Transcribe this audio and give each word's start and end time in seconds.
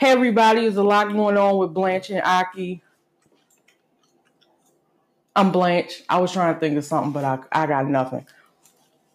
Hey 0.00 0.12
everybody, 0.12 0.62
there's 0.62 0.78
a 0.78 0.82
lot 0.82 1.12
going 1.12 1.36
on 1.36 1.58
with 1.58 1.74
Blanche 1.74 2.08
and 2.08 2.22
Aki. 2.22 2.82
I'm 5.36 5.52
Blanche. 5.52 6.04
I 6.08 6.18
was 6.20 6.32
trying 6.32 6.54
to 6.54 6.60
think 6.60 6.78
of 6.78 6.86
something, 6.86 7.12
but 7.12 7.22
I, 7.22 7.38
I 7.52 7.66
got 7.66 7.86
nothing. 7.86 8.26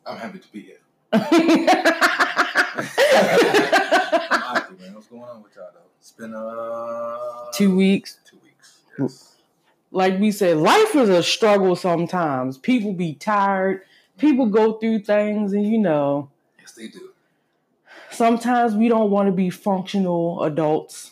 I'm 0.05 0.15
happy 0.19 0.37
to 0.37 0.47
be 0.51 0.61
here. 0.61 0.77
Aki, 1.11 1.47
man. 4.79 4.93
What's 4.93 5.07
going 5.07 5.23
on 5.23 5.41
with 5.41 5.55
y'all 5.55 5.71
though? 5.73 5.79
It's 5.99 6.11
been 6.11 6.35
uh 6.35 7.49
Two 7.51 7.75
weeks. 7.75 8.19
two 8.23 8.37
weeks. 8.43 8.81
Yes. 8.99 9.37
Like 9.89 10.19
we 10.19 10.29
said, 10.29 10.57
life 10.57 10.95
is 10.95 11.09
a 11.09 11.23
struggle 11.23 11.75
sometimes. 11.75 12.59
People 12.59 12.93
be 12.93 13.15
tired. 13.15 13.81
People 14.19 14.45
go 14.45 14.73
through 14.73 14.99
things, 14.99 15.51
and 15.53 15.65
you 15.65 15.79
know, 15.79 16.29
Yes, 16.59 16.73
they 16.73 16.89
do. 16.89 17.09
Sometimes 18.11 18.75
we 18.75 18.87
don't 18.89 19.11
want 19.11 19.27
to 19.27 19.31
be 19.31 19.49
functional 19.49 20.43
adults. 20.43 21.11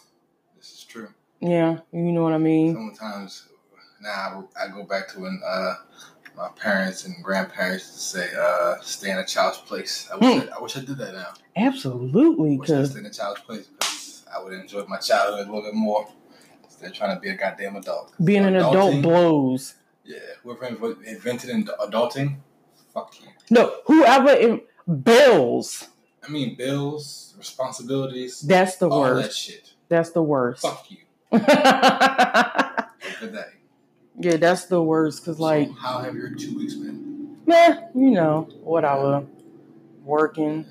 This 0.57 0.71
is 0.73 0.83
true. 0.83 1.09
Yeah, 1.39 1.79
you 1.91 2.11
know 2.11 2.23
what 2.23 2.33
I 2.33 2.37
mean? 2.37 2.73
Sometimes 2.73 3.47
now 4.01 4.47
I 4.59 4.67
go 4.67 4.83
back 4.83 5.07
to 5.09 5.19
when 5.19 5.41
uh 5.45 5.75
my 6.35 6.49
parents 6.59 7.05
and 7.05 7.23
grandparents 7.23 7.91
to 7.93 7.99
say, 7.99 8.27
uh, 8.35 8.75
stay 8.81 9.11
in 9.11 9.19
a 9.19 9.23
child's 9.25 9.59
place. 9.59 10.09
I 10.11 10.15
wish, 10.15 10.47
I, 10.51 10.57
I 10.57 10.61
wish 10.63 10.75
I 10.75 10.79
did 10.79 10.97
that 10.97 11.13
now. 11.13 11.27
Absolutely, 11.55 12.57
because 12.57 12.89
stayed 12.89 13.01
in 13.01 13.05
a 13.05 13.11
child's 13.13 13.41
place 13.41 13.67
because 13.67 14.25
I 14.35 14.41
would 14.41 14.51
enjoy 14.53 14.83
my 14.85 14.97
childhood 14.97 15.47
a 15.47 15.51
little 15.51 15.61
bit 15.61 15.75
more 15.75 16.07
instead 16.63 16.89
of 16.89 16.95
trying 16.95 17.15
to 17.15 17.21
be 17.21 17.29
a 17.29 17.35
goddamn 17.37 17.75
adult. 17.75 18.13
being 18.23 18.45
an 18.45 18.55
adult 18.55 18.99
blows. 19.03 19.75
Yeah, 20.05 20.17
whoever 20.41 20.65
inv- 20.75 21.03
invented 21.03 21.51
in- 21.51 21.65
adulting, 21.65 22.37
fuck 22.93 23.13
you. 23.21 23.27
No, 23.51 23.71
whoever 23.85 24.31
in 24.31 24.61
bills, 25.03 25.87
I 26.25 26.29
mean, 26.31 26.55
bills, 26.55 27.33
responsibilities, 27.37 28.39
that's 28.41 28.77
the 28.77 28.89
all 28.89 29.03
that 29.03 29.13
worst. 29.15 29.39
shit. 29.39 29.73
That's 29.89 30.11
the 30.11 30.23
worst. 30.23 30.61
Fuck 30.61 30.89
you. 30.89 30.97
yeah, 31.31 32.85
Good 33.19 33.33
day. 33.33 34.37
that's 34.37 34.65
the 34.65 34.81
worst. 34.81 35.23
Cause 35.25 35.39
like, 35.39 35.69
how 35.77 35.99
have 35.99 36.15
your 36.15 36.29
two 36.35 36.55
weeks 36.57 36.75
been? 36.75 37.37
man, 37.45 37.89
you 37.93 38.11
know, 38.11 38.47
what 38.63 38.85
I 38.85 38.95
will. 38.95 39.29
Working. 40.03 40.65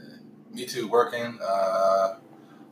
Me 0.53 0.65
too, 0.67 0.89
working. 0.89 1.39
Uh, 1.45 2.17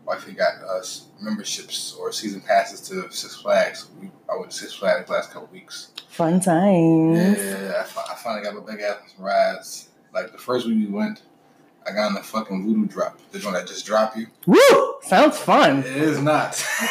wifey 0.04 0.32
got 0.32 0.54
us 0.62 1.06
memberships 1.20 1.94
or 1.98 2.12
season 2.12 2.40
passes 2.40 2.80
to 2.88 3.10
Six 3.10 3.36
Flags. 3.40 3.88
We, 4.00 4.10
I 4.30 4.36
went 4.38 4.50
to 4.50 4.56
Six 4.56 4.74
Flags 4.74 5.06
the 5.06 5.12
last 5.12 5.30
couple 5.32 5.48
weeks. 5.52 5.92
Fun 6.08 6.40
times. 6.40 7.38
Yeah, 7.38 7.84
I, 7.96 8.12
I 8.12 8.14
finally 8.16 8.42
got 8.42 8.54
my 8.54 8.72
big 8.72 8.80
ass 8.82 8.98
rides. 9.18 9.88
Like 10.12 10.32
the 10.32 10.38
first 10.38 10.66
week 10.66 10.76
we 10.88 10.92
went, 10.92 11.22
I 11.86 11.92
got 11.92 12.08
on 12.08 12.14
the 12.14 12.22
fucking 12.22 12.64
voodoo 12.66 12.86
drop. 12.86 13.18
The 13.32 13.40
one 13.40 13.54
that 13.54 13.66
just 13.66 13.86
drop 13.86 14.16
you. 14.16 14.26
Woo! 14.46 14.94
Sounds 15.02 15.38
fun. 15.38 15.78
It 15.80 15.86
is 15.86 16.20
not. 16.20 16.50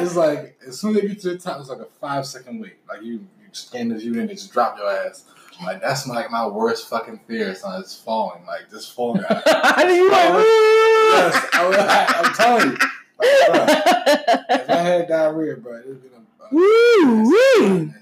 it's 0.00 0.16
like 0.16 0.58
as 0.66 0.80
soon 0.80 0.96
as 0.96 1.02
they 1.02 1.08
get 1.08 1.20
to 1.20 1.30
the 1.30 1.38
top, 1.38 1.60
it's 1.60 1.68
like 1.68 1.78
a 1.78 1.86
five 2.00 2.26
second 2.26 2.60
wait. 2.60 2.76
Like 2.88 3.02
you, 3.02 3.12
you 3.12 3.48
scan 3.52 3.88
the 3.88 3.96
view 3.96 4.18
and 4.20 4.28
they 4.28 4.34
just 4.34 4.52
drop 4.52 4.76
your 4.76 4.90
ass. 4.90 5.24
Like 5.64 5.80
that's 5.80 6.06
like 6.06 6.30
my 6.30 6.46
worst 6.46 6.88
fucking 6.88 7.20
fear. 7.26 7.54
Son, 7.54 7.80
it's 7.80 7.96
falling. 7.96 8.44
Like 8.44 8.70
just 8.70 8.92
falling. 8.94 9.24
out. 9.30 9.46
you 9.46 10.10
like, 10.10 10.28
yes, 10.30 11.48
I, 11.54 12.22
am 12.24 12.34
telling 12.34 12.70
you. 12.70 12.76
Like, 13.18 13.46
bro, 13.46 13.64
if 14.56 14.70
I 14.70 14.82
had 14.82 15.08
diarrhea, 15.08 15.56
bro, 15.56 15.78
it'd 15.78 16.02
been 16.02 16.12
a 16.12 16.54
Woo, 16.54 17.22
woo. 17.24 17.92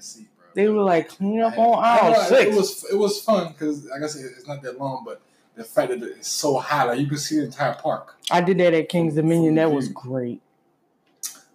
In 0.57 0.63
that 0.63 0.63
seat, 0.63 0.63
bro. 0.63 0.63
They 0.63 0.69
were 0.69 0.83
like 0.83 1.09
clean 1.09 1.41
up 1.41 1.53
I- 1.53 1.61
on 1.61 1.83
I 1.83 1.97
aisle 1.97 2.31
know, 2.31 2.37
It 2.37 2.55
was 2.55 2.85
it 2.91 2.95
was 2.95 3.21
fun 3.21 3.51
because 3.53 3.85
like 3.85 4.03
I 4.03 4.07
said, 4.07 4.25
it's 4.37 4.47
not 4.47 4.61
that 4.63 4.79
long, 4.79 5.03
but 5.05 5.21
the 5.55 5.63
fact 5.63 5.89
that 5.89 6.03
it's 6.03 6.29
so 6.29 6.57
high, 6.57 6.83
like 6.83 6.99
you 6.99 7.07
can 7.07 7.17
see 7.17 7.37
the 7.39 7.45
entire 7.45 7.75
park. 7.75 8.15
I 8.31 8.41
did 8.41 8.57
that 8.59 8.73
at 8.73 8.89
King's 8.89 9.15
Dominion. 9.15 9.55
That 9.55 9.71
was 9.71 9.89
mm-hmm. 9.89 10.09
great. 10.09 10.41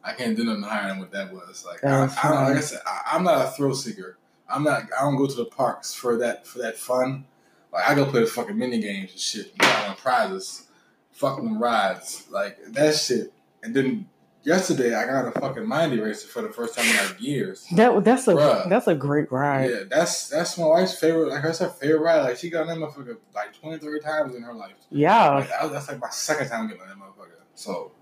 I 0.03 0.15
can't 0.15 0.35
do 0.37 0.45
nothing 0.45 0.63
higher 0.63 0.89
than 0.89 0.99
what 0.99 1.11
that 1.13 1.31
was. 1.31 1.65
Like, 1.67 1.83
That 1.83 1.93
I, 1.93 2.03
was 2.05 2.17
I, 2.23 2.29
don't- 2.29 2.45
like 2.45 2.57
I 2.57 2.61
said, 2.61 2.81
I, 2.87 3.03
I'm 3.13 3.23
not 3.23 3.47
a 3.47 3.51
thrill 3.51 3.75
seeker. 3.75 4.17
I'm 4.49 4.65
not. 4.65 4.85
I 4.99 5.03
don't 5.03 5.17
go 5.17 5.27
to 5.27 5.35
the 5.35 5.45
parks 5.45 5.93
for 5.95 6.17
that 6.19 6.47
for 6.47 6.59
that 6.59 6.79
fun. 6.79 7.27
Like 7.73 7.89
I 7.89 7.95
go 7.95 8.05
play 8.07 8.21
the 8.21 8.27
fucking 8.27 8.59
mini 8.59 8.81
games 8.81 9.13
and 9.13 9.21
shit. 9.21 9.53
And 9.53 9.63
I 9.63 9.95
prizes, 9.95 10.67
fucking 11.13 11.59
rides, 11.59 12.27
like 12.31 12.59
that 12.73 12.97
shit. 12.97 13.33
And 13.63 13.75
then 13.75 14.09
yesterday 14.43 14.95
I 14.95 15.07
got 15.07 15.37
a 15.37 15.41
fucking 15.41 15.67
mind 15.67 15.93
eraser 15.93 16.29
for 16.29 16.43
the 16.43 16.49
first 16.51 16.77
time 16.77 16.87
in 16.87 16.97
like 16.97 17.21
years. 17.21 17.67
That 17.77 18.05
that's 18.05 18.27
a 18.29 18.35
Bruh. 18.35 18.69
that's 18.69 18.87
a 18.87 18.95
great 18.95 19.31
ride. 19.33 19.71
Yeah, 19.71 19.77
that's 19.89 20.29
that's 20.29 20.57
my 20.59 20.67
wife's 20.67 20.99
favorite. 20.99 21.29
Like 21.29 21.43
that's 21.43 21.59
her 21.59 21.69
favorite 21.69 22.01
ride. 22.01 22.23
Like 22.23 22.37
she 22.39 22.51
got 22.51 22.69
on 22.69 22.69
that 22.69 22.77
motherfucker 22.89 23.17
like 23.35 23.59
23 23.61 24.01
times 24.01 24.35
in 24.35 24.43
her 24.43 24.55
life. 24.55 24.73
Yeah. 24.91 25.35
Like, 25.37 25.49
that- 25.49 25.73
that's 25.73 25.89
like 25.89 26.01
my 26.01 26.11
second 26.11 26.49
time 26.49 26.69
getting 26.69 26.83
on 26.83 26.89
that 26.89 26.97
motherfucker. 26.99 27.41
So 27.55 27.93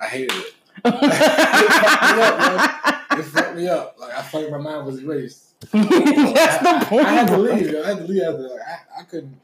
I 0.00 0.06
hated 0.06 0.36
it. 0.36 0.54
It 3.12 3.24
fucked 3.24 3.56
me 3.56 3.68
up. 3.68 3.96
Like 3.98 4.14
I 4.14 4.22
felt 4.22 4.44
like 4.44 4.52
my 4.52 4.58
mind 4.58 4.86
was 4.86 5.02
erased. 5.02 5.46
That's 5.72 5.82
the 5.82 6.86
point. 6.88 7.04
I, 7.06 7.10
I 7.10 7.12
had 7.12 7.26
to 7.28 7.36
leave. 7.38 7.74
I 7.84 7.88
had 7.88 7.98
to 7.98 8.04
leave 8.04 8.22
after. 8.22 8.42
Like, 8.48 8.60
I, 8.60 9.00
I 9.00 9.02
couldn't. 9.02 9.36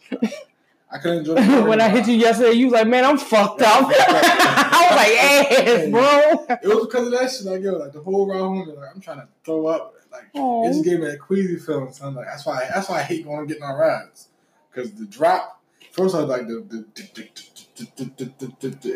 I 0.91 0.99
couldn't 0.99 1.19
enjoy. 1.19 1.35
the 1.35 1.63
when 1.65 1.81
I 1.81 1.89
hit 1.89 2.07
you 2.07 2.15
yesterday, 2.15 2.53
you 2.53 2.67
was 2.67 2.75
like, 2.75 2.87
"Man, 2.87 3.05
I'm 3.05 3.19
fucked 3.19 3.61
up." 3.63 3.85
I 3.91 4.87
was 4.89 4.97
like, 4.97 5.69
"Ass, 5.69 5.91
bro." 5.91 6.57
It 6.63 6.69
was 6.77 6.87
because 6.87 7.07
of 7.07 7.13
that 7.13 7.31
shit. 7.31 7.45
Like 7.45 7.61
yo, 7.63 7.73
like 7.77 7.93
the 7.93 8.01
whole 8.01 8.27
ride 8.29 8.39
home, 8.39 8.69
like 8.69 8.89
I'm 8.95 9.01
trying 9.01 9.19
to 9.19 9.29
throw 9.45 9.67
up. 9.67 9.95
Like 10.13 10.29
Aw. 10.35 10.65
it 10.67 10.73
just 10.73 10.85
gave 10.85 11.01
me 11.01 11.07
that 11.07 11.19
queasy 11.21 11.57
feeling. 11.57 11.93
So 11.93 12.07
I'm 12.07 12.15
like, 12.15 12.27
that's 12.27 12.47
why. 12.47 12.69
That's 12.73 12.89
why 12.89 13.01
I 13.01 13.03
hate 13.03 13.25
going 13.25 13.41
and 13.41 13.49
getting 13.49 13.65
on 13.65 13.77
rides. 13.77 14.29
Because 14.73 14.93
the 14.93 15.07
drop. 15.07 15.61
First, 15.93 16.15
I 16.15 16.21
was 16.21 16.29
like 16.29 16.47
the 16.47 16.65
the 16.69 16.85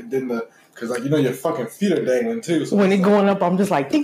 then 0.09 0.29
the 0.29 0.49
because 0.73 0.91
like 0.91 1.03
you 1.03 1.09
know 1.11 1.17
your 1.17 1.33
fucking 1.33 1.67
feet 1.67 1.93
are 1.93 2.05
dangling 2.05 2.41
too. 2.41 2.65
So 2.67 2.77
When 2.77 2.93
it's 2.93 3.01
it 3.01 3.03
like- 3.03 3.13
going 3.13 3.29
up, 3.29 3.43
I'm 3.43 3.57
just 3.59 3.71
like. 3.71 3.91
Man, 3.93 4.03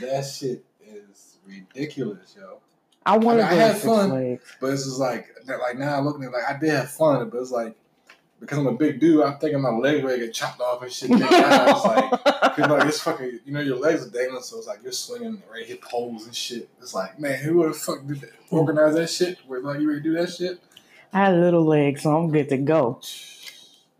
that 0.00 0.24
shit 0.32 0.64
is 0.86 1.36
ridiculous, 1.46 2.34
yo. 2.38 2.60
I 3.06 3.18
want 3.18 3.38
to 3.38 3.46
I 3.46 3.50
mean, 3.50 3.60
I 3.60 3.62
had 3.62 3.78
fun. 3.78 4.10
Flags. 4.10 4.56
But 4.60 4.72
it's 4.72 4.84
just 4.84 4.98
like, 4.98 5.26
like 5.46 5.78
now 5.78 5.98
I'm 5.98 6.04
looking 6.04 6.24
at 6.24 6.28
it, 6.28 6.32
like 6.32 6.48
I 6.48 6.58
did 6.58 6.70
have 6.70 6.90
fun, 6.90 7.28
but 7.28 7.38
it's 7.40 7.50
like 7.50 7.76
because 8.40 8.58
I'm 8.58 8.66
a 8.66 8.72
big 8.72 9.00
dude, 9.00 9.22
I'm 9.22 9.38
thinking 9.38 9.60
my 9.60 9.70
legs 9.70 10.06
to 10.06 10.18
get 10.18 10.34
chopped 10.34 10.60
off 10.60 10.82
and 10.82 10.92
shit. 10.92 11.10
It's 11.10 11.20
like, 11.20 12.10
cause 12.24 12.58
like 12.58 12.86
it's 12.86 13.00
fucking, 13.00 13.40
you 13.44 13.52
know, 13.52 13.60
your 13.60 13.78
legs 13.78 14.06
are 14.06 14.10
dangling, 14.10 14.42
so 14.42 14.58
it's 14.58 14.66
like 14.66 14.82
you're 14.82 14.92
swinging 14.92 15.42
right 15.50 15.64
hit 15.64 15.80
poles 15.80 16.26
and 16.26 16.34
shit. 16.34 16.68
It's 16.80 16.94
like, 16.94 17.18
man, 17.18 17.38
who 17.38 17.66
the 17.66 17.72
fuck 17.72 18.06
did 18.06 18.20
that? 18.20 18.32
Organize 18.50 18.94
that 18.94 19.08
shit? 19.08 19.38
Where 19.46 19.60
like 19.60 19.80
you 19.80 19.88
ready 19.88 20.00
to 20.00 20.04
do 20.04 20.12
that 20.14 20.30
shit? 20.30 20.60
I 21.12 21.26
had 21.26 21.36
little 21.36 21.64
legs, 21.64 22.02
so 22.02 22.16
I'm 22.16 22.30
good 22.30 22.48
to 22.50 22.56
go. 22.58 23.00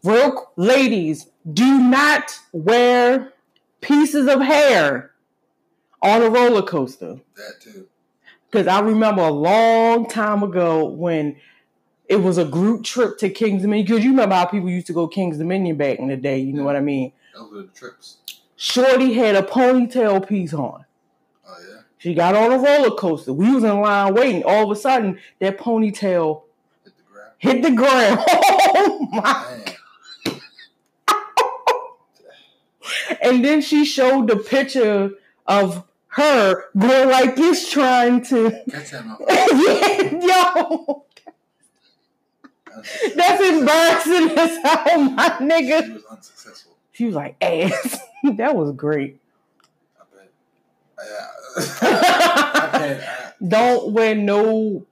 Real 0.03 0.53
ladies, 0.57 1.29
do 1.51 1.79
not 1.79 2.39
wear 2.53 3.33
pieces 3.81 4.29
of 4.29 4.41
hair 4.43 5.13
on 6.03 6.23
a 6.23 6.29
roller 6.29 6.63
coaster. 6.63 7.21
That 7.37 7.61
too. 7.63 7.87
Because 8.55 8.69
I 8.69 8.79
remember 8.79 9.21
a 9.23 9.33
long 9.33 10.09
time 10.09 10.45
ago 10.45 10.85
when 10.85 11.35
it 12.07 12.15
was 12.15 12.39
a 12.39 12.45
group 12.45 12.85
trip 12.85 13.19
to 13.19 13.29
King's 13.29 13.63
Dominion. 13.63 13.85
Because 13.85 14.05
you 14.05 14.11
remember 14.13 14.37
how 14.37 14.45
people 14.45 14.71
used 14.71 14.87
to 14.87 14.93
go 14.93 15.09
King's 15.09 15.39
Dominion 15.39 15.77
back 15.77 15.99
in 15.99 16.07
the 16.07 16.17
day. 16.17 16.39
You 16.39 16.53
know 16.53 16.63
what 16.63 16.77
I 16.77 16.81
mean? 16.81 17.13
Those 17.35 17.51
were 17.51 17.63
the 17.63 17.69
trips. 17.71 18.19
Shorty 18.55 19.13
had 19.15 19.35
a 19.35 19.43
ponytail 19.43 20.29
piece 20.29 20.55
on. 20.55 20.85
Oh 21.45 21.57
yeah. 21.69 21.81
She 21.99 22.15
got 22.15 22.37
on 22.37 22.53
a 22.53 22.59
roller 22.59 22.93
coaster. 22.95 23.33
We 23.33 23.53
was 23.53 23.65
in 23.65 23.81
line 23.81 24.15
waiting. 24.15 24.45
All 24.45 24.71
of 24.71 24.79
a 24.79 24.81
sudden, 24.81 25.19
that 25.41 25.59
ponytail 25.59 26.43
Hit 26.85 26.93
the 26.97 27.03
ground. 27.11 27.33
hit 27.39 27.63
the 27.65 27.73
ground. 27.73 28.25
Oh 28.77 29.09
my! 29.11 29.75
And 33.21 33.45
then 33.45 33.61
she 33.63 33.85
showed 33.85 34.29
the 34.29 34.37
picture 34.37 35.11
of 35.47 35.85
her 36.15 36.65
going 36.79 37.09
like 37.09 37.35
this, 37.37 37.71
trying 37.71 38.23
to. 38.27 38.51
Catch 38.71 38.91
that. 38.93 39.05
Yo, 40.23 41.05
that's 43.17 43.43
embarrassing 43.43 44.38
as 44.38 44.59
hell, 44.62 44.99
my 45.11 45.29
nigga. 45.41 45.87
She 45.87 45.93
was 45.93 46.05
unsuccessful. 46.11 46.77
She 46.93 47.05
was 47.06 47.15
like, 47.17 47.37
ass. 47.41 47.99
that 48.37 48.55
was 48.55 48.73
great. 48.77 49.19
I 50.00 50.05
bet. 50.17 50.31
Yeah. 51.05 51.31
I 52.55 52.69
can't. 52.79 53.03
I, 53.43 53.49
Don't 53.49 53.93
wear 53.93 54.15
no 54.15 54.87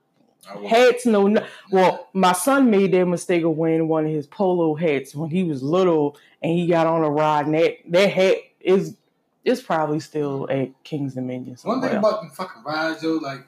hats, 0.69 1.07
no. 1.07 1.29
no- 1.29 1.47
Well, 1.71 2.09
my 2.15 2.33
son 2.33 2.69
made 2.71 2.93
that 2.93 3.07
mistake 3.07 3.45
of 3.45 3.57
wearing 3.57 3.87
one 3.87 4.07
of 4.07 4.11
his 4.11 4.27
polo 4.27 4.75
hats 4.75 5.15
when 5.15 5.31
he 5.31 5.45
was 5.45 5.63
little, 5.63 6.17
and 6.43 6.53
he 6.53 6.67
got 6.67 6.87
on 6.89 7.05
a 7.05 7.11
ride, 7.11 7.47
and 7.47 7.55
that 7.55 7.77
that 7.91 8.11
hat 8.11 8.37
is 8.61 8.97
is 9.45 9.61
probably 9.63 10.01
still 10.01 10.49
at 10.51 10.71
King's 10.85 11.15
Dominion. 11.15 11.57
One 11.63 11.81
thing 11.81 11.97
about 11.97 12.21
them 12.23 12.31
fucking 12.31 12.63
rides, 12.65 13.03
though, 13.03 13.15
like, 13.15 13.47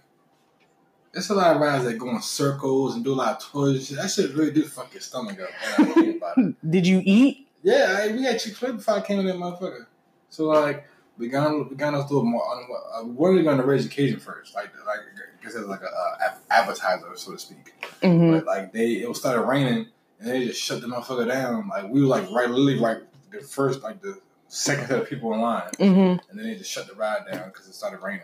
there's 1.12 1.30
a 1.30 1.34
lot 1.34 1.54
of 1.54 1.62
rides 1.62 1.84
that 1.84 1.98
go 1.98 2.10
in 2.10 2.20
circles 2.20 2.96
and 2.96 3.04
do 3.04 3.12
a 3.12 3.14
lot 3.14 3.36
of 3.36 3.50
tours 3.52 3.86
shit. 3.86 3.96
That 3.98 4.10
shit 4.10 4.34
really 4.34 4.50
do 4.50 4.64
fuck 4.64 4.92
your 4.92 5.00
stomach 5.00 5.38
up. 5.40 5.48
when 5.94 6.08
I 6.08 6.10
about 6.16 6.38
it. 6.38 6.54
Did 6.70 6.86
you 6.86 7.00
eat? 7.04 7.46
Yeah, 7.62 7.98
I, 8.02 8.12
we 8.12 8.24
had 8.24 8.40
Chick 8.40 8.56
fil 8.56 8.70
A 8.70 8.72
before 8.74 8.94
I 8.94 9.00
came 9.00 9.20
in 9.20 9.26
that 9.26 9.36
motherfucker. 9.36 9.86
So, 10.28 10.46
like, 10.46 10.86
we 11.16 11.28
got 11.28 11.70
we 11.70 11.76
got 11.76 11.94
us 11.94 12.08
through 12.08 12.24
more, 12.24 12.42
uh, 12.96 13.04
we 13.04 13.12
wanted 13.12 13.38
to 13.38 13.44
go 13.44 13.50
on 13.50 13.58
the 13.58 13.64
raise 13.64 13.86
occasion 13.86 14.18
first. 14.18 14.54
Like, 14.54 14.72
like, 14.84 14.98
I 14.98 15.44
guess 15.44 15.54
it 15.54 15.60
was 15.60 15.68
like 15.68 15.82
a 15.82 15.86
uh, 15.86 16.26
ad- 16.26 16.38
advertiser, 16.50 17.06
so 17.14 17.32
to 17.32 17.38
speak. 17.38 17.72
hmm 18.02 18.32
But, 18.32 18.44
like, 18.46 18.72
they, 18.72 18.94
it 18.94 19.16
started 19.16 19.42
raining. 19.42 19.86
and 20.18 20.28
they 20.30 20.46
just 20.46 20.60
shut 20.60 20.80
the 20.80 20.88
motherfucker 20.88 21.28
down. 21.28 21.68
Like 21.68 21.88
we 21.88 22.00
were 22.00 22.08
like 22.08 22.28
right, 22.32 22.50
literally 22.50 22.80
right 22.80 22.98
the 23.30 23.40
first 23.40 23.82
like 23.82 24.02
the 24.02 24.18
second 24.54 24.86
set 24.88 25.00
of 25.00 25.08
people 25.08 25.32
in 25.34 25.40
line, 25.40 25.68
Mm-hmm. 25.78 26.28
and 26.30 26.38
then 26.38 26.46
they 26.46 26.54
just 26.54 26.70
shut 26.70 26.86
the 26.86 26.94
ride 26.94 27.22
down 27.30 27.48
because 27.48 27.66
it 27.68 27.74
started 27.74 28.00
raining. 28.02 28.22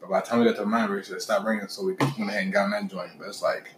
But 0.00 0.10
by 0.10 0.20
the 0.20 0.26
time 0.26 0.40
we 0.40 0.44
got 0.46 0.56
to 0.56 0.60
the 0.62 0.66
Mind 0.66 0.90
Eraser, 0.90 1.16
it 1.16 1.22
stopped 1.22 1.46
raining, 1.46 1.68
so 1.68 1.84
we 1.84 1.94
went 1.94 2.18
ahead 2.30 2.42
and 2.42 2.52
got 2.52 2.64
on 2.64 2.70
that 2.72 2.88
joint. 2.88 3.12
But 3.18 3.28
it's 3.28 3.42
like 3.42 3.70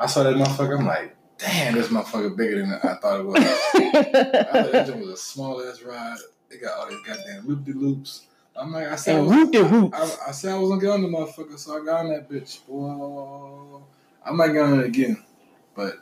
I 0.00 0.06
saw 0.06 0.22
that 0.24 0.34
motherfucker, 0.34 0.78
I'm 0.78 0.86
like, 0.86 1.14
damn, 1.38 1.74
this 1.74 1.88
motherfucker 1.88 2.36
bigger 2.36 2.60
than 2.60 2.72
I 2.72 2.94
thought 2.94 3.20
it 3.20 3.26
was. 3.26 3.36
I 3.44 4.42
thought 4.52 4.72
that 4.72 4.86
joint 4.86 5.00
was 5.00 5.10
a 5.10 5.16
small 5.16 5.62
ass 5.62 5.82
ride. 5.82 6.16
They 6.50 6.56
got 6.58 6.78
all 6.78 6.88
these 6.88 6.98
goddamn 7.06 7.46
loop 7.46 7.64
de 7.64 7.72
loops. 7.72 8.22
I'm 8.56 8.72
like, 8.72 8.88
I 8.88 8.96
said, 8.96 9.16
I 9.16 9.20
was- 9.20 9.30
whoop. 9.70 9.94
I, 9.94 10.10
I 10.28 10.30
said 10.32 10.52
I 10.54 10.58
wasn't 10.58 10.82
going 10.82 11.02
to 11.02 11.08
motherfucker, 11.08 11.58
so 11.58 11.80
I 11.80 11.84
got 11.84 12.00
on 12.06 12.08
that 12.10 12.28
bitch. 12.28 12.60
Whoa. 12.66 13.84
I 14.26 14.32
might 14.32 14.48
get 14.52 14.62
on 14.62 14.80
it 14.80 14.86
again, 14.86 15.22
but 15.76 15.94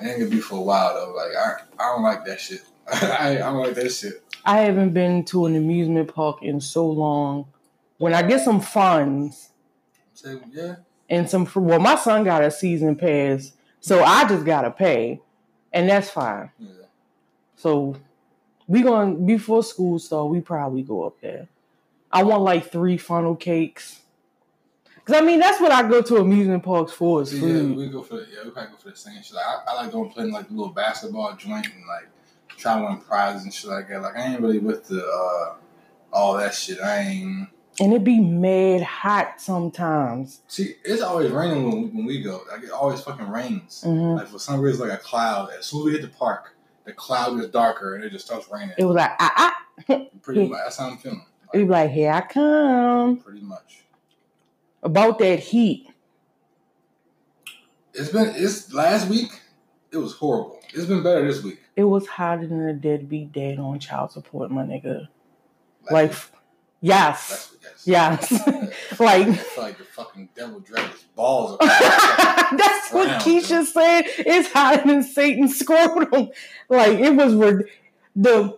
it 0.00 0.06
ain't 0.06 0.18
gonna 0.18 0.30
be 0.30 0.40
for 0.40 0.56
a 0.56 0.60
while 0.62 0.92
though. 0.94 1.12
Like 1.14 1.36
I, 1.36 1.52
I 1.78 1.92
don't 1.92 2.02
like 2.02 2.24
that 2.26 2.40
shit. 2.40 2.62
I, 2.92 3.30
I 3.30 3.38
don't 3.38 3.62
like 3.62 3.74
that 3.74 3.90
shit. 3.90 4.22
I 4.44 4.58
haven't 4.60 4.92
been 4.92 5.24
to 5.26 5.46
an 5.46 5.56
amusement 5.56 6.14
park 6.14 6.42
in 6.42 6.60
so 6.60 6.86
long. 6.86 7.46
When 7.98 8.12
I 8.12 8.22
get 8.22 8.42
some 8.42 8.60
funds 8.60 9.50
Say 10.12 10.36
yeah, 10.52 10.76
and 11.08 11.28
some, 11.28 11.48
well, 11.54 11.80
my 11.80 11.96
son 11.96 12.24
got 12.24 12.42
a 12.42 12.50
season 12.50 12.96
pass, 12.96 13.52
so 13.80 14.02
I 14.02 14.28
just 14.28 14.44
gotta 14.44 14.70
pay, 14.70 15.20
and 15.72 15.88
that's 15.88 16.10
fine. 16.10 16.50
yeah. 16.58 16.68
So 17.56 17.96
we 18.66 18.82
going 18.82 19.26
before 19.26 19.62
school 19.62 19.98
start. 19.98 20.30
We 20.30 20.40
probably 20.40 20.82
go 20.82 21.04
up 21.04 21.20
there. 21.20 21.48
I 22.12 22.22
want 22.22 22.42
like 22.42 22.70
three 22.70 22.96
funnel 22.96 23.34
cakes. 23.34 24.00
Cause 25.04 25.16
I 25.16 25.20
mean 25.20 25.38
that's 25.40 25.60
what 25.60 25.70
I 25.72 25.86
go 25.86 26.00
to 26.00 26.16
amusement 26.16 26.62
parks 26.62 26.92
for 26.92 27.22
is 27.22 27.30
See, 27.30 27.36
yeah, 27.38 27.62
we 27.62 27.88
go 27.88 28.02
for 28.02 28.16
the, 28.16 28.26
yeah, 28.32 28.38
we 28.44 28.50
probably 28.50 28.70
go 28.72 28.78
for 28.78 28.90
the 28.90 28.96
same 28.96 29.22
shit. 29.22 29.34
Like, 29.34 29.44
I, 29.44 29.62
I 29.68 29.82
like 29.82 29.92
going 29.92 30.10
playing 30.10 30.32
like 30.32 30.48
a 30.48 30.52
little 30.52 30.72
basketball 30.72 31.34
joint 31.36 31.66
and 31.66 31.86
like 31.86 32.08
trying 32.56 32.82
to 32.82 32.88
win 32.88 33.00
prizes 33.00 33.44
and 33.44 33.52
shit 33.54 33.70
like 33.70 33.88
that. 33.88 34.02
Like 34.02 34.16
I 34.16 34.32
ain't 34.32 34.40
really 34.40 34.58
with 34.58 34.86
the 34.86 35.04
uh 35.04 35.54
all 36.12 36.36
that 36.36 36.54
shit. 36.54 36.80
I 36.80 36.98
ain't. 37.00 37.48
And 37.80 37.92
it 37.92 38.04
be 38.04 38.20
mad 38.20 38.82
hot 38.82 39.40
sometimes. 39.40 40.42
See, 40.46 40.76
it's 40.84 41.02
always 41.02 41.32
raining 41.32 41.64
when 41.64 41.82
we, 41.82 41.88
when 41.88 42.04
we 42.06 42.22
go. 42.22 42.42
Like 42.50 42.62
it 42.62 42.70
always 42.70 43.00
fucking 43.00 43.28
rains. 43.28 43.82
hmm 43.84 44.14
Like 44.14 44.28
for 44.28 44.38
some 44.38 44.60
reason, 44.60 44.88
like 44.88 44.98
a 45.00 45.02
cloud. 45.02 45.50
As 45.58 45.66
soon 45.66 45.80
as 45.80 45.84
we 45.86 45.92
hit 45.92 46.02
the 46.02 46.08
park, 46.08 46.54
the 46.84 46.92
cloud 46.92 47.36
gets 47.36 47.50
darker 47.50 47.96
and 47.96 48.04
it 48.04 48.10
just 48.10 48.26
starts 48.26 48.48
raining. 48.50 48.74
It 48.78 48.84
was 48.84 48.94
like 48.96 49.12
ah 49.18 49.32
ah. 49.88 50.04
Pretty 50.22 50.48
much. 50.48 50.60
That's 50.62 50.76
how 50.76 50.90
I'm 50.90 50.98
feeling. 50.98 51.26
It 51.52 51.58
be 51.58 51.64
like 51.64 51.90
here 51.90 52.12
I 52.12 52.20
come. 52.20 53.16
Pretty 53.18 53.40
much. 53.40 53.80
About 54.82 55.18
that 55.18 55.40
heat. 55.40 55.88
It's 57.92 58.10
been. 58.10 58.32
It's 58.36 58.72
last 58.72 59.08
week. 59.08 59.30
It 59.92 59.96
was 59.98 60.14
horrible. 60.14 60.60
It's 60.72 60.86
been 60.86 61.02
better 61.02 61.26
this 61.26 61.42
week. 61.42 61.60
It 61.76 61.84
was 61.84 62.06
hotter 62.06 62.46
than 62.46 62.60
a 62.68 62.72
deadbeat 62.72 63.32
dad 63.32 63.58
on 63.58 63.78
child 63.80 64.12
support, 64.12 64.50
my 64.50 64.62
nigga. 64.62 65.08
Last 65.82 65.92
Like 65.92 66.10
week. 66.10 66.18
yes, 66.82 67.50
week, 67.52 67.60
yes. 67.86 68.30
yes. 68.30 69.00
like 69.00 69.26
like 69.58 69.78
the 69.78 69.84
fucking 69.84 70.28
devil 70.36 70.60
dragged 70.60 70.92
his 70.92 71.02
balls. 71.16 71.52
Up. 71.52 71.60
That's 72.56 72.92
what 72.92 73.08
Keisha 73.22 73.64
said. 73.64 74.04
It's 74.18 74.52
hotter 74.52 74.86
than 74.86 75.02
Satan's 75.02 75.58
scrotum. 75.58 76.30
Like 76.68 76.98
it 77.00 77.14
was 77.16 77.34
rid- 77.34 77.66
the 78.14 78.56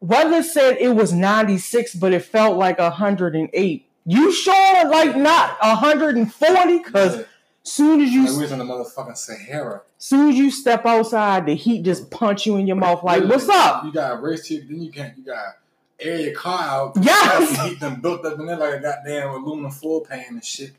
weather 0.00 0.42
said 0.42 0.78
it 0.80 0.94
was 0.94 1.12
96, 1.12 1.94
but 1.96 2.12
it 2.14 2.24
felt 2.24 2.56
like 2.56 2.78
108. 2.78 3.86
You 4.06 4.32
sure 4.32 4.88
like 4.88 5.14
not 5.16 5.58
140? 5.60 6.78
Cause 6.84 7.18
Yeah. 7.18 7.22
Soon 7.70 8.00
as 8.00 8.10
you 8.10 8.26
Like 8.26 8.36
we 8.36 8.42
was 8.42 8.52
in 8.52 8.58
the 8.58 8.64
motherfucking 8.64 9.16
Sahara. 9.16 9.82
soon 9.98 10.30
as 10.30 10.36
you 10.36 10.50
step 10.50 10.84
outside, 10.86 11.46
the 11.46 11.54
heat 11.54 11.82
just 11.82 12.10
punch 12.10 12.46
you 12.46 12.56
in 12.56 12.66
your 12.66 12.76
mouth. 12.76 13.02
Like, 13.02 13.24
what's 13.24 13.48
up? 13.48 13.84
You 13.84 13.92
got 13.92 14.18
a 14.18 14.20
race 14.20 14.46
to 14.48 14.60
then 14.60 14.82
you 14.82 14.90
can't. 14.90 15.16
You 15.16 15.24
got 15.24 15.56
air 15.98 16.20
your 16.20 16.34
car 16.34 16.62
out. 16.62 16.92
Yes. 17.00 17.62
Heat 17.68 17.80
them 17.80 18.00
built 18.00 18.24
up 18.24 18.38
in 18.38 18.46
there 18.46 18.56
like 18.56 18.74
a 18.74 18.80
goddamn 18.80 19.30
aluminum 19.30 19.70
foil 19.70 20.00
pan 20.00 20.24
and 20.30 20.44
shit. 20.44 20.72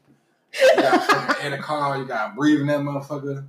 You 0.59 0.75
got 0.81 1.41
air 1.43 1.51
the 1.51 1.57
car. 1.57 1.97
You 1.97 2.05
got 2.05 2.35
breathing 2.35 2.67
that 2.67 2.79
motherfucker. 2.79 3.45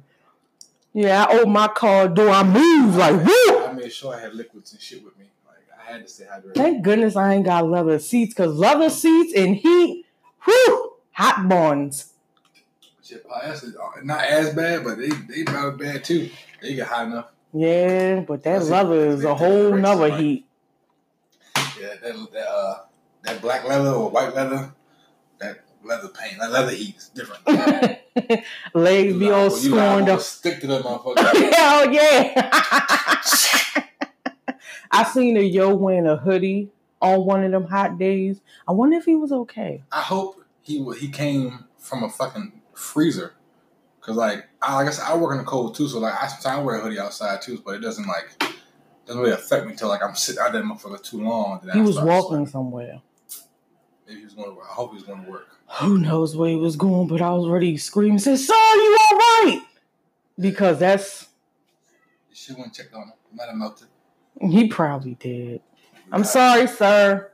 Yeah, 0.95 1.25
I 1.25 1.35
opened 1.35 1.53
my 1.53 1.69
car 1.69 2.09
door. 2.09 2.29
I 2.29 2.43
moved 2.43 2.97
like 2.97 3.15
woo. 3.15 3.65
I 3.65 3.73
made 3.73 3.93
sure 3.93 4.15
I 4.15 4.21
had 4.21 4.35
liquids 4.35 4.73
and 4.73 4.81
shit 4.81 5.03
with 5.03 5.19
me. 5.19 5.25
Like 5.47 5.67
I 5.79 5.93
had 5.93 6.03
to 6.03 6.09
stay 6.09 6.25
hydrated. 6.25 6.55
Thank 6.55 6.85
goodness 6.85 7.17
I 7.17 7.35
ain't 7.35 7.47
got 7.47 7.67
leather 7.67 7.99
seats, 7.99 8.35
cause 8.35 8.55
leather 8.55 8.91
seats 8.91 9.33
and 9.35 9.57
heat, 9.57 10.05
whoo, 10.47 10.93
hot 11.13 11.49
buns. 11.49 12.12
Shit, 13.05 13.27
oh, 13.29 13.41
that's 13.45 13.65
not 14.05 14.25
as 14.25 14.55
bad, 14.55 14.85
but 14.85 14.99
they 14.99 15.09
they 15.09 15.43
about 15.43 15.79
bad 15.79 16.05
too. 16.05 16.31
They 16.61 16.75
get 16.75 16.87
hot 16.87 17.07
enough. 17.07 17.27
Yeah, 17.53 18.21
but 18.21 18.43
that 18.45 18.63
leather 18.65 19.07
is 19.09 19.25
a 19.25 19.35
whole 19.35 19.75
nother 19.77 20.09
like- 20.09 20.21
heat. 20.21 20.47
Yeah, 21.81 21.95
that 22.03 22.29
that 22.33 22.49
uh 22.49 22.75
that 23.25 23.43
black 23.43 23.67
leather 23.67 23.91
or 23.91 24.11
white 24.11 24.35
leather, 24.35 24.73
that 25.39 25.65
leather 25.85 26.09
paint, 26.09 26.39
that 26.39 26.53
leather 26.53 26.71
heat 26.71 26.97
is 26.97 27.09
different. 27.09 27.43
Legs 28.75 29.17
be 29.17 29.31
all 29.31 29.51
scorned 29.51 30.09
up. 30.09 30.21
Stick 30.21 30.61
to 30.61 30.67
that 30.69 30.83
motherfucker. 30.85 31.53
Hell 31.53 31.93
yeah! 31.93 32.35
I 34.93 35.05
seen 35.13 35.37
a 35.37 35.41
yo 35.41 35.75
wearing 35.75 36.07
a 36.07 36.17
hoodie 36.17 36.69
on 37.01 37.25
one 37.25 37.43
of 37.43 37.51
them 37.51 37.65
hot 37.65 37.99
days. 37.99 38.41
I 38.69 38.73
wonder 38.73 38.97
if 38.97 39.07
he 39.07 39.17
was 39.17 39.33
okay. 39.33 39.83
I 39.91 40.03
hope 40.03 40.45
he 40.61 40.85
he 41.01 41.09
came 41.09 41.65
from 41.79 42.05
a 42.05 42.09
fucking 42.11 42.62
freezer. 42.75 43.35
Cause 44.01 44.17
like 44.17 44.49
I 44.61 44.75
like 44.75 44.89
I 44.89 44.91
said, 44.91 45.05
I 45.07 45.17
work 45.17 45.33
in 45.33 45.39
the 45.39 45.45
cold 45.45 45.77
too, 45.77 45.87
so 45.87 46.01
like 46.01 46.15
I 46.21 46.27
sometimes 46.27 46.67
wear 46.67 46.77
a 46.77 46.81
hoodie 46.81 46.99
outside 46.99 47.41
too, 47.41 47.63
but 47.65 47.77
it 47.77 47.81
doesn't 47.81 48.07
like 48.07 48.43
doesn't 49.07 49.21
really 49.21 49.33
affect 49.33 49.67
me 49.67 49.77
till 49.77 49.89
like 49.89 50.03
I'm 50.03 50.17
sitting 50.17 50.43
out 50.43 50.53
there 50.53 50.63
motherfucker 50.63 51.03
too 51.03 51.23
long. 51.23 51.61
He 51.73 51.79
I 51.79 51.83
was 51.83 52.01
walking 52.01 52.47
somewhere. 52.47 53.01
Maybe 54.09 54.19
he 54.19 54.25
was 54.25 54.35
going 54.35 54.49
to 54.49 54.55
work. 54.57 54.67
I 54.69 54.75
hope 54.75 54.91
he 54.91 54.97
was 54.97 55.05
going 55.05 55.25
to 55.25 55.31
work. 55.31 55.49
Who 55.81 55.99
knows 55.99 56.37
where 56.37 56.51
he 56.51 56.57
was 56.57 56.75
going, 56.75 57.07
but 57.07 57.23
I 57.23 57.31
was 57.33 57.49
ready 57.49 57.73
to 57.73 57.79
scream 57.79 58.11
and 58.11 58.23
say, 58.23 58.37
Son, 58.37 58.57
you 58.57 58.99
all 59.01 59.17
right? 59.17 59.63
Because 60.39 60.81
that's 60.81 61.29
should 62.43 62.59
went 62.59 62.75
checked 62.75 62.95
on 62.95 63.03
him. 63.03 63.13
He 63.31 63.37
might 63.37 63.47
have 63.47 63.57
melted. 63.57 63.89
he 64.41 64.67
probably 64.67 65.15
did. 65.15 65.61
I'm 66.11 66.25
sorry, 66.25 66.67
sir. 66.67 67.31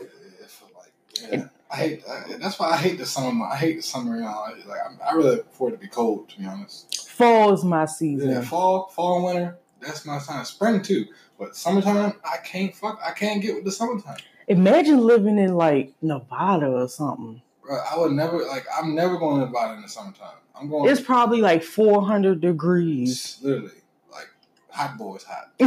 Yeah, 0.00 0.06
it 0.06 0.50
like, 0.76 0.92
yeah. 1.32 1.48
I 1.72 1.76
hate. 1.76 2.02
I, 2.08 2.36
that's 2.36 2.58
why 2.58 2.70
I 2.70 2.76
hate 2.76 2.98
the 2.98 3.06
summer. 3.06 3.46
I 3.46 3.56
hate 3.56 3.76
the 3.76 3.82
summer. 3.82 4.16
You 4.16 4.22
know, 4.22 4.46
like 4.66 4.78
I, 4.78 5.10
I 5.10 5.14
really 5.14 5.40
forward 5.52 5.72
to 5.72 5.78
be 5.78 5.88
cold. 5.88 6.28
To 6.28 6.38
be 6.38 6.44
honest. 6.44 7.08
Fall 7.08 7.52
is 7.54 7.64
my 7.64 7.86
season. 7.86 8.30
Yeah, 8.30 8.42
fall, 8.42 8.88
fall, 8.88 9.16
and 9.16 9.24
winter. 9.24 9.58
That's 9.80 10.04
my 10.04 10.18
time. 10.18 10.44
Spring 10.44 10.82
too, 10.82 11.06
but 11.38 11.56
summertime, 11.56 12.14
I 12.24 12.36
can't 12.38 12.74
fuck. 12.74 13.00
I 13.04 13.12
can't 13.12 13.40
get 13.40 13.54
with 13.54 13.64
the 13.64 13.72
summertime. 13.72 14.18
Imagine 14.48 14.98
living 14.98 15.38
in 15.38 15.54
like 15.54 15.94
Nevada 16.02 16.66
or 16.66 16.88
something. 16.88 17.40
Bro, 17.62 17.78
I 17.90 17.98
would 17.98 18.12
never 18.12 18.44
like. 18.46 18.66
I'm 18.76 18.94
never 18.94 19.16
going 19.16 19.40
to 19.40 19.46
Nevada 19.46 19.74
in 19.74 19.82
the 19.82 19.88
summertime. 19.88 20.36
I'm 20.54 20.68
going. 20.68 20.90
It's 20.90 21.00
probably 21.00 21.40
like 21.40 21.62
400 21.62 22.40
degrees. 22.40 23.38
literally 23.40 23.70
like 24.10 24.28
hot 24.68 24.98
boys 24.98 25.24
hot. 25.24 25.52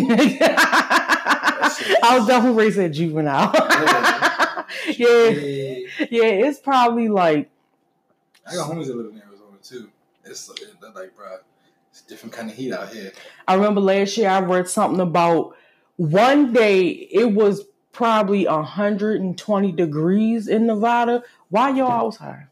I 2.03 2.17
was 2.19 2.27
definitely 2.27 2.63
raised 2.63 2.77
at 2.77 2.91
juvenile. 2.91 3.51
yeah, 4.87 5.29
yeah, 6.09 6.47
it's 6.47 6.59
probably 6.59 7.09
like 7.09 7.49
I 8.47 8.55
got 8.55 8.71
homies 8.71 8.87
that 8.87 8.95
live 8.95 9.11
in 9.11 9.21
Arizona 9.21 9.57
too. 9.63 9.89
It's 10.23 10.49
it, 10.49 10.75
like, 10.95 11.15
bro, 11.15 11.37
it's 11.89 12.01
a 12.01 12.07
different 12.07 12.33
kind 12.33 12.49
of 12.49 12.55
heat 12.55 12.73
out 12.73 12.89
here. 12.89 13.11
I 13.47 13.55
remember 13.55 13.81
last 13.81 14.17
year 14.17 14.29
I 14.29 14.39
read 14.39 14.67
something 14.67 14.99
about 14.99 15.55
one 15.97 16.53
day 16.53 16.87
it 16.87 17.33
was 17.33 17.63
probably 17.91 18.45
120 18.45 19.71
degrees 19.71 20.47
in 20.47 20.67
Nevada. 20.67 21.23
Why 21.49 21.69
y'all 21.69 22.07
outside? 22.07 22.47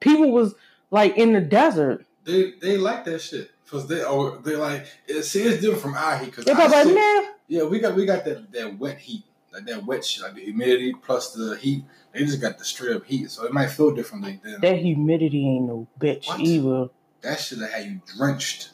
People 0.00 0.30
was 0.32 0.54
like 0.90 1.16
in 1.16 1.32
the 1.32 1.40
desert. 1.40 2.04
They 2.24 2.52
they 2.60 2.76
like 2.76 3.04
that 3.06 3.20
shit 3.20 3.50
because 3.64 3.88
they 3.88 4.02
oh 4.02 4.36
they 4.38 4.56
like 4.56 4.86
see 5.22 5.42
it's 5.42 5.60
different 5.60 5.80
from 5.80 5.94
our 5.94 6.18
heat 6.18 6.26
because 6.26 6.44
probably 6.44 6.68
like, 6.68 6.94
man, 6.94 7.24
yeah 7.48 7.64
we 7.64 7.80
got 7.80 7.96
we 7.96 8.04
got 8.04 8.24
that 8.24 8.52
that 8.52 8.78
wet 8.78 8.98
heat 8.98 9.24
like 9.52 9.64
that 9.66 9.84
wet 9.84 10.04
shit 10.04 10.22
like 10.24 10.34
the 10.34 10.42
humidity 10.42 10.94
plus 11.02 11.32
the 11.32 11.56
heat. 11.56 11.84
They 12.12 12.20
just 12.20 12.40
got 12.40 12.58
the 12.58 12.64
straight 12.64 12.94
up 12.96 13.04
heat, 13.06 13.30
so 13.30 13.44
it 13.44 13.52
might 13.52 13.68
feel 13.70 13.90
differently 13.94 14.40
than 14.42 14.60
that 14.60 14.76
humidity 14.78 15.46
ain't 15.48 15.66
no 15.66 15.86
bitch 15.98 16.26
What? 16.28 16.40
either. 16.40 16.88
that 17.22 17.40
shit 17.40 17.58
that 17.60 17.70
had 17.70 17.86
you 17.86 18.00
drenched. 18.16 18.70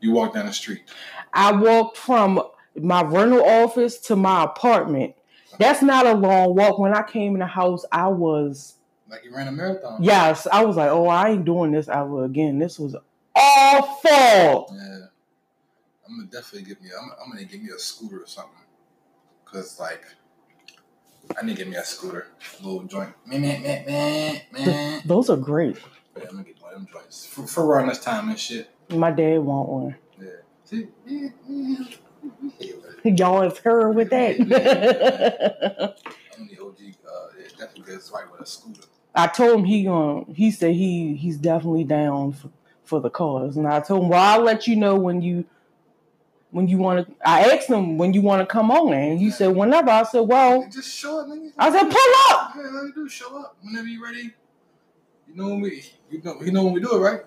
You 0.00 0.12
walk 0.12 0.34
down 0.34 0.46
the 0.46 0.52
street. 0.52 0.82
I 1.32 1.52
walked 1.52 1.96
from 1.96 2.40
my 2.76 3.02
rental 3.02 3.44
office 3.44 3.98
to 4.02 4.14
my 4.16 4.44
apartment. 4.44 5.14
That's 5.58 5.82
not 5.82 6.06
a 6.06 6.14
long 6.14 6.54
walk. 6.54 6.78
When 6.78 6.94
I 6.94 7.02
came 7.02 7.32
in 7.34 7.40
the 7.40 7.46
house, 7.46 7.84
I 7.90 8.06
was 8.06 8.76
Like 9.10 9.24
you 9.24 9.34
ran 9.34 9.48
a 9.48 9.52
marathon. 9.52 10.00
yes, 10.02 10.46
I 10.52 10.64
was 10.64 10.76
like, 10.76 10.90
oh, 10.90 11.08
I 11.08 11.30
ain't 11.30 11.44
doing 11.44 11.72
this 11.72 11.88
ever 11.88 12.24
again. 12.24 12.60
This 12.60 12.78
was 12.78 12.94
awful. 13.34 14.76
Yeah. 14.76 15.06
I'm 16.08 16.16
gonna 16.16 16.28
definitely 16.30 16.62
give 16.68 16.80
me. 16.80 16.90
I'm, 16.96 17.10
I'm 17.22 17.30
gonna 17.32 17.44
give 17.44 17.60
me 17.62 17.70
a 17.74 17.78
scooter 17.78 18.22
or 18.22 18.26
something. 18.26 18.52
Cause 19.52 19.80
like, 19.80 20.04
I 21.40 21.44
need 21.44 21.56
to 21.56 21.64
get 21.64 21.70
me 21.70 21.76
a 21.76 21.84
scooter, 21.84 22.28
a 22.58 22.62
little 22.62 22.82
joint. 22.84 23.10
Man, 23.26 23.40
man, 23.40 23.62
man, 23.62 23.86
man, 23.86 24.40
man. 24.52 25.02
Those 25.04 25.30
are 25.30 25.36
great. 25.36 25.78
Yeah, 26.16 26.24
I'm 26.24 26.30
gonna 26.30 26.44
get 26.44 26.60
one 26.60 26.74
of 26.74 26.80
them 26.80 26.88
joints 26.92 27.26
for, 27.26 27.46
for 27.46 27.64
around 27.64 27.88
this 27.88 27.98
time 27.98 28.28
and 28.28 28.38
shit. 28.38 28.70
My 28.90 29.10
dad 29.10 29.38
want 29.38 29.68
one. 29.68 29.96
Yeah. 30.20 30.28
See, 30.64 30.88
yeah, 31.06 31.28
yeah. 31.48 31.84
Y'all 33.04 33.42
is 33.42 33.58
her 33.58 33.90
with 33.90 34.10
that. 34.10 34.38
I'm 34.38 34.48
the 36.48 36.58
OG. 36.60 36.76
Uh, 37.06 37.28
definitely 37.58 37.92
gets 37.92 38.10
right 38.12 38.30
with 38.30 38.40
a 38.40 38.46
scooter. 38.46 38.82
I 39.14 39.26
told 39.26 39.60
him 39.60 39.64
he 39.64 39.84
going 39.84 40.34
he 40.34 40.50
said 40.50 40.74
he 40.74 41.14
he's 41.14 41.38
definitely 41.38 41.84
down 41.84 42.32
for, 42.32 42.50
for 42.84 43.00
the 43.00 43.10
cause. 43.10 43.56
And 43.56 43.66
I 43.66 43.80
told 43.80 44.04
him, 44.04 44.08
Well, 44.10 44.22
I'll 44.22 44.42
let 44.42 44.66
you 44.66 44.76
know 44.76 44.96
when 44.96 45.22
you 45.22 45.44
when 46.50 46.66
you 46.68 46.78
wanna 46.78 47.06
I 47.24 47.42
asked 47.54 47.68
him 47.68 47.98
when 47.98 48.14
you 48.14 48.22
wanna 48.22 48.46
come 48.46 48.70
on 48.70 48.92
and 48.92 49.18
he 49.18 49.30
said 49.30 49.48
whenever. 49.54 49.90
I 49.90 50.02
said, 50.04 50.20
Well, 50.20 50.62
Hey, 50.62 50.68
just 50.70 50.96
show 50.96 51.20
up, 51.20 51.26
nigga. 51.28 51.52
I 51.58 51.70
said, 51.70 51.84
pull 51.90 52.36
up. 52.36 52.52
Yeah, 52.56 52.62
let 52.72 52.84
me 52.84 52.92
do 52.94 53.08
show 53.08 53.38
up 53.38 53.56
whenever 53.62 53.86
you 53.86 54.02
ready. 54.02 54.32
You 55.28 55.34
know 55.34 55.48
when 55.48 55.60
we, 55.60 55.84
you 56.10 56.22
know, 56.22 56.40
you 56.42 56.52
know 56.52 56.64
when 56.64 56.72
we 56.72 56.80
do 56.80 56.94
it, 56.94 56.98
right? 56.98 57.20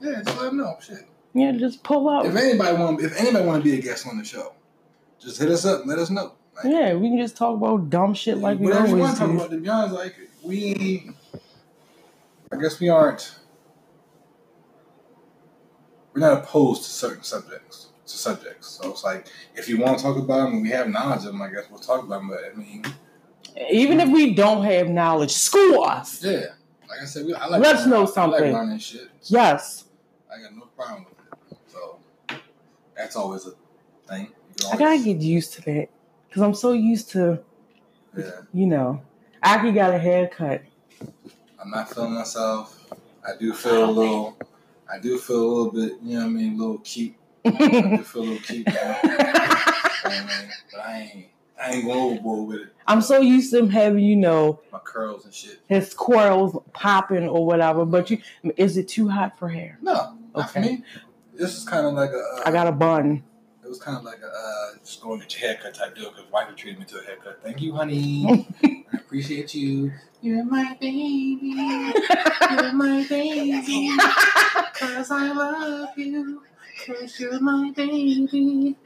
Yeah, 0.00 0.22
just 0.22 0.36
let 0.36 0.46
them 0.46 0.58
know. 0.58 0.76
Shit. 0.80 1.06
Yeah, 1.34 1.52
just 1.52 1.82
pull 1.82 2.08
up. 2.08 2.26
If 2.26 2.36
anybody 2.36 2.76
want, 2.76 3.00
if 3.00 3.18
anybody 3.18 3.46
want 3.46 3.64
to 3.64 3.70
be 3.70 3.78
a 3.78 3.80
guest 3.80 4.06
on 4.06 4.18
the 4.18 4.24
show, 4.24 4.52
just 5.18 5.40
hit 5.40 5.48
us 5.48 5.64
up. 5.64 5.80
and 5.80 5.88
Let 5.88 5.98
us 5.98 6.10
know. 6.10 6.34
Like, 6.56 6.66
Yeah, 6.66 6.94
we 6.94 7.08
can 7.08 7.16
just 7.18 7.36
talk 7.36 7.56
about 7.56 7.88
dumb 7.88 8.12
shit 8.12 8.36
like 8.36 8.58
we 8.58 8.66
whatever 8.66 8.88
you 8.88 8.94
always 8.96 9.02
want 9.04 9.14
to 9.14 9.18
talk 9.20 9.30
do. 9.30 9.36
about. 9.36 9.50
To 9.50 9.56
be 9.58 9.68
honest, 9.70 9.94
like 9.94 10.14
we, 10.42 11.10
I 12.52 12.56
guess 12.56 12.78
we 12.80 12.90
aren't. 12.90 13.34
We're 16.12 16.20
not 16.20 16.42
opposed 16.44 16.82
to 16.84 16.90
certain 16.90 17.22
subjects. 17.22 17.88
To 18.12 18.18
subjects, 18.18 18.68
so 18.68 18.90
it's 18.90 19.02
like 19.04 19.26
if 19.54 19.68
you 19.70 19.78
want 19.78 19.96
to 19.98 20.04
talk 20.04 20.18
about 20.18 20.44
them 20.50 20.60
we 20.60 20.68
have 20.68 20.86
knowledge 20.88 21.20
of 21.24 21.32
them, 21.32 21.40
I 21.40 21.48
guess 21.48 21.64
we'll 21.70 21.80
talk 21.80 22.02
about 22.04 22.18
them. 22.20 22.28
But 22.28 22.40
I 22.52 22.54
mean, 22.54 22.84
Even 23.70 24.00
if 24.00 24.10
we 24.10 24.34
don't 24.34 24.64
have 24.64 24.88
knowledge, 24.90 25.30
school 25.32 25.82
us. 25.84 26.22
yeah, 26.22 26.46
like 26.90 27.00
I 27.00 27.04
said, 27.06 27.24
we, 27.24 27.32
I 27.32 27.46
like 27.46 27.62
Let 27.62 27.76
us 27.76 27.86
learning- 27.86 27.90
know 27.90 28.12
I 28.22 28.26
like 28.26 28.40
learning 28.52 28.78
shit. 28.80 29.08
Yes. 29.22 29.84
I 30.30 30.42
got 30.42 30.54
no 30.54 30.66
problem 30.76 31.06
with 31.08 31.14
it. 31.52 31.58
So 31.68 31.98
that's 32.94 33.16
always 33.16 33.46
a 33.46 33.52
thing. 34.06 34.32
Can 34.60 34.72
I 34.72 34.76
gotta 34.76 35.02
get 35.02 35.18
used 35.22 35.54
to 35.54 35.62
that. 35.62 35.88
Cause 36.32 36.42
I'm 36.42 36.54
so 36.54 36.72
used 36.72 37.08
to, 37.12 37.38
Yeah, 38.18 38.30
you 38.52 38.66
know, 38.66 39.00
Aki 39.42 39.72
got 39.72 39.94
a 39.94 39.98
haircut. 39.98 40.60
I'm 41.58 41.70
not 41.70 41.88
feeling 41.94 42.12
myself. 42.14 42.78
I 43.26 43.36
do 43.38 43.54
feel 43.54 43.88
a 43.88 43.90
little. 43.90 44.36
I 44.92 44.98
do 44.98 45.16
feel 45.18 45.36
a 45.42 45.46
little 45.48 45.72
bit. 45.72 45.92
You 46.02 46.14
know 46.16 46.20
what 46.20 46.26
I 46.26 46.28
mean? 46.30 46.54
A 46.54 46.56
little 46.58 46.78
cute. 46.78 47.14
I 47.44 47.96
feel 48.04 48.22
a 48.22 48.24
little 48.24 48.38
cute 48.38 48.66
now. 48.66 48.98
You 49.02 49.08
know 49.10 49.16
what 49.16 49.36
I 50.04 50.26
mean? 50.40 50.50
But 50.70 50.80
I 50.80 51.10
ain't. 51.14 51.26
I 51.62 51.70
ain't 51.74 51.84
going 51.84 51.98
overboard 52.00 52.48
with 52.48 52.60
it. 52.62 52.68
I'm 52.88 53.00
so 53.00 53.20
used 53.20 53.52
to 53.52 53.58
him 53.60 53.68
having, 53.68 54.02
you 54.02 54.16
know, 54.16 54.58
My 54.72 54.80
curls 54.80 55.24
and 55.26 55.32
shit. 55.32 55.60
his 55.68 55.94
curls 55.94 56.56
popping 56.72 57.28
or 57.28 57.46
whatever. 57.46 57.84
But 57.84 58.10
you, 58.10 58.18
is 58.56 58.76
it 58.76 58.88
too 58.88 59.08
hot 59.08 59.38
for 59.38 59.48
hair? 59.48 59.78
No, 59.80 60.16
not 60.34 60.50
for 60.50 60.58
Okay. 60.58 60.68
me. 60.68 60.84
This 61.34 61.56
is 61.56 61.62
kind 61.64 61.86
of 61.86 61.94
like 61.94 62.10
a. 62.10 62.18
Uh, 62.18 62.42
I 62.46 62.50
got 62.50 62.66
a 62.66 62.72
bun. 62.72 63.22
It 63.64 63.68
was 63.68 63.78
kind 63.80 63.96
of 63.96 64.02
like 64.02 64.18
a 64.22 64.26
uh, 64.26 64.78
just 64.84 65.00
going 65.02 65.20
to 65.20 65.26
get 65.26 65.40
your 65.40 65.50
haircut 65.52 65.74
type 65.74 65.94
deal 65.94 66.10
because 66.10 66.28
wife 66.32 66.48
treated 66.56 66.80
me 66.80 66.84
to 66.86 66.98
a 66.98 67.02
haircut. 67.04 67.38
Thank 67.44 67.62
you, 67.62 67.74
honey. 67.74 68.48
I 68.64 68.96
appreciate 68.96 69.54
you. 69.54 69.92
You're 70.20 70.44
my 70.44 70.76
baby. 70.80 71.38
You're 72.50 72.72
my 72.72 73.06
baby. 73.08 73.96
Cause 74.74 75.10
I 75.12 75.32
love 75.32 75.90
you. 75.96 76.42
Cause 76.86 77.20
you're 77.20 77.40
my 77.40 77.70
baby. 77.76 78.76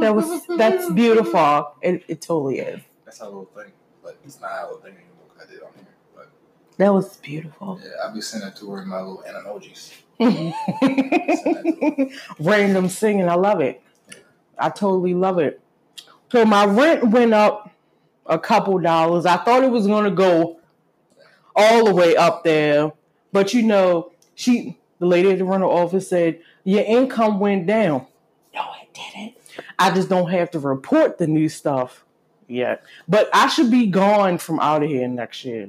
That 0.00 0.14
was 0.14 0.46
that's 0.56 0.90
beautiful. 0.92 1.74
It, 1.82 2.04
it 2.08 2.22
totally 2.22 2.60
is. 2.60 2.80
That's 3.04 3.20
our 3.20 3.28
little 3.28 3.44
thing. 3.46 3.72
But 4.02 4.18
it's 4.24 4.40
not 4.40 4.50
our 4.52 4.64
little 4.66 4.80
thing 4.80 4.94
anymore 4.94 5.26
'cause 5.36 5.46
I 5.46 5.50
did 5.50 5.56
it 5.58 5.62
on 5.62 5.70
here. 5.74 5.86
But 6.14 6.30
That 6.78 6.94
was 6.94 7.16
beautiful. 7.18 7.80
yeah, 7.82 7.90
I'll 8.04 8.14
be 8.14 8.20
sending 8.20 8.48
it 8.48 8.56
to 8.56 8.70
her 8.70 8.82
in 8.82 8.88
my 8.88 9.00
little 9.00 9.22
emojis. 9.26 9.92
Random 12.40 12.88
singing, 12.88 13.28
I 13.28 13.34
love 13.34 13.60
it. 13.60 13.82
I 14.58 14.68
totally 14.70 15.14
love 15.14 15.38
it. 15.38 15.60
So 16.30 16.44
my 16.44 16.64
rent 16.66 17.04
went 17.04 17.34
up 17.34 17.70
a 18.26 18.38
couple 18.38 18.78
dollars. 18.78 19.26
I 19.26 19.36
thought 19.38 19.64
it 19.64 19.70
was 19.70 19.86
gonna 19.86 20.10
go 20.10 20.59
all 21.60 21.84
the 21.84 21.94
way 21.94 22.16
up 22.16 22.44
there, 22.44 22.92
but 23.32 23.52
you 23.54 23.62
know, 23.62 24.12
she, 24.34 24.78
the 24.98 25.06
lady 25.06 25.30
at 25.30 25.38
the 25.38 25.44
rental 25.44 25.70
office 25.70 26.08
said 26.08 26.40
your 26.64 26.84
income 26.84 27.38
went 27.40 27.66
down. 27.66 28.06
No, 28.54 28.64
it 28.82 28.94
didn't. 28.94 29.34
I 29.78 29.90
just 29.94 30.08
don't 30.08 30.30
have 30.30 30.50
to 30.52 30.58
report 30.58 31.18
the 31.18 31.26
new 31.26 31.48
stuff 31.48 32.04
yet. 32.48 32.84
But 33.08 33.28
I 33.32 33.48
should 33.48 33.70
be 33.70 33.86
gone 33.86 34.38
from 34.38 34.60
out 34.60 34.82
of 34.82 34.88
here 34.88 35.08
next 35.08 35.44
year. 35.44 35.68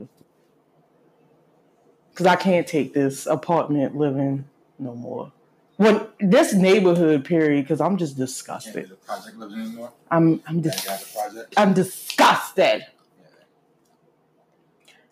Cause 2.16 2.28
I 2.28 2.36
can't 2.36 2.68
take 2.68 2.94
this 2.94 3.26
apartment 3.26 3.96
living 3.96 4.46
no 4.78 4.94
more. 4.94 5.32
When 5.78 6.06
this 6.20 6.54
neighborhood 6.54 7.26
period, 7.26 7.64
because 7.64 7.82
I'm 7.82 7.98
just 7.98 8.18
disgusted. 8.18 8.74
do 8.74 8.86
the 8.88 8.96
project 8.96 9.38
living 9.38 9.60
anymore. 9.60 9.92
I'm 10.12 10.42
I'm 10.46 10.62
That 10.62 10.74
just 10.74 10.86
got 10.86 11.00
the 11.00 11.06
project. 11.18 11.54
I'm 11.58 11.74
disgusted. 11.74 12.86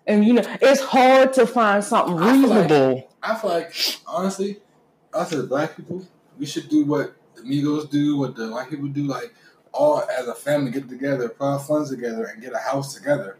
And 0.09 0.25
you 0.25 0.33
know, 0.33 0.43
it's 0.59 0.81
hard 0.81 1.33
to 1.33 1.45
find 1.45 1.83
something 1.83 2.17
I 2.17 2.33
feel 2.33 2.49
like- 2.49 2.61
reasonable. 2.63 3.09
I 3.21 3.35
feel 3.35 3.49
like 3.51 3.75
honestly, 4.07 4.57
us 5.13 5.31
as 5.31 5.45
black 5.45 5.75
people, 5.75 6.05
we 6.39 6.45
should 6.47 6.67
do 6.67 6.83
what 6.85 7.13
the 7.35 7.43
Migos 7.43 7.89
do, 7.91 8.17
what 8.17 8.35
the 8.35 8.49
white 8.49 8.69
people 8.69 8.87
do, 8.87 9.03
like 9.03 9.33
all 9.71 10.01
as 10.01 10.27
a 10.27 10.33
family 10.33 10.71
get 10.71 10.89
together, 10.89 11.29
put 11.29 11.45
our 11.45 11.59
funds 11.59 11.91
together, 11.91 12.23
and 12.25 12.41
get 12.41 12.53
a 12.53 12.57
house 12.57 12.95
together. 12.95 13.37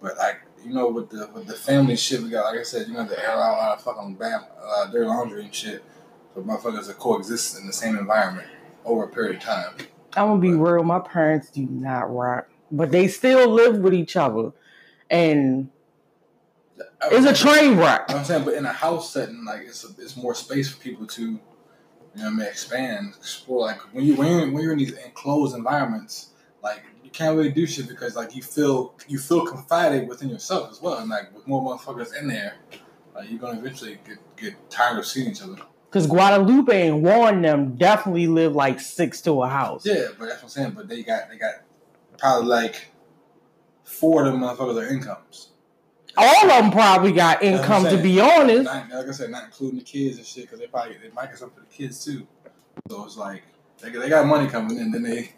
But 0.00 0.16
like 0.16 0.42
you 0.64 0.72
know, 0.72 0.88
with 0.88 1.10
the 1.10 1.28
with 1.34 1.46
the 1.48 1.54
family 1.54 1.96
shit, 1.96 2.22
we 2.22 2.30
got 2.30 2.44
like 2.44 2.60
I 2.60 2.62
said, 2.62 2.86
you 2.86 2.94
know, 2.94 3.04
the 3.04 3.18
air 3.18 3.32
out 3.32 3.54
a 3.54 3.56
lot 3.56 3.78
of 3.78 3.82
fucking 3.82 4.14
bad, 4.14 4.42
uh, 4.64 4.86
dirty 4.86 5.06
laundry 5.06 5.42
and 5.44 5.54
shit. 5.54 5.82
So 6.34 6.42
motherfuckers 6.42 6.86
that 6.86 6.98
coexist 6.98 7.58
in 7.58 7.66
the 7.66 7.72
same 7.72 7.96
environment 7.98 8.46
over 8.84 9.04
a 9.04 9.08
period 9.08 9.36
of 9.36 9.42
time. 9.42 9.74
I'm 10.14 10.28
gonna 10.28 10.40
be 10.40 10.52
real. 10.52 10.84
My 10.84 11.00
parents 11.00 11.50
do 11.50 11.66
not 11.66 12.14
rock, 12.14 12.48
but 12.70 12.92
they 12.92 13.08
still 13.08 13.48
live 13.48 13.78
with 13.78 13.94
each 13.94 14.14
other, 14.16 14.52
and 15.10 15.68
it's 17.02 17.26
a 17.26 17.34
train 17.44 17.76
wreck. 17.76 18.06
I'm 18.08 18.24
saying, 18.24 18.44
but 18.44 18.54
in 18.54 18.64
a 18.64 18.72
house 18.72 19.12
setting, 19.12 19.44
like 19.44 19.62
it's 19.62 19.84
a, 19.84 19.88
it's 19.98 20.16
more 20.16 20.34
space 20.34 20.68
for 20.68 20.80
people 20.80 21.06
to, 21.06 21.22
you 21.22 21.40
know, 22.14 22.26
I 22.26 22.30
mean, 22.30 22.46
expand, 22.46 23.14
explore. 23.16 23.66
Like 23.66 23.80
when 23.94 24.04
you 24.04 24.16
when 24.16 24.28
you're, 24.28 24.50
when 24.50 24.62
you're 24.62 24.72
in 24.72 24.78
these 24.78 24.96
enclosed 24.98 25.56
environments, 25.56 26.30
like 26.62 26.82
you 27.04 27.10
can't 27.10 27.36
really 27.36 27.52
do 27.52 27.66
shit 27.66 27.88
because 27.88 28.16
like 28.16 28.34
you 28.34 28.42
feel 28.42 28.94
you 29.08 29.18
feel 29.18 29.46
confided 29.46 30.08
within 30.08 30.30
yourself 30.30 30.70
as 30.70 30.80
well, 30.80 30.98
and 30.98 31.10
like 31.10 31.34
with 31.34 31.46
more 31.46 31.62
motherfuckers 31.62 32.16
in 32.18 32.28
there, 32.28 32.54
like 33.14 33.30
you're 33.30 33.38
gonna 33.38 33.58
eventually 33.58 33.98
get 34.06 34.18
get 34.36 34.70
tired 34.70 34.98
of 34.98 35.06
seeing 35.06 35.30
each 35.30 35.42
other. 35.42 35.56
Because 35.90 36.06
Guadalupe 36.08 36.88
and 36.88 37.02
Warren 37.02 37.42
them 37.42 37.76
definitely 37.76 38.26
live 38.26 38.54
like 38.54 38.80
six 38.80 39.20
to 39.22 39.42
a 39.42 39.48
house. 39.48 39.86
Yeah, 39.86 40.08
but 40.18 40.26
that's 40.26 40.42
what 40.42 40.44
I'm 40.44 40.48
saying. 40.48 40.70
But 40.72 40.88
they 40.88 41.02
got 41.02 41.30
they 41.30 41.38
got 41.38 41.54
probably 42.18 42.48
like 42.48 42.88
four 43.84 44.24
of 44.26 44.32
them 44.32 44.40
motherfuckers 44.40 44.82
are 44.82 44.92
incomes. 44.92 45.52
All 46.16 46.42
of 46.44 46.48
them 46.48 46.70
probably 46.70 47.12
got 47.12 47.42
income 47.42 47.84
to 47.84 47.96
be 48.02 48.20
honest. 48.20 48.64
Not, 48.64 48.90
like 48.90 49.08
I 49.08 49.10
said, 49.12 49.30
not 49.30 49.44
including 49.44 49.78
the 49.78 49.84
kids 49.84 50.16
and 50.18 50.26
shit, 50.26 50.44
because 50.44 50.58
they 50.60 50.66
probably 50.66 50.96
they 51.02 51.10
might 51.10 51.26
get 51.26 51.38
something 51.38 51.62
for 51.62 51.68
the 51.68 51.74
kids 51.74 52.04
too. 52.04 52.26
So 52.90 53.04
it's 53.04 53.16
like 53.16 53.42
they, 53.82 53.90
they 53.90 54.08
got 54.08 54.26
money 54.26 54.48
coming 54.48 54.78
in, 54.78 54.92
then 54.92 55.02
they 55.02 55.32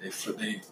they 0.00 0.10
flip, 0.10 0.38
they 0.38 0.62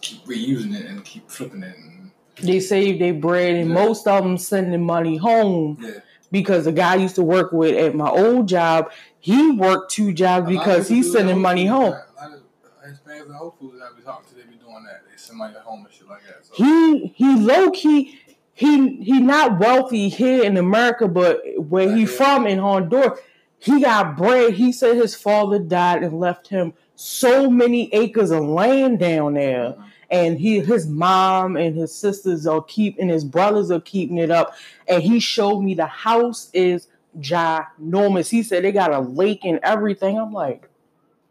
keep 0.00 0.24
reusing 0.26 0.74
it 0.78 0.86
and 0.86 1.04
keep 1.04 1.30
flipping 1.30 1.62
it. 1.62 1.76
And, 1.76 2.10
They 2.42 2.60
save 2.60 2.98
their 2.98 3.14
bread, 3.14 3.56
and 3.56 3.68
Yeah. 3.70 3.74
most 3.74 4.06
of 4.06 4.22
them 4.22 4.36
sending 4.36 4.84
money 4.84 5.16
home 5.16 5.78
yeah, 5.80 6.00
because 6.30 6.66
the 6.66 6.72
guy 6.72 6.92
I 6.92 6.96
used 6.96 7.14
to 7.14 7.22
work 7.22 7.52
with 7.52 7.74
at 7.76 7.94
my 7.94 8.10
old 8.10 8.46
job, 8.48 8.90
he 9.20 9.52
worked 9.52 9.90
two 9.92 10.12
jobs 10.12 10.46
A 10.48 10.50
lot 10.52 10.58
of 10.58 10.64
because 10.64 10.88
he's 10.88 11.10
sending 11.10 11.40
money 11.40 11.64
home. 11.64 11.94
A 11.94 12.22
lot 12.22 12.32
of 12.34 12.40
Hispanics 12.86 13.26
and 13.26 13.34
Whole 13.34 13.56
Foods 13.58 13.78
that 13.80 13.96
we 13.96 14.02
talk 14.02 14.28
to, 14.28 14.34
they 14.34 14.42
be 14.42 14.56
doing 14.56 14.84
that. 14.84 15.02
They 15.10 15.16
send 15.16 15.38
money 15.38 15.54
home 15.64 15.86
and 15.86 15.94
shit 15.94 16.06
like 16.08 16.22
that. 16.26 16.44
So 16.44 16.52
He 16.54 17.06
he 17.16 17.36
low 17.40 17.70
key 17.70 18.20
he 18.56 18.96
he 19.02 19.20
not 19.20 19.60
wealthy 19.60 20.08
here 20.08 20.42
in 20.42 20.56
America, 20.56 21.06
but 21.06 21.40
where 21.68 21.94
he 21.94 22.00
Yeah. 22.02 22.06
from 22.18 22.46
in 22.46 22.58
Honduras, 22.58 23.20
he 23.58 23.80
got 23.82 24.16
bread. 24.16 24.54
He 24.54 24.72
said 24.72 24.96
his 24.96 25.14
father 25.14 25.58
died 25.58 26.02
and 26.02 26.18
left 26.18 26.48
him 26.48 26.72
so 26.94 27.50
many 27.50 27.92
acres 27.92 28.30
of 28.30 28.42
land 28.44 28.98
down 28.98 29.34
there. 29.34 29.74
Mhm. 29.78 29.84
and 30.08 30.38
he 30.38 30.60
his 30.60 30.86
mom 30.86 31.56
and 31.56 31.74
his 31.74 31.92
sisters 31.92 32.46
are 32.46 32.62
keeping 32.62 33.08
his 33.08 33.24
brothers 33.24 33.72
are 33.72 33.80
keeping 33.80 34.18
it 34.18 34.30
up 34.30 34.54
and 34.86 35.02
he 35.02 35.18
showed 35.18 35.60
me 35.62 35.74
the 35.74 35.84
house 35.84 36.48
is 36.54 36.86
ginormous 37.18 38.30
he 38.30 38.40
said 38.44 38.62
they 38.62 38.70
got 38.70 38.92
a 38.92 39.00
lake 39.00 39.44
and 39.44 39.58
everything 39.64 40.16
i'm 40.16 40.32
like 40.32 40.68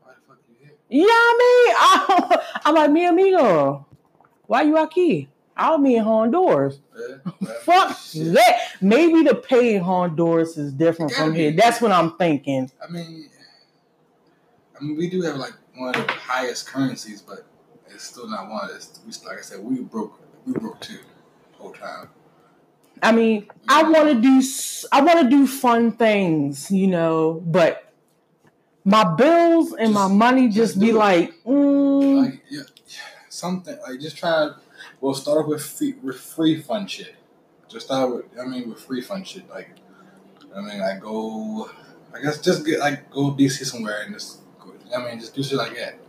why 0.04 0.12
the 0.12 0.20
fuck 0.28 0.38
you 0.50 0.56
here? 0.60 0.74
yeah 0.90 1.06
i 1.08 1.32
mean 2.30 2.40
i'm 2.66 2.76
like 2.76 2.92
mi 2.92 3.06
amigo 3.06 3.86
why 4.48 4.62
you 4.64 4.76
aquí 4.76 5.28
i'll 5.58 5.78
be 5.78 5.96
in 5.96 6.04
honduras 6.04 6.80
Yeah, 6.98 7.48
fuck 7.62 7.98
shit. 7.98 8.34
that 8.34 8.58
maybe 8.82 9.24
the 9.24 9.36
pay 9.36 9.76
in 9.76 9.84
honduras 9.84 10.58
is 10.58 10.74
different 10.74 11.12
from 11.14 11.34
be. 11.34 11.40
here 11.40 11.52
that's 11.52 11.82
what 11.82 11.92
i'm 11.92 12.16
thinking 12.18 12.72
I 12.82 12.92
mean, 12.92 13.30
I 14.80 14.84
mean, 14.84 14.98
we 14.98 15.10
do 15.10 15.22
have 15.22 15.38
like 15.38 15.54
one 15.78 15.96
of 15.96 16.06
the 16.06 16.12
highest 16.14 16.68
currencies, 16.68 17.22
but 17.22 17.46
it's 17.88 18.04
still 18.04 18.28
not 18.28 18.50
one 18.50 18.66
of 18.66 18.76
this. 18.76 19.00
We, 19.06 19.14
like 19.28 19.40
I 19.40 19.42
said, 19.42 19.64
we 19.64 19.80
broke, 19.80 20.20
we 20.46 20.52
broke 20.54 20.82
two 20.82 21.00
whole 21.54 21.72
time. 21.72 22.10
I 23.02 23.12
mean, 23.14 23.48
I 23.70 23.84
want 23.84 24.10
to 24.10 24.16
do 24.22 24.42
I 24.92 25.02
want 25.02 25.22
to 25.22 25.30
do 25.30 25.48
fun 25.48 25.94
things, 25.94 26.70
you 26.72 26.88
know, 26.88 27.42
but 27.46 27.92
my 28.84 29.04
bills 29.16 29.74
and 29.74 29.94
my 29.94 30.08
money 30.10 30.48
just 30.48 30.56
just 30.58 30.80
be 30.80 30.90
it. 30.90 30.96
like, 30.96 31.34
mm, 31.46 32.24
Like 32.26 32.42
yeah, 32.50 32.64
something 33.30 33.78
like 33.88 34.00
just 34.02 34.18
try. 34.18 34.52
We'll 35.02 35.14
start 35.14 35.38
off 35.40 35.48
with 35.48 35.64
free, 35.64 35.94
with 36.02 36.20
free 36.20 36.62
fun 36.62 36.88
shit. 36.88 37.16
Just 37.68 37.88
start 37.88 38.14
with 38.14 38.26
I 38.40 38.46
mean 38.46 38.70
with 38.70 38.80
free 38.80 39.02
fun 39.02 39.24
shit. 39.24 39.50
Like 39.50 39.70
I 40.56 40.62
mean 40.62 40.82
I 40.82 40.98
go. 41.00 41.70
I 42.14 42.22
guess 42.22 42.40
just 42.42 42.66
get 42.66 42.80
like 42.80 43.10
go 43.12 43.32
DC 43.32 43.66
somewhere 43.66 44.02
and 44.04 44.14
just. 44.14 44.40
Go, 44.60 44.74
I 44.96 45.04
mean 45.04 45.20
just 45.20 45.36
do 45.36 45.44
shit 45.44 45.58
like 45.58 45.76
that. 45.76 46.00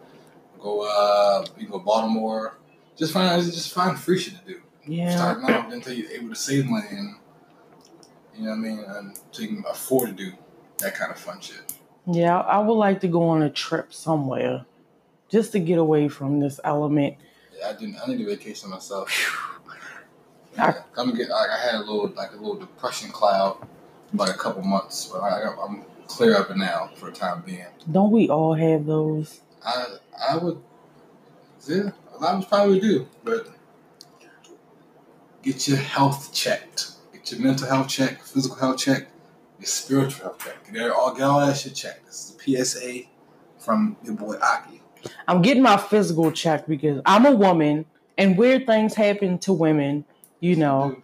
Go 0.61 0.83
uh 0.83 1.45
you 1.59 1.69
go 1.69 1.79
Baltimore. 1.79 2.59
Just 2.97 3.13
find 3.13 3.43
just 3.43 3.73
find 3.75 3.99
free 3.99 4.19
shit 4.19 4.35
to 4.39 4.53
do. 4.53 4.61
yeah. 4.87 5.17
Starting 5.17 5.45
off 5.55 5.73
until 5.73 5.93
you're 5.93 6.11
able 6.13 6.29
to 6.31 6.35
save 6.37 6.67
money 6.67 6.87
and 6.91 7.17
you 8.37 8.45
know 8.45 8.51
what 8.51 8.57
I 8.57 9.03
mean 9.03 9.15
so 9.31 9.43
you 9.43 9.49
can 9.49 9.65
afford 9.69 10.17
to 10.17 10.25
do 10.25 10.33
that 10.79 10.95
kind 10.95 11.11
of 11.11 11.19
fun 11.19 11.41
shit. 11.41 11.61
Yeah, 12.07 12.39
I 12.39 12.59
would 12.59 12.75
like 12.75 13.01
to 13.01 13.09
go 13.09 13.29
on 13.31 13.43
a 13.43 13.51
trip 13.51 13.93
somewhere 13.93 14.65
just 15.29 15.53
to 15.53 15.59
get 15.59 15.79
away 15.79 16.09
from 16.09 16.39
this 16.41 16.61
element. 16.63 17.17
I 17.65 17.73
didn't. 17.73 17.97
I 18.03 18.07
need 18.09 18.21
a 18.21 18.25
vacation 18.25 18.71
myself. 18.71 19.09
I- 20.59 20.69
Yeah, 20.69 20.83
I'm 20.97 21.15
get. 21.15 21.29
Like, 21.29 21.51
I 21.51 21.59
had 21.59 21.75
a 21.77 21.79
little 21.81 22.09
like 22.17 22.33
a 22.33 22.37
little 22.37 22.57
depression 22.57 23.11
cloud, 23.11 23.67
about 24.13 24.31
a 24.31 24.35
couple 24.35 24.63
months, 24.63 25.07
but 25.13 25.19
I, 25.23 25.43
I- 25.43 25.65
I'm 25.65 25.85
clear 26.07 26.37
of 26.37 26.51
it 26.51 26.57
now 26.57 26.91
for 26.97 27.11
the 27.11 27.17
time 27.17 27.43
being. 27.45 27.67
Don't 27.91 28.11
we 28.13 28.29
all 28.31 28.55
have 28.55 28.87
those? 28.87 29.41
I 29.65 29.97
I 30.31 30.37
would. 30.39 30.63
Yeah, 31.69 31.91
a 32.15 32.19
lot 32.23 32.35
of 32.37 32.43
us 32.43 32.49
probably 32.49 32.79
do, 32.81 33.07
but 33.25 33.49
get 35.43 35.67
your 35.69 35.79
health 35.79 36.33
checked. 36.33 36.93
Get 37.13 37.33
your 37.33 37.41
mental 37.41 37.69
health 37.69 37.89
checked, 37.89 38.23
physical 38.29 38.57
health 38.57 38.79
checked, 38.79 39.11
your 39.59 39.67
spiritual 39.67 40.25
health 40.25 40.39
checked. 40.45 40.73
Get 40.73 40.91
all 40.91 41.13
get 41.15 41.25
all 41.25 41.45
that 41.45 41.57
shit 41.57 41.75
checked. 41.75 42.07
This 42.07 42.37
is 42.47 42.63
a 42.63 42.65
PSA 42.65 43.09
from 43.59 43.97
your 44.05 44.15
boy 44.15 44.37
Aki. 44.41 44.81
I'm 45.29 45.43
getting 45.43 45.63
my 45.63 45.77
physical 45.79 46.33
checked 46.33 46.69
because 46.69 47.01
I'm 47.07 47.27
a 47.27 47.33
woman 47.33 47.87
and 48.19 48.39
weird 48.39 48.67
things 48.67 48.95
happen 48.95 49.39
to 49.41 49.53
women, 49.53 50.05
you 50.41 50.57
know. 50.57 50.97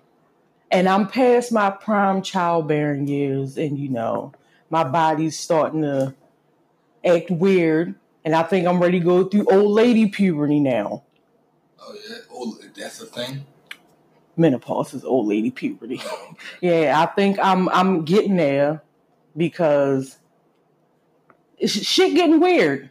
and 0.71 0.89
I'm 0.89 1.09
past 1.09 1.53
my 1.53 1.71
prime 1.71 2.23
childbearing 2.23 3.09
years, 3.09 3.59
and 3.59 3.79
you 3.79 3.89
know, 3.91 4.33
my 4.71 4.85
body's 4.85 5.39
starting 5.39 5.83
to 5.83 6.15
act 7.05 7.31
weird, 7.31 7.95
and 8.25 8.35
I 8.35 8.43
think 8.45 8.67
I'm 8.67 8.81
ready 8.83 9.01
to 9.01 9.05
go 9.05 9.25
through 9.25 9.47
old 9.51 9.73
lady 9.73 10.09
puberty 10.09 10.61
now. 10.61 11.05
Oh 11.81 11.95
yeah, 12.09 12.17
oh 12.33 12.59
that's 12.77 13.01
a 13.03 13.07
thing. 13.07 13.47
Menopause 14.37 14.95
is 14.95 15.05
old 15.05 15.29
lady 15.29 15.51
puberty. 15.51 16.01
Oh, 16.05 16.29
okay. 16.33 16.39
Yeah, 16.63 17.01
I 17.03 17.07
think 17.15 17.39
I'm 17.41 17.69
I'm 17.71 18.05
getting 18.05 18.37
there 18.37 18.83
because 19.37 20.19
shit 21.67 22.15
getting 22.15 22.41
weird. 22.41 22.91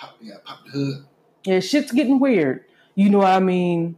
Pop, 0.00 0.16
you 0.22 0.32
got 0.32 0.44
pop 0.44 0.64
the 0.64 0.70
hood. 0.70 1.04
Yeah, 1.44 1.60
shit's 1.60 1.92
getting 1.92 2.18
weird. 2.20 2.64
You 2.94 3.10
know 3.10 3.18
what 3.18 3.28
I 3.28 3.38
mean? 3.40 3.96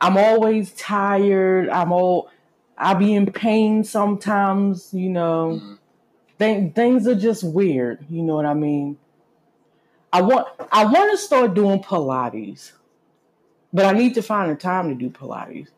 I'm 0.00 0.16
always 0.16 0.72
tired. 0.72 1.68
I'm 1.68 1.90
all 1.90 2.30
I 2.78 2.94
be 2.94 3.12
in 3.14 3.26
pain 3.32 3.82
sometimes, 3.82 4.92
you 4.94 5.08
know. 5.08 5.60
Mhm. 5.62 5.78
Th- 6.38 6.74
things 6.74 7.08
are 7.08 7.14
just 7.14 7.42
weird, 7.42 8.04
you 8.10 8.22
know 8.22 8.34
what 8.36 8.46
I 8.46 8.54
mean? 8.54 8.98
I 10.12 10.22
want 10.22 10.46
I 10.70 10.84
want 10.84 11.10
to 11.10 11.16
start 11.18 11.54
doing 11.54 11.82
Pilates. 11.82 12.72
But 13.72 13.86
I 13.86 13.92
need 13.92 14.14
to 14.14 14.22
find 14.22 14.50
a 14.50 14.54
time 14.54 14.88
to 14.90 14.94
do 14.94 15.10
Pilates. 15.10 15.68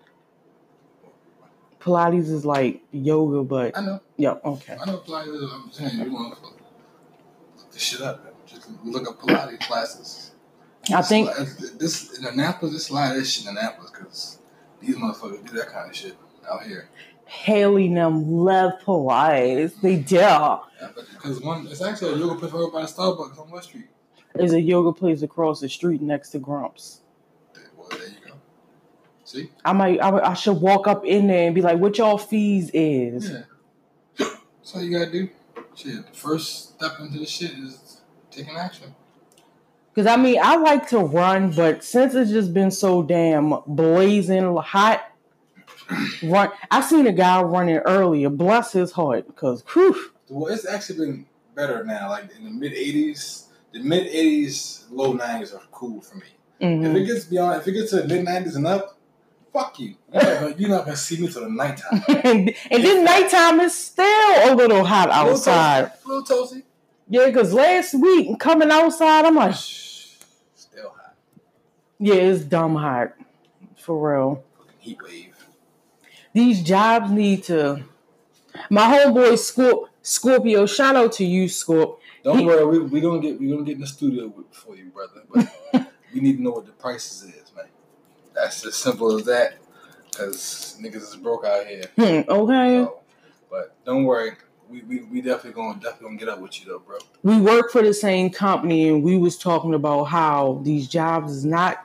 Pilates 1.81 2.29
is 2.29 2.45
like 2.45 2.83
yoga, 2.91 3.43
but 3.45 3.77
I 3.79 3.81
know. 3.81 4.01
yeah, 4.17 4.35
okay. 4.45 4.77
I 4.81 4.85
know 4.85 4.99
Pilates. 4.99 5.53
I'm 5.53 5.71
saying 5.73 6.05
you 6.05 6.13
want 6.13 6.35
to 6.37 6.43
this 7.73 7.83
shit 7.83 8.01
up. 8.03 8.28
Look 8.85 9.09
up 9.09 9.21
Pilates 9.21 9.61
classes. 9.61 10.31
I 10.95 11.03
think 11.03 11.29
This- 11.37 11.71
this 11.73 12.19
in 12.19 12.25
Annapolis. 12.25 12.73
This 12.75 12.89
a 12.91 12.95
lot 12.95 13.11
of 13.13 13.17
this 13.19 13.31
shit 13.31 13.45
in 13.47 13.57
Annapolis 13.57 13.91
because 13.91 14.39
these 14.81 14.97
motherfuckers 14.97 15.47
do 15.47 15.57
that 15.59 15.69
kind 15.69 15.91
of 15.91 15.97
shit 15.97 16.17
out 16.51 16.63
here. 16.63 16.89
Haley 17.27 17.93
them 17.93 18.31
love 18.31 18.73
Pilates. 18.85 19.79
They 19.83 19.97
do. 19.97 20.17
Because 21.13 21.43
one, 21.43 21.67
it's 21.67 21.83
actually 21.83 22.15
a 22.15 22.17
yoga 22.17 22.37
place 22.37 22.53
right 22.53 22.73
by 22.73 22.81
the 22.83 22.87
Starbucks 22.87 23.39
on 23.39 23.51
West 23.51 23.69
Street. 23.69 23.89
There's 24.35 24.53
a 24.55 24.61
yoga 24.61 24.93
place 24.93 25.23
across 25.23 25.61
the 25.61 25.69
street 25.69 26.01
next 26.01 26.31
to 26.31 26.39
Grumps. 26.39 27.01
Well, 27.77 27.89
there 27.91 28.01
you 28.09 28.15
go. 28.27 28.35
See? 29.25 29.51
I 29.65 29.73
might, 29.73 30.01
I, 30.01 30.31
I 30.31 30.35
should 30.35 30.61
walk 30.61 30.87
up 30.87 31.05
in 31.05 31.27
there 31.27 31.47
and 31.47 31.55
be 31.55 31.61
like, 31.61 31.79
"What 31.79 31.99
y'all 31.99 32.17
fees 32.19 32.71
is?" 32.73 33.31
Yeah. 33.31 33.43
That's 34.59 34.75
all 34.75 34.83
you 34.83 34.99
gotta 34.99 35.11
do. 35.11 35.29
Shit. 35.75 36.07
The 36.07 36.17
first 36.17 36.77
step 36.77 36.93
into 37.01 37.19
the 37.19 37.27
shit 37.27 37.51
is 37.53 37.79
taking 38.39 38.57
action. 38.57 38.95
Because 39.95 40.11
I 40.11 40.17
mean, 40.17 40.39
I 40.41 40.57
like 40.57 40.89
to 40.91 40.99
run, 40.99 41.51
but 41.51 41.83
since 41.83 42.15
it's 42.15 42.31
just 42.31 42.55
been 42.55 42.71
so 42.71 43.03
damn 43.03 43.55
blazing 43.67 44.57
hot, 44.57 45.05
run. 46.23 46.51
I 46.71 46.81
seen 46.83 47.07
a 47.07 47.13
guy 47.13 47.43
running 47.43 47.79
earlier. 47.79 48.31
Bless 48.31 48.73
his 48.73 48.93
heart, 48.93 49.27
because 49.27 49.65
whew, 49.73 50.11
Well, 50.29 50.53
it's 50.53 50.67
actually 50.67 50.99
been 51.07 51.27
better 51.55 51.85
now. 51.85 52.11
Like 52.11 52.31
in 52.37 52.45
the 52.45 52.51
mid 52.51 52.73
'80s, 52.73 53.47
the 53.73 53.81
mid 53.81 54.07
'80s, 54.13 54.85
low 54.91 55.15
'90s 55.15 55.55
are 55.55 55.63
cool 55.73 56.01
for 56.01 56.17
me. 56.17 56.27
If 56.61 56.81
mhm. 56.81 56.95
it 56.97 57.07
gets 57.07 57.25
beyond, 57.25 57.61
if 57.61 57.69
it 57.69 57.73
gets 57.73 57.91
to 57.91 58.03
the 58.03 58.07
mid 58.07 58.25
'90s 58.25 58.57
and 58.57 58.67
up, 58.67 58.99
fuck 59.53 59.81
you. 59.81 59.97
You're 60.13 60.23
not 60.23 60.41
gonna, 60.41 60.55
you're 60.59 60.71
not 60.71 60.85
gonna 60.85 60.97
see 60.97 61.21
me 61.21 61.29
till 61.29 61.43
the 61.43 61.51
nighttime. 61.51 62.05
and, 62.09 62.55
and 62.71 62.85
then 62.85 63.05
nighttime 63.05 63.61
is 63.61 63.77
still 63.77 64.05
a 64.05 64.55
little 64.55 64.85
hot 64.85 65.11
outside. 65.11 65.91
A 66.05 66.09
Little 66.09 66.25
toasty. 66.25 66.63
Yeah, 67.09 67.27
because 67.27 67.53
last 67.53 67.95
week 67.95 68.39
coming 68.39 68.71
outside, 68.71 69.25
I'm 69.25 69.35
like, 69.35 69.55
Still 69.55 70.91
hot. 70.91 71.15
yeah, 71.99 72.15
it's 72.15 72.45
dumb 72.45 72.75
hot, 72.77 73.15
for 73.77 74.13
real. 74.15 74.45
Fucking 74.59 74.73
heat 74.79 74.99
wave. 75.03 75.35
these 76.33 76.63
jobs 76.63 77.11
need 77.11 77.45
to. 77.45 77.85
My 78.71 78.83
homeboy 78.83 79.33
Scorp, 79.39 79.89
Scorpio, 80.03 80.67
shout 80.67 80.97
out 80.97 81.13
to 81.13 81.25
you, 81.25 81.47
Scorp. 81.47 81.99
Don't 82.25 82.39
He- 82.41 82.45
worry, 82.47 82.65
we 82.67 82.79
we 82.81 83.01
gonna 83.01 83.21
get 83.21 83.41
we 83.41 83.49
gonna 83.51 83.63
get 83.65 83.77
in 83.77 83.81
the 83.81 83.87
studio 83.87 84.33
for 84.51 84.77
you, 84.77 84.87
brother. 84.91 85.23
But 85.33 85.91
we 86.13 86.21
need 86.21 86.37
to 86.37 86.43
know 86.43 86.51
what 86.51 86.67
the 86.67 86.73
prices 86.73 87.23
is, 87.23 87.53
man. 87.57 87.67
That's 88.35 88.67
as 88.67 88.75
simple 88.75 89.17
as 89.17 89.25
that. 89.27 89.55
Cause 90.17 90.77
niggas 90.81 90.97
is 90.97 91.17
broke 91.17 91.45
out 91.47 91.67
here. 91.67 91.85
Hmm, 91.97 92.29
okay, 92.31 92.85
So, 92.85 92.99
but 93.51 93.75
don't 93.85 94.05
worry, 94.05 94.33
we, 94.71 94.83
we, 94.83 95.03
we 95.03 95.21
definitely 95.21 95.53
gonna 95.53 95.81
definitely 95.81 96.09
gonna 96.09 96.19
get 96.19 96.29
up 96.29 96.41
with 96.41 96.61
you 96.61 96.67
though, 96.67 96.79
bro. 96.81 96.99
we 97.23 97.41
work 97.41 97.71
for 97.71 97.83
the 97.83 97.95
same 97.95 98.31
company, 98.31 98.89
and 98.89 99.03
we 99.03 99.17
was 99.17 99.39
talking 99.39 99.75
about 99.75 100.05
how 100.05 100.61
these 100.63 100.89
jobs 100.89 101.33
is 101.33 101.45
not 101.45 101.85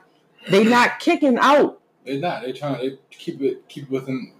they 0.50 0.64
not 0.64 0.98
kicking 0.98 1.38
out. 1.38 1.80
They're 2.04 2.20
not. 2.20 2.42
They're 2.42 2.52
trying 2.52 2.80
to 2.80 2.98
keep 3.10 3.40
it 3.40 3.66
keep 3.68 3.84
it 3.84 3.90
within 3.90 4.32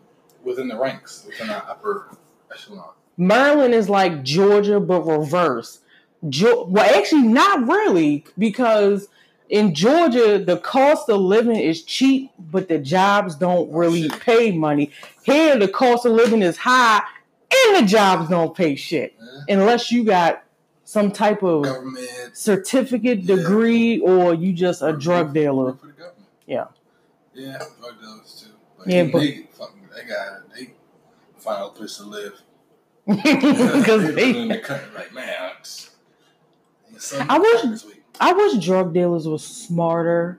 within 0.42 0.68
the 0.68 0.78
ranks, 0.78 1.24
within 1.26 1.50
our 1.50 1.64
upper 1.68 2.10
echelon. 2.52 2.90
Maryland 3.16 3.74
is 3.74 3.88
like 3.88 4.22
Georgia, 4.22 4.80
but 4.80 5.02
reverse. 5.02 5.80
Jo- 6.28 6.64
well, 6.64 6.98
actually, 6.98 7.22
not 7.22 7.66
really, 7.68 8.24
because 8.38 9.08
in 9.50 9.74
Georgia, 9.74 10.42
the 10.44 10.58
cost 10.58 11.08
of 11.08 11.20
living 11.20 11.56
is 11.56 11.82
cheap, 11.84 12.30
but 12.38 12.68
the 12.68 12.78
jobs 12.78 13.36
don't 13.36 13.70
really 13.72 14.08
pay 14.08 14.50
money. 14.50 14.90
Here, 15.22 15.58
the 15.58 15.68
cost 15.68 16.06
of 16.06 16.12
living 16.12 16.42
is 16.42 16.56
high, 16.56 17.02
and 17.68 17.76
the 17.84 17.88
jobs 17.90 18.28
don't 18.28 18.56
pay 18.56 18.74
shit 18.76 19.14
Yeah. 19.20 19.54
unless 19.56 19.90
you 19.92 20.04
got 20.04 20.42
some 20.84 21.10
type 21.10 21.42
of 21.42 21.64
Government 21.64 22.08
certificate, 22.34 23.20
Yeah. 23.20 23.36
degree, 23.36 24.00
or 24.00 24.34
you 24.34 24.52
just 24.52 24.82
a 24.82 24.92
drug 24.92 25.32
dealer. 25.34 25.76
Yeah. 26.46 26.66
Yeah, 27.32 27.58
drug 27.80 28.00
dealers 28.00 28.44
too. 28.44 28.50
Yeah, 28.86 28.98
even 29.00 29.10
but- 29.12 29.18
they 29.20 29.48
fucking 29.52 29.88
they 29.94 30.04
got 30.04 30.54
they 30.54 30.74
find 31.38 31.64
a 31.64 31.68
place 31.70 31.96
to 31.98 32.04
live. 32.04 32.40
Because 33.06 34.14
they 34.14 34.30
in 34.30 34.48
the 34.48 34.54
they, 34.54 34.60
country 34.60 34.88
like 34.94 35.12
man. 35.14 35.52
I 37.28 37.38
wish- 37.38 37.84
I 38.20 38.32
wish 38.32 38.64
drug 38.64 38.94
dealers 38.94 39.26
were 39.26 39.38
smarter. 39.38 40.38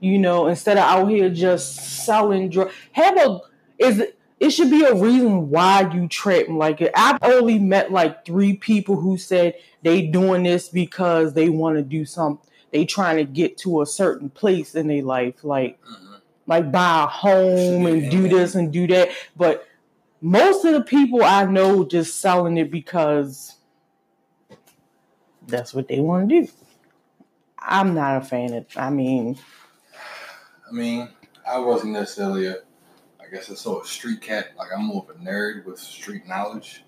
You 0.00 0.18
know, 0.18 0.48
instead 0.48 0.76
of 0.78 0.82
out 0.84 1.06
here 1.08 1.30
just 1.30 2.04
selling 2.04 2.50
drug, 2.50 2.70
have 2.92 3.16
a 3.16 3.40
is 3.78 4.00
it 4.00 4.18
should 4.50 4.70
be 4.70 4.82
a 4.84 4.94
reason 4.94 5.50
why 5.50 5.88
you 5.92 6.08
trap 6.08 6.48
like 6.48 6.80
it. 6.80 6.90
I've 6.96 7.18
only 7.22 7.58
met 7.58 7.92
like 7.92 8.24
three 8.24 8.56
people 8.56 8.96
who 8.96 9.16
said 9.16 9.54
they 9.82 10.06
doing 10.06 10.42
this 10.42 10.68
because 10.68 11.34
they 11.34 11.48
want 11.48 11.76
to 11.76 11.82
do 11.82 12.04
something. 12.04 12.44
They 12.72 12.84
trying 12.84 13.18
to 13.18 13.24
get 13.24 13.58
to 13.58 13.82
a 13.82 13.86
certain 13.86 14.30
place 14.30 14.74
in 14.74 14.88
their 14.88 15.02
life, 15.02 15.44
like 15.44 15.78
Mhm. 15.82 16.20
like 16.46 16.72
buy 16.72 17.04
a 17.04 17.06
home 17.06 17.86
and 17.86 18.10
do 18.10 18.28
this 18.28 18.54
and 18.54 18.72
do 18.72 18.86
that. 18.88 19.10
But 19.36 19.66
most 20.20 20.64
of 20.64 20.72
the 20.72 20.82
people 20.82 21.22
I 21.22 21.44
know 21.44 21.84
just 21.84 22.20
selling 22.20 22.56
it 22.56 22.70
because 22.70 23.56
that's 25.46 25.74
what 25.74 25.88
they 25.88 26.00
want 26.00 26.28
to 26.28 26.42
do. 26.42 26.52
I'm 27.58 27.94
not 27.94 28.16
a 28.16 28.24
fan 28.24 28.54
of. 28.54 28.66
I 28.76 28.90
mean, 28.90 29.38
I 30.68 30.72
mean, 30.72 31.08
I 31.48 31.58
wasn't 31.58 31.92
necessarily 31.92 32.46
a, 32.46 32.56
guess 33.32 33.48
it's 33.48 33.62
so 33.62 33.80
a 33.80 33.84
street 33.84 34.20
cat. 34.20 34.52
Like 34.56 34.68
I'm 34.74 34.84
more 34.84 35.06
of 35.08 35.16
a 35.16 35.18
nerd 35.18 35.64
with 35.64 35.78
street 35.78 36.26
knowledge. 36.26 36.84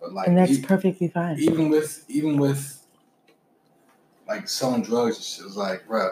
But 0.00 0.12
like 0.12 0.28
and 0.28 0.36
that's 0.36 0.52
e- 0.52 0.62
perfectly 0.62 1.08
fine. 1.08 1.38
even 1.38 1.68
with 1.68 2.04
even 2.08 2.38
with 2.38 2.84
like 4.26 4.48
selling 4.48 4.82
drugs, 4.82 5.40
it's 5.44 5.56
like, 5.56 5.86
bro, 5.86 6.10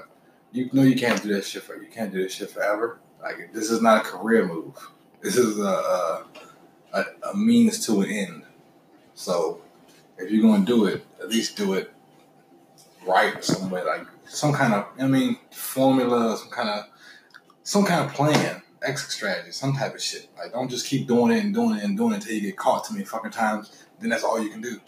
you 0.53 0.70
know 0.72 0.83
you 0.83 0.96
can't 0.96 1.22
do 1.22 1.35
that 1.35 1.44
shit 1.44 1.62
for 1.62 1.81
you 1.81 1.88
can't 1.88 2.12
do 2.12 2.22
this 2.22 2.35
shit 2.35 2.50
forever. 2.50 3.00
Like 3.22 3.53
this 3.53 3.70
is 3.70 3.81
not 3.81 4.05
a 4.05 4.09
career 4.09 4.46
move. 4.46 4.77
This 5.22 5.37
is 5.37 5.59
a 5.59 5.62
a, 5.62 6.27
a, 6.92 7.05
a 7.31 7.37
means 7.37 7.85
to 7.87 8.03
an 8.03 8.11
end. 8.11 8.42
So 9.14 9.62
if 10.18 10.31
you're 10.31 10.42
gonna 10.42 10.64
do 10.64 10.87
it, 10.87 11.05
at 11.20 11.29
least 11.29 11.57
do 11.57 11.74
it 11.74 11.92
right 13.07 13.42
some 13.42 13.70
way, 13.70 13.83
like 13.83 14.07
some 14.27 14.53
kind 14.53 14.74
of 14.74 14.87
I 14.98 15.07
mean 15.07 15.38
formula, 15.50 16.37
some 16.37 16.50
kind 16.50 16.68
of 16.68 16.85
some 17.62 17.85
kind 17.85 18.05
of 18.05 18.14
plan, 18.14 18.62
exit 18.85 19.11
strategy, 19.11 19.51
some 19.53 19.75
type 19.75 19.94
of 19.94 20.03
shit. 20.03 20.29
Like 20.37 20.53
don't 20.53 20.68
just 20.68 20.87
keep 20.87 21.07
doing 21.07 21.33
it 21.33 21.44
and 21.44 21.55
doing 21.55 21.79
it 21.79 21.85
and 21.85 21.97
doing 21.97 22.12
it 22.12 22.16
until 22.16 22.35
you 22.35 22.40
get 22.40 22.57
caught 22.57 22.85
too 22.85 22.94
many 22.94 23.05
fucking 23.05 23.31
times. 23.31 23.87
Then 24.01 24.11
that's 24.11 24.25
all 24.25 24.42
you 24.42 24.51
can 24.51 24.61
do. 24.61 24.81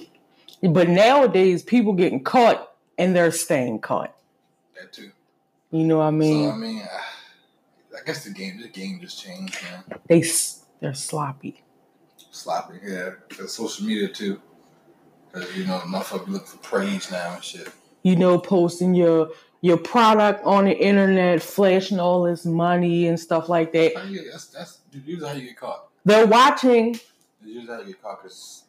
But 0.63 0.89
nowadays, 0.89 1.63
people 1.63 1.93
getting 1.93 2.23
caught 2.23 2.73
and 2.99 3.15
they're 3.15 3.31
staying 3.31 3.81
caught. 3.81 4.15
That 4.75 4.93
too. 4.93 5.11
You 5.71 5.85
know 5.85 5.99
what 5.99 6.05
I 6.05 6.11
mean? 6.11 6.49
so 6.49 6.55
I 6.55 6.57
mean, 6.57 6.83
I 6.83 8.05
guess 8.05 8.25
the 8.25 8.31
game, 8.31 8.61
the 8.61 8.69
game 8.69 9.01
just 9.01 9.23
changed, 9.23 9.59
man. 9.63 9.85
They 10.09 10.25
they're 10.81 10.95
sloppy. 10.95 11.63
Sloppy, 12.31 12.79
yeah. 12.85 13.11
The 13.37 13.49
social 13.49 13.87
media 13.87 14.09
too, 14.09 14.41
because 15.33 15.55
you 15.57 15.67
know, 15.67 15.79
motherfuckers 15.81 16.29
look 16.29 16.47
for 16.47 16.59
praise 16.59 17.11
now 17.11 17.35
and 17.35 17.45
shit. 17.45 17.69
You 18.03 18.17
know, 18.17 18.39
posting 18.39 18.95
your 18.95 19.31
your 19.61 19.77
product 19.77 20.45
on 20.45 20.65
the 20.65 20.77
internet, 20.77 21.43
flashing 21.43 21.99
all 21.99 22.23
this 22.23 22.45
money 22.45 23.09
and 23.09 23.19
stuff 23.19 23.49
like 23.49 23.73
that. 23.73 24.09
You 24.09 24.31
that's 24.31 24.47
that's 24.47 24.81
usually 24.93 25.29
how 25.29 25.35
you 25.35 25.49
get 25.49 25.57
caught. 25.57 25.89
They're 26.05 26.27
watching. 26.27 26.99
Usually 27.45 27.67
how 27.67 27.81
you 27.81 27.87
get 27.87 28.03
caught 28.03 28.23
because 28.23 28.65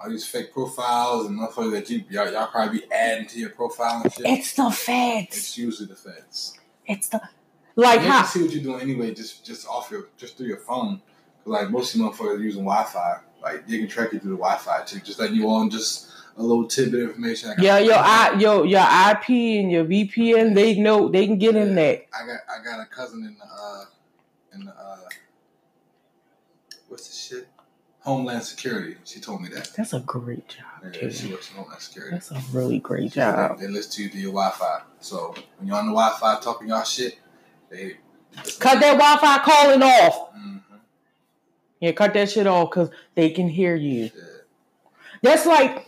all 0.00 0.10
these 0.10 0.26
fake 0.26 0.52
profiles 0.52 1.26
and 1.26 1.38
motherfuckers 1.38 1.72
that 1.72 1.90
you 1.90 2.04
y'all, 2.08 2.30
y'all 2.30 2.46
probably 2.46 2.80
be 2.80 2.92
adding 2.92 3.26
to 3.26 3.38
your 3.38 3.50
profile 3.50 4.02
and 4.02 4.12
shit. 4.12 4.26
It's 4.26 4.54
the 4.54 4.70
feds. 4.70 5.36
It's 5.36 5.58
usually 5.58 5.88
the 5.88 5.96
feds. 5.96 6.58
It's 6.86 7.08
the 7.08 7.20
like 7.74 8.00
can 8.00 8.10
how 8.10 8.24
see 8.24 8.42
what 8.42 8.52
you're 8.52 8.62
doing 8.62 8.80
anyway, 8.80 9.14
just 9.14 9.44
just 9.44 9.66
off 9.66 9.90
your 9.90 10.08
just 10.16 10.36
through 10.36 10.46
your 10.46 10.58
phone. 10.58 11.00
Cause 11.44 11.52
like 11.52 11.70
most 11.70 11.94
of 11.94 12.00
you 12.00 12.06
motherfuckers 12.08 12.38
are 12.38 12.42
using 12.42 12.64
Wi-Fi. 12.64 13.20
Like 13.42 13.66
they 13.66 13.78
can 13.78 13.88
track 13.88 14.12
you 14.12 14.18
through 14.18 14.32
the 14.32 14.36
Wi-Fi 14.36 14.84
too. 14.84 15.00
Just 15.00 15.18
letting 15.18 15.36
you 15.36 15.48
on 15.48 15.70
just 15.70 16.10
a 16.38 16.42
little 16.42 16.66
tidbit 16.66 17.02
of 17.02 17.08
information. 17.10 17.50
Like, 17.50 17.58
yeah, 17.58 17.78
your 17.78 17.96
I 17.96 18.38
your 18.38 18.64
your 18.64 18.80
IP 18.80 19.28
and 19.60 19.70
your 19.70 19.84
VPN, 19.84 20.54
they 20.54 20.76
know 20.78 21.08
they 21.08 21.26
can 21.26 21.38
get 21.38 21.56
in 21.56 21.74
that. 21.74 22.06
I 22.14 22.26
got 22.26 22.38
I 22.48 22.64
got 22.64 22.80
a 22.80 22.86
cousin 22.86 23.24
in 23.24 23.36
the 23.36 23.44
uh 23.44 23.84
in 24.54 24.64
the 24.64 24.72
uh 24.72 24.98
what's 26.88 27.08
the 27.08 27.36
shit? 27.36 27.48
Homeland 28.00 28.44
Security. 28.44 28.96
She 29.04 29.20
told 29.20 29.42
me 29.42 29.48
that. 29.50 29.72
That's 29.76 29.92
a 29.92 30.00
great 30.00 30.48
job, 30.48 30.94
Yeah, 30.94 31.10
she 31.10 31.30
works 31.30 31.50
in 31.50 31.56
Homeland 31.56 31.82
Security. 31.82 32.12
That's 32.12 32.30
a 32.30 32.40
really 32.52 32.78
great 32.78 33.12
So 33.12 33.16
job. 33.20 33.58
They, 33.58 33.66
they 33.66 33.72
listen 33.72 33.92
to 33.92 34.02
you 34.04 34.08
through 34.08 34.20
your 34.20 34.32
Wi-Fi. 34.32 34.82
So 35.00 35.34
when 35.58 35.68
you're 35.68 35.76
on 35.76 35.86
the 35.86 35.92
Wi-Fi 35.92 36.40
talking 36.40 36.68
y'all 36.68 36.84
shit, 36.84 37.18
they 37.68 37.96
Cut 38.60 38.80
that 38.80 38.96
Wi-Fi 38.96 39.38
calling 39.44 39.82
off. 39.82 40.32
Mhm. 40.34 40.62
Yeah, 41.80 41.92
cut 41.92 42.14
that 42.14 42.30
shit 42.30 42.46
off 42.46 42.70
because 42.70 42.90
they 43.14 43.30
can 43.30 43.48
hear 43.48 43.74
you. 43.74 44.04
Yeah. 44.04 44.22
That's 45.22 45.44
like 45.44 45.87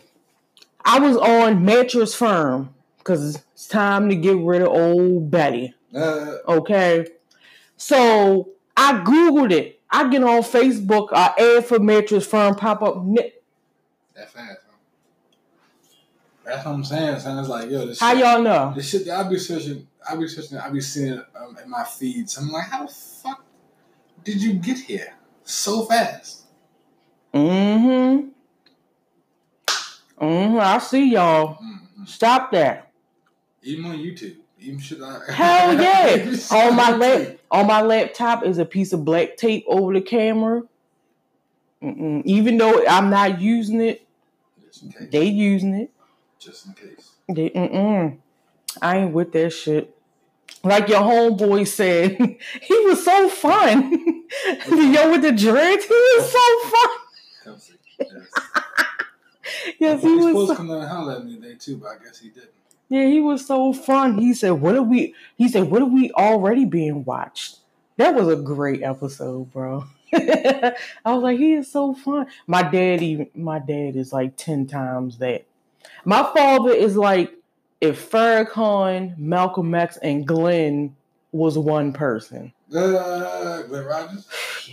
I 0.84 0.98
was 0.98 1.16
on 1.16 1.64
Mattress 1.64 2.14
Firm 2.14 2.74
because 2.98 3.42
it's 3.54 3.66
time 3.66 4.08
to 4.08 4.14
get 4.14 4.36
rid 4.36 4.62
of 4.62 4.68
old 4.68 5.30
Betty. 5.30 5.74
Uh, 5.94 6.36
Okay, 6.48 7.06
so 7.76 8.50
I 8.76 8.94
googled 9.00 9.52
it. 9.52 9.80
I 9.90 10.08
get 10.08 10.22
on 10.22 10.42
Facebook, 10.42 11.08
I 11.12 11.34
ad 11.38 11.64
for 11.66 11.78
Mattress 11.78 12.26
Firm 12.26 12.54
pop 12.54 12.82
up. 12.82 13.02
That 14.14 14.30
fast. 14.30 14.36
Huh? 14.36 14.76
That's 16.44 16.64
what 16.64 16.72
I'm 16.72 16.84
saying. 16.84 17.20
Son. 17.20 17.38
It's 17.38 17.48
like 17.48 17.70
yo, 17.70 17.86
this 17.86 18.00
How 18.00 18.12
shit, 18.12 18.24
y'all 18.24 18.42
know? 18.42 18.72
the 18.74 18.82
shit 18.82 19.06
that 19.06 19.24
I 19.24 19.28
be 19.28 19.38
searching, 19.38 19.86
I 20.08 20.16
be 20.16 20.26
searching, 20.28 20.58
I 20.58 20.70
be 20.70 20.80
seeing 20.80 21.14
it 21.14 21.24
um, 21.34 21.56
in 21.62 21.70
my 21.70 21.84
feeds. 21.84 22.36
I'm 22.38 22.50
like, 22.50 22.66
how 22.68 22.86
the 22.86 22.92
fuck 22.92 23.44
did 24.24 24.42
you 24.42 24.54
get 24.54 24.78
here 24.78 25.14
so 25.44 25.84
fast? 25.84 26.44
Mm-hmm. 27.34 28.28
Mm-hmm. 30.20 30.59
I 30.61 30.78
see 30.78 31.12
y'all. 31.12 31.54
hmm 31.54 32.04
Stop 32.04 32.52
that. 32.52 32.90
Even 33.62 33.85
on 33.85 33.98
YouTube, 33.98 34.37
even 34.59 34.78
shit. 34.78 35.00
I, 35.02 35.20
Hell 35.33 35.74
yeah. 35.83 36.35
On 36.50 36.74
my 36.74 36.90
lap, 36.96 37.38
on 37.50 37.66
my 37.66 37.83
laptop 37.83 38.44
is 38.44 38.56
a 38.59 38.64
piece 38.64 38.92
of 38.94 39.04
black 39.04 39.37
tape 39.37 39.64
over 39.68 39.92
the 39.92 40.00
camera. 40.00 40.62
Mm-mm. 41.83 42.22
Even 42.24 42.56
though 42.59 42.85
I'm 42.87 43.11
not 43.11 43.40
using 43.40 43.80
it, 43.83 44.06
Just 44.66 44.83
in 44.83 44.92
case. 44.92 45.09
they 45.11 45.24
using 45.26 45.74
it. 45.74 45.90
Just 46.38 46.66
in 46.66 46.72
case. 46.74 47.11
They, 47.28 47.50
mm-mm. 47.50 48.16
I 48.80 48.96
ain't 48.98 49.12
with 49.12 49.33
that 49.33 49.50
shit. 49.50 49.94
Like 50.64 50.88
your 50.88 51.00
homeboy 51.00 51.66
said, 51.68 52.16
he 52.62 52.78
was 52.87 53.04
so 53.04 53.28
fun. 53.28 53.90
the 54.70 54.90
yo 54.94 55.11
with 55.11 55.22
the 55.22 55.33
dreads, 55.33 55.85
he 55.85 55.94
was 55.94 56.33
so 56.33 56.70
fun. 56.70 56.90
Yes. 59.78 60.02
He 60.02 60.08
He 60.08 60.14
was 60.16 60.24
was. 60.24 60.26
supposed 60.26 60.48
So, 60.48 60.54
to 60.54 60.56
come 60.56 60.68
down 60.68 60.78
and 60.80 60.88
holler 60.88 61.14
at 61.16 61.24
me 61.26 61.36
today 61.36 61.54
too, 61.58 61.76
but 61.78 61.88
I 61.88 62.04
guess 62.04 62.18
he 62.18 62.28
didn't. 62.30 62.50
yeah, 62.88 63.06
he 63.06 63.20
was 63.20 63.46
so 63.46 63.72
fun. 63.72 64.18
He 64.18 64.34
said, 64.34 64.50
"What 64.52 64.76
are 64.76 64.82
we?" 64.82 65.14
He 65.36 65.48
said, 65.48 65.70
"What 65.70 65.82
are 65.82 65.86
we 65.86 66.10
already 66.12 66.64
being 66.64 67.04
watched?" 67.04 67.58
That 67.96 68.14
was 68.14 68.28
a 68.28 68.36
great 68.36 68.82
episode, 68.82 69.52
bro. 69.52 69.84
I 70.14 70.74
was 71.06 71.22
like, 71.22 71.38
he 71.38 71.52
is 71.54 71.70
so 71.70 71.94
fun. 71.94 72.26
My 72.46 72.62
dad, 72.62 73.02
even 73.02 73.28
my 73.34 73.58
dad 73.60 73.96
is 73.96 74.12
like 74.12 74.36
ten 74.36 74.66
times 74.66 75.18
that. 75.18 75.44
My 76.04 76.22
father 76.34 76.70
is 76.70 76.96
like 76.96 77.32
if 77.80 78.10
Farrakhan, 78.10 79.18
Malcolm 79.18 79.74
X, 79.74 79.96
and 79.98 80.26
Glenn 80.26 80.96
was 81.32 81.56
one 81.58 81.92
person. 81.92 82.52
Uh, 82.74 83.62
Glenn 83.62 83.84
Rogers. 83.84 84.28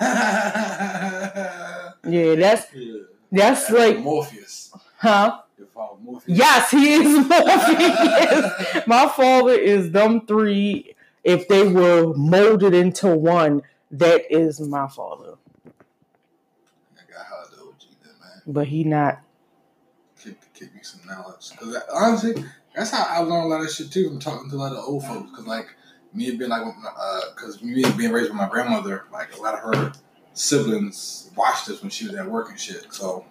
Yeah, 0.00 1.92
yeah. 2.04 2.34
yeah, 2.74 2.98
that's 3.32 3.68
that's 3.68 3.70
like, 3.70 3.98
Morpheus. 4.00 4.72
huh? 4.98 5.40
Your 5.58 5.66
father 5.68 5.98
Morpheus. 6.02 6.38
Yes, 6.38 6.70
he 6.70 6.92
is 6.94 7.26
Morpheus. 7.28 8.86
My 8.86 9.08
father 9.08 9.52
is 9.52 9.90
them 9.92 10.26
three. 10.26 10.94
If 11.24 11.48
they 11.48 11.66
were 11.66 12.14
molded 12.14 12.72
into 12.72 13.08
one, 13.16 13.62
that 13.90 14.22
is 14.30 14.60
my 14.60 14.86
father. 14.86 15.34
I 15.66 17.12
got 17.12 17.26
how 17.26 17.44
the 17.50 17.62
OG 17.62 17.74
then, 18.02 18.12
man. 18.20 18.42
But 18.46 18.68
he 18.68 18.84
not. 18.84 19.22
Kick, 20.22 20.38
kick 20.54 20.72
me 20.72 20.80
some 20.82 21.00
knowledge. 21.04 21.50
Because 21.50 21.76
honestly, 21.92 22.44
that's 22.76 22.90
how 22.90 23.06
I 23.08 23.18
learned 23.18 23.44
a 23.44 23.48
lot 23.48 23.62
of 23.62 23.70
shit 23.70 23.90
too 23.90 24.08
from 24.08 24.20
talking 24.20 24.50
to 24.50 24.56
a 24.56 24.58
lot 24.58 24.72
of 24.72 24.84
old 24.84 25.04
folks. 25.04 25.30
Because 25.30 25.46
like 25.46 25.66
me 26.14 26.30
being 26.36 26.50
like, 26.50 26.62
because 27.34 27.60
uh, 27.60 27.66
me 27.66 27.84
being 27.96 28.12
raised 28.12 28.28
with 28.28 28.36
my 28.36 28.48
grandmother, 28.48 29.06
like 29.12 29.36
a 29.36 29.42
lot 29.42 29.54
of 29.54 29.60
her 29.60 29.92
siblings 30.36 31.30
watched 31.34 31.68
us 31.68 31.80
when 31.80 31.90
she 31.90 32.06
was 32.06 32.14
at 32.14 32.30
work 32.30 32.50
and 32.50 32.60
shit. 32.60 32.92
So 32.92 33.24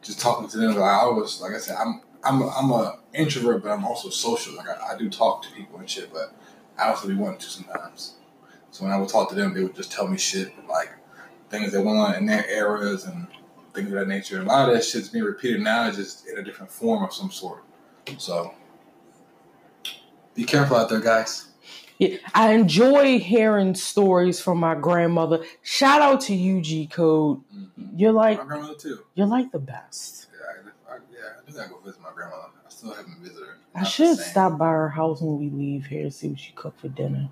just 0.00 0.20
talking 0.20 0.48
to 0.48 0.56
them, 0.56 0.74
like 0.74 0.90
I 0.90 1.06
was, 1.06 1.40
like 1.40 1.52
I 1.52 1.58
said, 1.58 1.76
I'm 1.76 2.00
I'm 2.22 2.42
a, 2.42 2.48
I'm 2.48 2.70
a 2.70 2.98
introvert, 3.14 3.62
but 3.62 3.70
I'm 3.70 3.84
also 3.84 4.08
social. 4.10 4.54
Like 4.56 4.68
I, 4.68 4.94
I 4.94 4.98
do 4.98 5.10
talk 5.10 5.42
to 5.42 5.50
people 5.52 5.78
and 5.78 5.88
shit, 5.88 6.12
but 6.12 6.34
I 6.78 6.88
also 6.88 7.08
be 7.08 7.14
wanting 7.14 7.38
to 7.38 7.46
sometimes. 7.46 8.14
So 8.70 8.84
when 8.84 8.92
I 8.92 8.98
would 8.98 9.08
talk 9.08 9.28
to 9.30 9.34
them, 9.34 9.52
they 9.52 9.62
would 9.62 9.74
just 9.74 9.90
tell 9.92 10.06
me 10.06 10.16
shit 10.16 10.52
like 10.68 10.90
things 11.48 11.72
that 11.72 11.82
went 11.82 11.98
on 11.98 12.14
in 12.14 12.26
their 12.26 12.48
eras 12.48 13.04
and 13.04 13.26
things 13.74 13.88
of 13.88 13.94
that 13.94 14.08
nature. 14.08 14.38
And 14.38 14.46
a 14.46 14.50
lot 14.50 14.68
of 14.68 14.74
that 14.74 14.84
shit's 14.84 15.08
being 15.08 15.24
repeated 15.24 15.60
now, 15.60 15.90
just 15.90 16.28
in 16.28 16.38
a 16.38 16.42
different 16.42 16.70
form 16.70 17.02
of 17.02 17.12
some 17.12 17.30
sort. 17.30 17.64
So 18.18 18.54
be 20.34 20.44
careful 20.44 20.76
out 20.76 20.88
there, 20.88 21.00
guys. 21.00 21.49
Yeah, 22.00 22.16
I 22.34 22.54
enjoy 22.54 23.18
hearing 23.18 23.74
stories 23.74 24.40
from 24.40 24.56
my 24.56 24.74
grandmother. 24.74 25.44
Shout 25.60 26.00
out 26.00 26.22
to 26.22 26.32
UG 26.34 26.90
Code. 26.90 27.42
Mm-hmm. 27.54 27.98
You're 27.98 28.12
like 28.12 28.38
my 28.38 28.44
grandmother 28.46 28.74
too. 28.74 29.00
you're 29.14 29.26
like 29.26 29.52
the 29.52 29.58
best. 29.58 30.28
Yeah, 30.32 30.62
I, 30.90 30.94
I, 30.94 30.98
yeah, 31.12 31.18
I 31.46 31.50
do 31.50 31.54
gotta 31.54 31.68
go 31.68 31.78
visit 31.80 32.00
my 32.00 32.08
grandmother. 32.14 32.44
I 32.66 32.70
still 32.70 32.94
haven't 32.94 33.18
visited 33.20 33.46
her. 33.46 33.58
I 33.74 33.80
Not 33.80 33.88
should 33.90 34.16
stop 34.16 34.56
by 34.56 34.70
her 34.70 34.88
house 34.88 35.20
when 35.20 35.38
we 35.38 35.50
leave 35.50 35.84
here 35.84 36.04
and 36.04 36.14
see 36.14 36.28
what 36.28 36.40
she 36.40 36.52
cooked 36.52 36.80
for 36.80 36.88
dinner. 36.88 37.28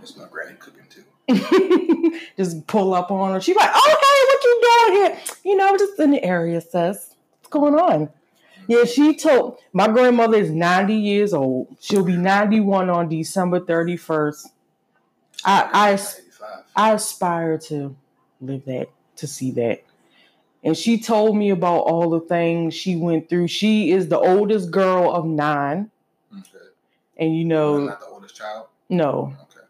Miss 0.00 0.16
my 0.16 0.24
granny 0.30 0.56
cooking 0.58 0.84
too. 0.88 2.18
just 2.38 2.66
pull 2.66 2.94
up 2.94 3.10
on 3.10 3.34
her. 3.34 3.42
She's 3.42 3.56
like, 3.56 3.70
"Oh, 3.74 3.96
hey, 4.00 4.24
what 4.24 4.44
you 4.44 4.86
doing 4.88 5.02
here? 5.02 5.36
You 5.44 5.56
know, 5.58 5.76
just 5.76 6.00
in 6.00 6.12
the 6.12 6.24
area, 6.24 6.62
sis. 6.62 7.14
What's 7.40 7.50
going 7.50 7.74
on?" 7.74 8.08
Yeah, 8.68 8.84
she 8.84 9.16
told 9.16 9.58
my 9.72 9.88
grandmother 9.88 10.36
is 10.38 10.50
ninety 10.50 10.94
years 10.96 11.34
old. 11.34 11.76
She'll 11.80 12.04
be 12.04 12.16
ninety 12.16 12.60
one 12.60 12.90
on 12.90 13.08
December 13.08 13.60
thirty 13.60 13.96
first. 13.96 14.48
I, 15.44 15.96
I 16.76 16.88
I 16.90 16.92
aspire 16.94 17.58
to 17.68 17.96
live 18.40 18.64
that, 18.66 18.88
to 19.16 19.26
see 19.26 19.50
that. 19.52 19.84
And 20.62 20.76
she 20.76 21.00
told 21.00 21.36
me 21.36 21.50
about 21.50 21.80
all 21.82 22.10
the 22.10 22.20
things 22.20 22.74
she 22.74 22.96
went 22.96 23.28
through. 23.30 23.48
She 23.48 23.90
is 23.90 24.08
the 24.08 24.18
oldest 24.18 24.70
girl 24.70 25.12
of 25.12 25.24
nine, 25.24 25.90
Okay. 26.32 26.64
and 27.16 27.36
you 27.36 27.44
know, 27.46 27.86
not 27.86 28.00
the 28.00 28.06
oldest 28.06 28.36
child. 28.36 28.66
no, 28.90 29.34
Okay. 29.44 29.66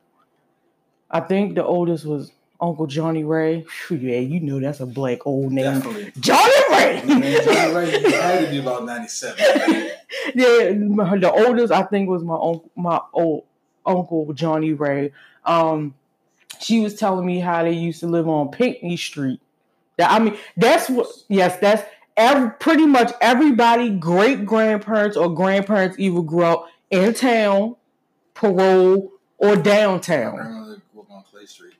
I 1.10 1.20
think 1.20 1.54
the 1.54 1.64
oldest 1.64 2.04
was 2.04 2.32
Uncle 2.60 2.86
Johnny 2.86 3.22
Ray. 3.24 3.64
Yeah, 3.90 4.18
you 4.18 4.40
know 4.40 4.58
that's 4.60 4.80
a 4.80 4.86
black 4.86 5.26
old 5.26 5.52
name. 5.52 5.74
Definitely. 5.80 6.12
Johnny 6.20 6.57
Ray. 6.70 7.02
Man, 7.06 7.74
Ray, 7.74 7.90
had 8.12 8.44
to 8.44 8.50
be 8.50 8.58
about 8.58 8.84
97. 8.84 9.90
yeah, 10.34 10.70
my- 10.72 11.18
the 11.18 11.30
oldest 11.32 11.72
I 11.72 11.82
think 11.82 12.08
was 12.08 12.22
my 12.22 12.34
uncle, 12.34 12.70
my 12.76 13.00
old 13.12 13.44
uncle 13.86 14.32
Johnny 14.32 14.72
Ray. 14.72 15.12
Um, 15.44 15.94
she 16.60 16.80
was 16.80 16.94
telling 16.94 17.24
me 17.24 17.40
how 17.40 17.62
they 17.62 17.72
used 17.72 18.00
to 18.00 18.06
live 18.06 18.28
on 18.28 18.48
Pinkney 18.50 18.96
Street. 18.96 19.40
That 19.96 20.10
I 20.10 20.18
mean, 20.18 20.36
that's 20.56 20.88
what. 20.88 21.06
Yes, 21.28 21.58
that's 21.58 21.82
every, 22.16 22.50
pretty 22.50 22.86
much 22.86 23.12
everybody. 23.20 23.90
Great 23.90 24.44
grandparents 24.44 25.16
or 25.16 25.34
grandparents 25.34 25.96
either 25.98 26.22
grew 26.22 26.44
up 26.44 26.68
in 26.90 27.14
town, 27.14 27.76
parole, 28.34 29.12
or 29.38 29.56
downtown. 29.56 30.38
on 30.38 31.24
Clay 31.30 31.46
Street. 31.46 31.74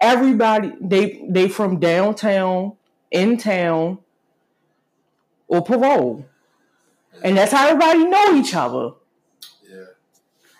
Everybody 0.00 0.72
they 0.80 1.24
they 1.28 1.48
from 1.48 1.78
downtown, 1.78 2.72
in 3.10 3.36
town, 3.36 3.98
or 5.50 5.60
parole, 5.62 6.24
and 7.24 7.36
that's 7.36 7.50
how 7.52 7.66
everybody 7.66 8.04
know 8.04 8.36
each 8.36 8.54
other. 8.54 8.92
Yeah. 9.68 9.84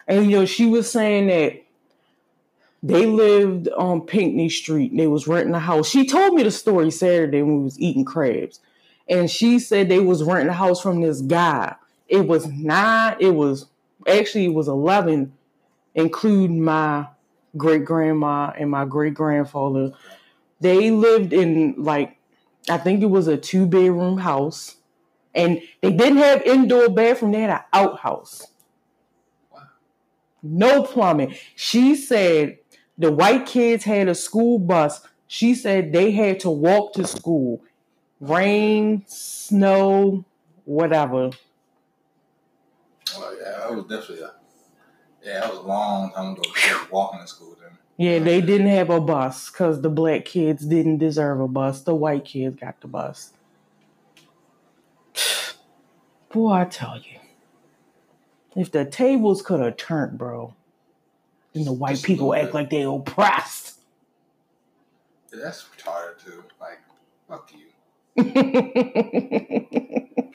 And 0.09 0.29
you 0.29 0.41
know, 0.41 0.45
she 0.45 0.67
was 0.67 0.91
saying 0.91 1.29
that 1.29 1.63
they 2.83 3.07
lived 3.07 3.69
on 3.69 4.01
Pinkney 4.03 4.49
Street. 4.49 4.97
They 4.97 5.07
was 5.07 5.29
renting 5.29 5.55
a 5.55 5.61
house. 5.61 5.89
She 5.89 6.07
told 6.07 6.35
me 6.35 6.43
the 6.43 6.51
story 6.51 6.91
Saturday 6.91 7.41
when 7.41 7.59
we 7.59 7.65
was 7.65 7.79
eating 7.79 8.05
crabs. 8.05 8.59
And 9.09 9.31
she 9.31 9.61
said 9.61 9.89
they 9.89 10.01
was 10.01 10.25
renting 10.25 10.49
a 10.49 10.55
house 10.55 10.81
from 10.81 11.01
this 11.01 11.21
guy. 11.21 11.77
It 12.09 12.27
was 12.27 12.49
nine, 12.49 13.17
it 13.21 13.31
was 13.31 13.67
actually 14.09 14.47
it 14.47 14.55
was 14.55 14.67
eleven, 14.67 15.33
including 15.95 16.65
my 16.65 17.07
great 17.57 17.85
grandma 17.85 18.53
and 18.59 18.71
my 18.71 18.85
great 18.87 19.15
grandfather. 19.15 19.93
They 20.61 20.91
lived 20.91 21.33
in 21.33 21.77
like 21.79 22.17
I 22.69 22.79
think 22.79 23.03
it 23.03 23.11
was 23.11 23.29
a 23.29 23.37
two 23.37 23.67
bedroom 23.67 24.19
house. 24.19 24.77
And 25.35 25.63
they 25.81 25.93
didn't 25.93 26.19
have 26.19 26.43
indoor 26.43 26.89
bathroom, 26.89 27.33
they 27.33 27.41
had 27.41 27.51
an 27.51 27.61
outhouse. 27.73 28.49
Wow. 29.53 29.61
No 30.43 30.83
plumbing. 30.83 31.35
She 31.55 31.95
said 31.95 32.59
the 32.99 33.13
white 33.13 33.47
kids 33.47 33.85
had 33.85 34.09
a 34.09 34.15
school 34.15 34.59
bus. 34.59 35.01
She 35.27 35.55
said 35.55 35.93
they 35.93 36.11
had 36.11 36.41
to 36.41 36.51
walk 36.51 36.95
to 36.95 37.07
school. 37.07 37.63
Rain, 38.21 39.05
snow, 39.07 40.25
whatever. 40.65 41.31
Oh, 43.17 43.37
yeah, 43.41 43.59
that 43.59 43.75
was 43.75 43.85
definitely 43.87 44.25
a, 44.25 44.33
yeah, 45.25 45.41
that 45.41 45.51
was 45.51 45.59
a 45.59 45.63
long 45.63 46.13
time 46.13 46.33
ago. 46.33 46.43
Walking 46.91 47.21
to 47.21 47.27
school 47.27 47.57
then. 47.61 47.79
Yeah, 47.97 48.19
they 48.19 48.41
didn't 48.41 48.69
have 48.69 48.91
a 48.91 49.01
bus 49.01 49.51
because 49.51 49.81
the 49.81 49.91
black 49.91 50.25
kids 50.25 50.67
didn't 50.67 50.99
deserve 50.99 51.41
a 51.41 51.49
bus. 51.49 51.83
The 51.83 51.95
white 51.95 52.25
kids 52.25 52.59
got 52.61 52.81
the 52.81 52.89
bus. 52.89 53.33
Boy, 56.33 56.53
I 56.53 56.65
tell 56.65 56.97
you. 56.99 57.19
If 58.57 58.73
the 58.73 58.85
tables 58.85 59.43
could 59.43 59.61
have 59.61 59.77
turned, 59.77 60.19
bro, 60.19 60.55
then 61.53 61.65
the 61.65 61.73
white 61.73 61.93
Just 61.93 62.05
people 62.05 62.35
act 62.35 62.47
bit. 62.47 62.55
like 62.55 62.71
they 62.71 62.83
oppressed. 62.83 63.79
Yeah, 65.33 65.41
that's 65.45 65.65
retarded 65.65 66.25
too. 66.25 66.45
Like, 66.61 66.81
fuck 67.29 67.53
you. 67.53 67.67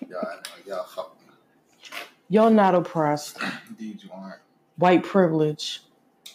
Y'all, 0.09 0.39
y'all 0.65 0.85
fuck 0.85 1.15
me. 1.19 1.27
Y'all 2.29 2.49
not 2.49 2.73
oppressed. 2.73 3.37
Indeed, 3.69 4.03
you 4.03 4.09
aren't. 4.13 4.39
White 4.77 5.03
privilege. 5.03 5.81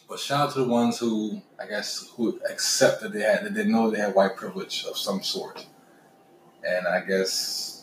But 0.09 0.19
shout 0.19 0.49
out 0.49 0.55
to 0.55 0.61
the 0.61 0.69
ones 0.69 0.99
who, 0.99 1.41
I 1.61 1.67
guess, 1.67 2.11
who 2.17 2.41
accepted 2.51 3.13
they 3.13 3.21
had, 3.23 3.45
that 3.45 3.55
didn't 3.55 3.73
know 3.73 3.91
they 3.91 3.99
had 4.01 4.15
white 4.15 4.37
privilege 4.37 4.85
of 4.89 4.97
some 4.97 5.23
sort. 5.23 5.67
And 6.67 6.87
I 6.87 7.01
guess, 7.07 7.80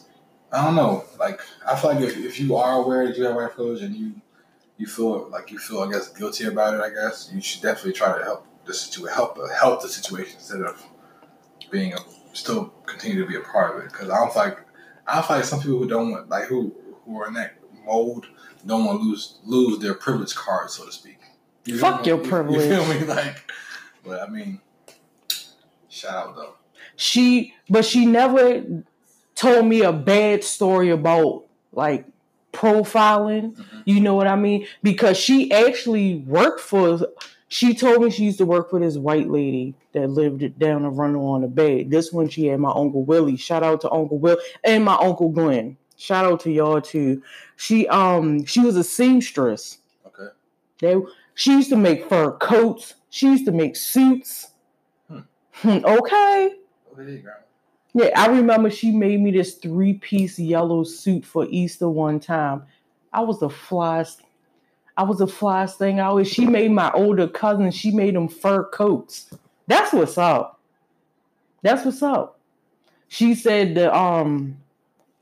I 0.51 0.63
don't 0.63 0.75
know. 0.75 1.03
Like, 1.19 1.41
I 1.67 1.75
feel 1.75 1.91
like 1.93 2.01
if, 2.01 2.17
if 2.17 2.39
you 2.39 2.55
are 2.55 2.81
aware 2.81 3.07
that 3.07 3.17
you 3.17 3.23
have 3.25 3.35
white 3.35 3.51
privilege 3.51 3.81
and 3.81 3.95
you 3.95 4.13
you 4.77 4.85
feel 4.85 5.27
like 5.29 5.51
you 5.51 5.57
feel, 5.57 5.79
I 5.79 5.91
guess, 5.91 6.09
guilty 6.09 6.45
about 6.45 6.75
it, 6.75 6.81
I 6.81 6.89
guess 6.89 7.31
you 7.33 7.41
should 7.41 7.63
definitely 7.63 7.93
try 7.93 8.15
to 8.15 8.23
help 8.23 8.45
the 8.65 8.73
situation, 8.73 9.15
help 9.15 9.37
help 9.59 9.81
the 9.81 9.89
situation 9.89 10.35
instead 10.35 10.61
of 10.61 10.83
being 11.71 11.93
a 11.93 11.97
still 12.33 12.65
continue 12.85 13.19
to 13.21 13.27
be 13.27 13.35
a 13.35 13.41
part 13.41 13.75
of 13.75 13.83
it. 13.83 13.91
Because 13.91 14.09
I 14.09 14.17
don't 14.17 14.31
feel 14.31 14.43
like 14.43 14.59
I 15.07 15.21
feel 15.21 15.37
like 15.37 15.45
some 15.45 15.59
people 15.59 15.79
who 15.79 15.87
don't 15.87 16.11
want 16.11 16.29
like 16.29 16.45
who 16.45 16.73
who 17.05 17.19
are 17.19 17.27
in 17.27 17.33
that 17.33 17.55
mold 17.85 18.27
don't 18.65 18.85
want 18.85 18.99
to 19.01 19.03
lose 19.07 19.39
lose 19.43 19.79
their 19.79 19.93
privilege 19.95 20.35
card, 20.35 20.69
so 20.69 20.85
to 20.85 20.91
speak. 20.91 21.19
You 21.65 21.77
Fuck 21.79 22.05
your 22.05 22.17
me? 22.17 22.27
privilege. 22.29 22.61
You 22.61 22.83
feel 22.83 22.87
me? 22.87 23.05
Like, 23.13 23.51
but 24.05 24.21
I 24.21 24.27
mean, 24.29 24.61
shout 25.89 26.13
out 26.13 26.35
though. 26.35 26.55
she 26.95 27.53
but 27.69 27.83
she 27.83 28.05
never 28.05 28.63
told 29.37 29.65
me 29.65 29.81
a 29.81 29.93
bad 29.93 30.43
story 30.43 30.89
about 30.89 31.45
like 31.71 32.05
profiling 32.53 33.53
Mhm. 33.55 33.83
you 33.85 33.99
know 34.01 34.15
what 34.15 34.27
i 34.27 34.35
mean? 34.35 34.65
Because 34.83 35.15
she 35.17 35.51
actually 35.51 36.15
worked 36.27 36.59
for 36.59 36.99
she 37.49 37.73
told 37.75 38.03
me 38.03 38.09
she 38.09 38.23
used 38.25 38.39
to 38.39 38.45
work 38.45 38.69
for 38.69 38.79
this 38.79 38.97
white 38.97 39.29
lady 39.29 39.73
that 39.93 40.09
lived 40.09 40.57
down 40.59 40.83
the 40.83 40.89
run 40.89 41.15
on 41.15 41.41
the 41.41 41.47
bay 41.47 41.83
this 41.83 42.11
one 42.11 42.27
she 42.29 42.47
had 42.47 42.59
my 42.59 42.71
uncle 42.71 43.03
willie. 43.03 43.37
Shout 43.37 43.63
out 43.63 43.81
to 43.81 43.91
uncle 43.91 44.17
will 44.17 44.37
and 44.63 44.83
my 44.83 44.95
uncle 44.95 45.29
glenn. 45.29 45.77
Shout 45.97 46.25
out 46.25 46.39
to 46.41 46.51
y'all 46.51 46.81
too. 46.81 47.21
She 47.57 47.87
um 47.89 48.43
she 48.45 48.59
was 48.59 48.75
a 48.75 48.83
seamstress. 48.83 49.77
Okay. 50.07 50.29
they 50.79 50.95
she 51.35 51.51
used 51.53 51.69
to 51.69 51.77
make 51.77 52.09
fur 52.09 52.31
coats. 52.33 52.95
She 53.11 53.27
used 53.27 53.45
to 53.45 53.51
make 53.51 53.75
suits. 53.75 54.49
Hmm. 55.09 55.19
Hmm, 55.53 55.85
okay. 55.85 56.55
Okay, 56.93 57.17
grandma. 57.17 57.39
Yeah, 57.97 58.11
I 58.15 58.27
remember 58.27 58.69
she 58.69 58.91
made 58.91 59.19
me 59.21 59.31
this 59.31 59.55
three 59.55 59.95
piece 59.95 60.37
yellow 60.37 60.83
suit 60.83 61.25
for 61.25 61.47
Easter 61.49 61.89
one 61.89 62.19
time. 62.19 62.61
I 63.11 63.21
was 63.21 63.39
the 63.39 63.49
flyest. 63.49 64.17
I 64.95 65.03
was 65.03 65.17
the 65.17 65.25
flyest 65.25 65.77
thing. 65.77 65.99
I 65.99 66.05
always. 66.05 66.27
She 66.27 66.45
made 66.45 66.71
my 66.71 66.91
older 66.91 67.27
cousin. 67.27 67.71
She 67.71 67.89
made 67.89 68.13
them 68.13 68.27
fur 68.27 68.65
coats. 68.65 69.33
That's 69.65 69.91
what's 69.93 70.17
up. 70.17 70.59
That's 71.63 71.85
what's 71.85 72.03
up. 72.03 72.39
She 73.07 73.33
said 73.33 73.73
the 73.73 73.95
um 73.95 74.57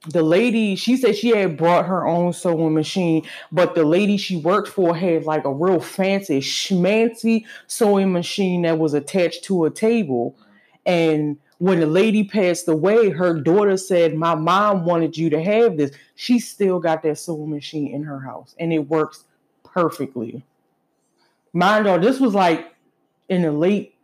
the 0.09 0.21
lady. 0.21 0.75
She 0.75 0.97
said 0.97 1.15
she 1.15 1.29
had 1.29 1.55
brought 1.55 1.85
her 1.85 2.05
own 2.05 2.33
sewing 2.33 2.73
machine, 2.73 3.25
but 3.53 3.73
the 3.73 3.85
lady 3.85 4.17
she 4.17 4.35
worked 4.35 4.67
for 4.67 4.93
had 4.93 5.23
like 5.23 5.45
a 5.45 5.53
real 5.53 5.79
fancy 5.79 6.41
schmancy 6.41 7.45
sewing 7.67 8.11
machine 8.11 8.63
that 8.63 8.79
was 8.79 8.93
attached 8.93 9.45
to 9.45 9.63
a 9.63 9.71
table, 9.71 10.37
and 10.85 11.37
when 11.59 11.79
the 11.79 11.85
lady 11.85 12.23
passed 12.23 12.67
away, 12.67 13.09
her 13.09 13.39
daughter 13.39 13.77
said, 13.77 14.15
My 14.15 14.35
mom 14.35 14.85
wanted 14.85 15.17
you 15.17 15.29
to 15.29 15.41
have 15.41 15.77
this. 15.77 15.91
She 16.15 16.39
still 16.39 16.79
got 16.79 17.03
that 17.03 17.17
sewing 17.17 17.49
machine 17.49 17.93
in 17.93 18.03
her 18.03 18.19
house 18.19 18.55
and 18.59 18.73
it 18.73 18.79
works 18.79 19.23
perfectly. 19.63 20.43
Mind 21.53 21.85
you, 21.85 21.99
this 21.99 22.19
was 22.19 22.33
like 22.33 22.75
in 23.29 23.43
the 23.43 23.51
late 23.51 23.95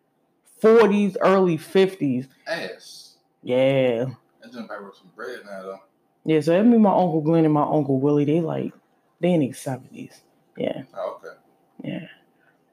40s, 0.61 1.17
early 1.21 1.57
50s. 1.57 2.27
Ass. 2.47 3.15
Yeah. 3.43 4.05
That's 4.41 4.55
probably 4.55 4.85
worth 4.85 4.97
some 4.97 5.11
bread 5.15 5.39
now 5.45 5.61
though. 5.63 5.79
Yeah, 6.23 6.39
so 6.39 6.51
that 6.51 6.65
mean 6.65 6.81
my 6.81 6.91
Uncle 6.91 7.21
Glenn 7.21 7.45
and 7.45 7.53
my 7.53 7.63
Uncle 7.63 7.99
Willie, 7.99 8.25
they 8.25 8.41
like, 8.41 8.73
they 9.19 9.33
in 9.33 9.39
their 9.39 9.49
70s. 9.49 10.21
Yeah. 10.55 10.83
Oh, 10.95 11.19
okay. 11.19 11.35
Yeah. 11.83 12.07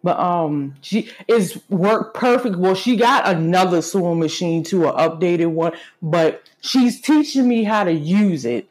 But 0.09 0.19
um 0.21 0.75
she 0.81 1.11
is 1.29 1.61
work 1.69 2.15
perfect. 2.15 2.57
Well, 2.57 2.75
she 2.75 2.97
got 2.97 3.29
another 3.29 3.83
sewing 3.83 4.19
machine 4.19 4.65
to 4.65 4.89
an 4.89 4.95
updated 4.95 5.51
one, 5.51 5.73
but 6.01 6.49
she's 6.63 6.99
teaching 6.99 7.47
me 7.47 7.63
how 7.63 7.85
to 7.85 7.93
use 7.93 8.47
it. 8.47 8.71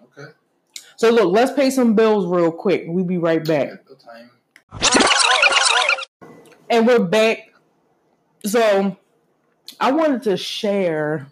Okay. 0.00 0.30
So 0.94 1.10
look, 1.10 1.32
let's 1.32 1.50
pay 1.54 1.70
some 1.70 1.96
bills 1.96 2.26
real 2.26 2.52
quick. 2.52 2.84
We'll 2.86 3.02
be 3.02 3.18
right 3.18 3.44
back. 3.44 3.70
Time. 3.98 4.30
And 6.70 6.86
we're 6.86 7.02
back. 7.02 7.52
So 8.46 8.96
I 9.80 9.90
wanted 9.90 10.22
to 10.22 10.36
share 10.36 11.26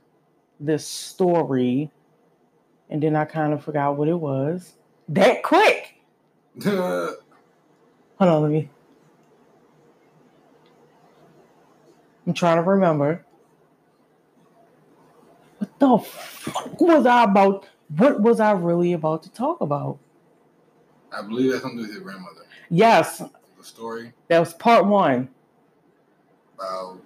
this 0.58 0.84
story, 0.84 1.92
and 2.90 3.00
then 3.00 3.14
I 3.14 3.24
kind 3.24 3.52
of 3.52 3.62
forgot 3.62 3.96
what 3.96 4.08
it 4.08 4.18
was. 4.18 4.72
That 5.10 5.44
quick. 5.44 6.00
Hold 6.64 7.16
on, 8.18 8.42
let 8.42 8.50
me. 8.50 8.68
I'm 12.26 12.34
trying 12.34 12.56
to 12.56 12.62
remember. 12.62 13.24
What 15.58 15.78
the 15.78 15.98
fuck 15.98 16.80
was 16.80 17.06
I 17.06 17.24
about? 17.24 17.66
What 17.96 18.20
was 18.20 18.40
I 18.40 18.52
really 18.52 18.92
about 18.92 19.22
to 19.24 19.30
talk 19.30 19.60
about? 19.60 19.98
I 21.12 21.22
believe 21.22 21.50
that's 21.50 21.62
something 21.62 21.78
to 21.78 21.84
do 21.84 21.88
with 21.88 21.96
your 21.96 22.04
grandmother. 22.04 22.46
Yes, 22.70 23.18
The 23.18 23.64
story 23.64 24.12
that 24.28 24.38
was 24.40 24.54
part 24.54 24.86
one. 24.86 25.28
about 26.54 27.00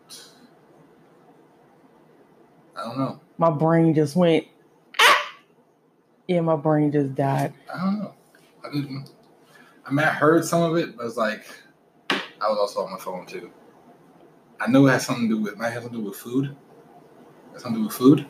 I 2.76 2.84
don't 2.84 2.98
know. 2.98 3.20
My 3.38 3.50
brain 3.50 3.94
just 3.94 4.14
went. 4.16 4.46
"Ah!" 5.00 5.32
Yeah, 6.28 6.40
my 6.42 6.56
brain 6.56 6.92
just 6.92 7.14
died. 7.14 7.52
I 7.72 7.78
don't 7.82 7.98
know. 7.98 8.14
I 8.64 8.70
didn't. 8.70 9.10
I 9.86 9.90
mean, 9.90 10.00
I 10.06 10.10
heard 10.10 10.44
some 10.44 10.62
of 10.62 10.76
it, 10.76 10.96
but 10.96 11.06
it's 11.06 11.16
like 11.16 11.46
I 12.10 12.48
was 12.48 12.58
also 12.58 12.84
on 12.84 12.92
my 12.92 12.98
phone 12.98 13.26
too. 13.26 13.50
I 14.60 14.68
know 14.68 14.86
it 14.86 14.90
has 14.92 15.06
something 15.06 15.28
to 15.28 15.36
do 15.36 15.42
with 15.42 15.56
might 15.58 15.70
have 15.70 15.82
something 15.82 15.98
to 15.98 16.04
do 16.04 16.08
with 16.10 16.18
food. 16.18 16.44
It 16.46 17.52
had 17.52 17.60
something 17.62 17.74
to 17.74 17.80
do 17.82 17.86
with 17.86 17.94
food. 17.96 18.26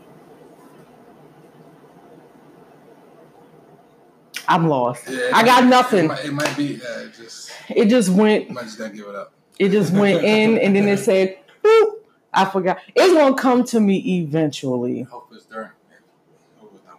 I'm 4.48 4.68
lost. 4.68 5.08
Yeah, 5.08 5.30
I 5.34 5.44
got 5.44 5.64
might- 5.64 5.70
nothing. 5.70 6.04
It 6.04 6.08
might, 6.08 6.24
it 6.24 6.32
might 6.32 6.56
be. 6.56 6.76
Uh, 6.80 7.06
just. 7.16 7.50
It 7.68 7.86
just 7.86 8.10
went. 8.10 8.48
You 8.48 8.54
might 8.54 8.64
just 8.64 8.78
gotta 8.78 8.94
give 8.94 9.06
it 9.08 9.14
up. 9.14 9.32
It 9.58 9.70
just 9.70 9.92
went 9.92 10.22
in, 10.24 10.58
and 10.58 10.76
then 10.76 10.86
it 10.88 10.98
said, 10.98 11.38
"Boop." 11.64 11.92
I 12.32 12.44
forgot. 12.44 12.78
It's 12.94 13.12
gonna 13.14 13.34
come 13.34 13.64
to 13.64 13.80
me 13.80 13.96
eventually. 14.20 15.02
Hope 15.02 15.28
it's 15.32 15.46
during. 15.46 15.70
Hope 16.58 16.72
it's 16.74 16.84
not. 16.84 16.98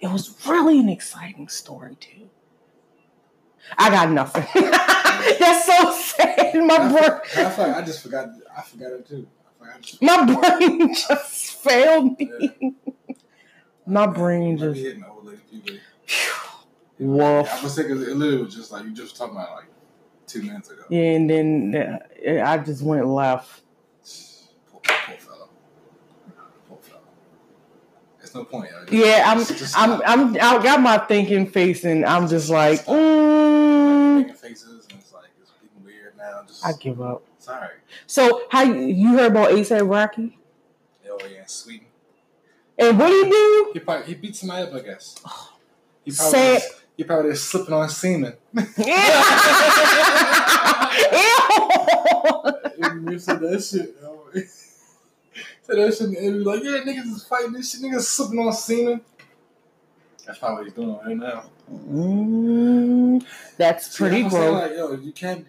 It 0.00 0.10
was 0.12 0.34
really 0.46 0.78
an 0.80 0.88
exciting 0.88 1.48
story 1.48 1.96
too. 1.96 2.28
I 3.76 3.90
got 3.90 4.10
nothing. 4.10 4.46
That's 5.40 5.66
so 5.66 5.92
sad. 5.92 6.54
My 6.64 6.76
I, 6.76 6.92
brain, 6.92 7.02
for- 7.02 7.40
I, 7.40 7.50
forgot- 7.50 7.76
I 7.76 7.82
just 7.82 8.02
forgot. 8.02 8.28
I 8.56 8.62
forgot 8.62 8.92
it 8.92 9.06
too. 9.08 9.26
I 9.60 9.64
forgot 9.64 9.92
it. 9.92 10.02
my 10.02 10.58
brain 10.58 10.94
just 10.94 11.54
failed 11.62 12.18
me. 12.18 12.74
My 13.88 14.06
brain 14.08 14.58
just. 14.58 14.80
hitting 14.80 15.00
the 15.02 15.08
old 15.08 15.26
lady. 15.26 15.80
Woof. 16.98 17.48
I 17.48 17.62
was 17.62 17.76
thinking 17.76 18.02
it 18.02 18.16
literally 18.16 18.42
was 18.44 18.52
just 18.54 18.72
like 18.72 18.84
you 18.84 18.92
just 18.92 19.16
talking 19.16 19.36
about 19.36 19.52
like 19.52 19.66
two 20.26 20.42
minutes 20.42 20.70
ago. 20.70 20.82
Yeah, 20.88 21.02
and 21.02 21.30
then 21.30 22.00
uh, 22.26 22.44
I 22.44 22.58
just 22.58 22.82
went 22.82 23.06
left. 23.06 23.62
Poor, 24.72 24.80
poor 24.82 25.16
fellow. 25.18 25.48
Poor 26.68 26.78
fellow. 26.78 27.00
There's 28.18 28.34
no 28.34 28.44
point. 28.44 28.70
Yeah, 28.90 29.22
I'm, 29.26 29.38
Just- 29.38 29.56
just 29.56 29.78
I'm. 29.78 30.02
I'm, 30.04 30.34
I 30.34 30.60
got 30.62 30.80
my 30.80 30.98
thinking 30.98 31.46
face, 31.46 31.84
and 31.84 32.04
I'm 32.04 32.26
just 32.26 32.50
like, 32.50 32.84
mm, 32.86 34.16
making 34.18 34.34
faces 34.34 34.86
and 34.90 34.98
it's 34.98 35.12
like 35.12 35.30
it's 35.40 35.52
getting 35.52 35.84
weird 35.84 36.16
now. 36.16 36.42
Just 36.46 36.66
I 36.66 36.72
give 36.72 37.00
up. 37.00 37.22
Sorry. 37.46 37.68
So, 38.06 38.42
how 38.50 38.62
you- 38.62 38.74
you 38.86 39.08
heard 39.16 39.32
about 39.32 39.50
ASAP 39.50 39.88
Rocky? 39.88 40.38
Oh 41.08 41.18
yeah, 41.32 41.44
Sweden. 41.46 41.86
And 42.78 42.98
what 42.98 43.08
do 43.08 43.24
he 43.24 43.30
do? 43.30 43.70
He 43.72 43.80
probably 43.80 44.06
he 44.06 44.14
beat 44.14 44.36
somebody 44.36 44.62
up, 44.66 44.74
I 44.74 44.80
guess. 44.80 45.14
He 46.04 46.10
probably 46.12 46.38
Sad. 46.38 46.60
just, 46.60 46.74
he 46.96 47.04
probably 47.04 47.30
just 47.32 47.44
slipping 47.48 47.74
on 47.74 47.88
semen. 47.88 48.34
Ew. 48.54 48.56
you 53.10 53.18
said 53.18 53.40
that 53.40 53.62
shit. 53.62 53.96
said 55.62 55.76
that 55.78 55.94
shit, 55.96 56.18
and 56.18 56.36
was 56.36 56.44
like, 56.46 56.62
"Yeah, 56.62 56.80
niggas 56.84 57.12
is 57.14 57.24
fighting 57.24 57.52
this 57.52 57.72
shit. 57.72 57.82
Niggas 57.82 58.02
slipping 58.02 58.38
on 58.40 58.52
semen." 58.52 59.00
That's 60.26 60.38
probably 60.38 60.56
what 60.56 60.64
he's 60.64 60.74
doing 60.74 60.98
right 61.04 61.16
now. 61.16 61.44
Mm, 61.70 63.24
that's 63.56 63.96
pretty 63.96 64.22
I'm 64.24 64.28
gross. 64.28 64.52
Like, 64.60 64.72
yo, 64.72 64.92
you 64.94 65.12
can't, 65.12 65.40
you 65.40 65.44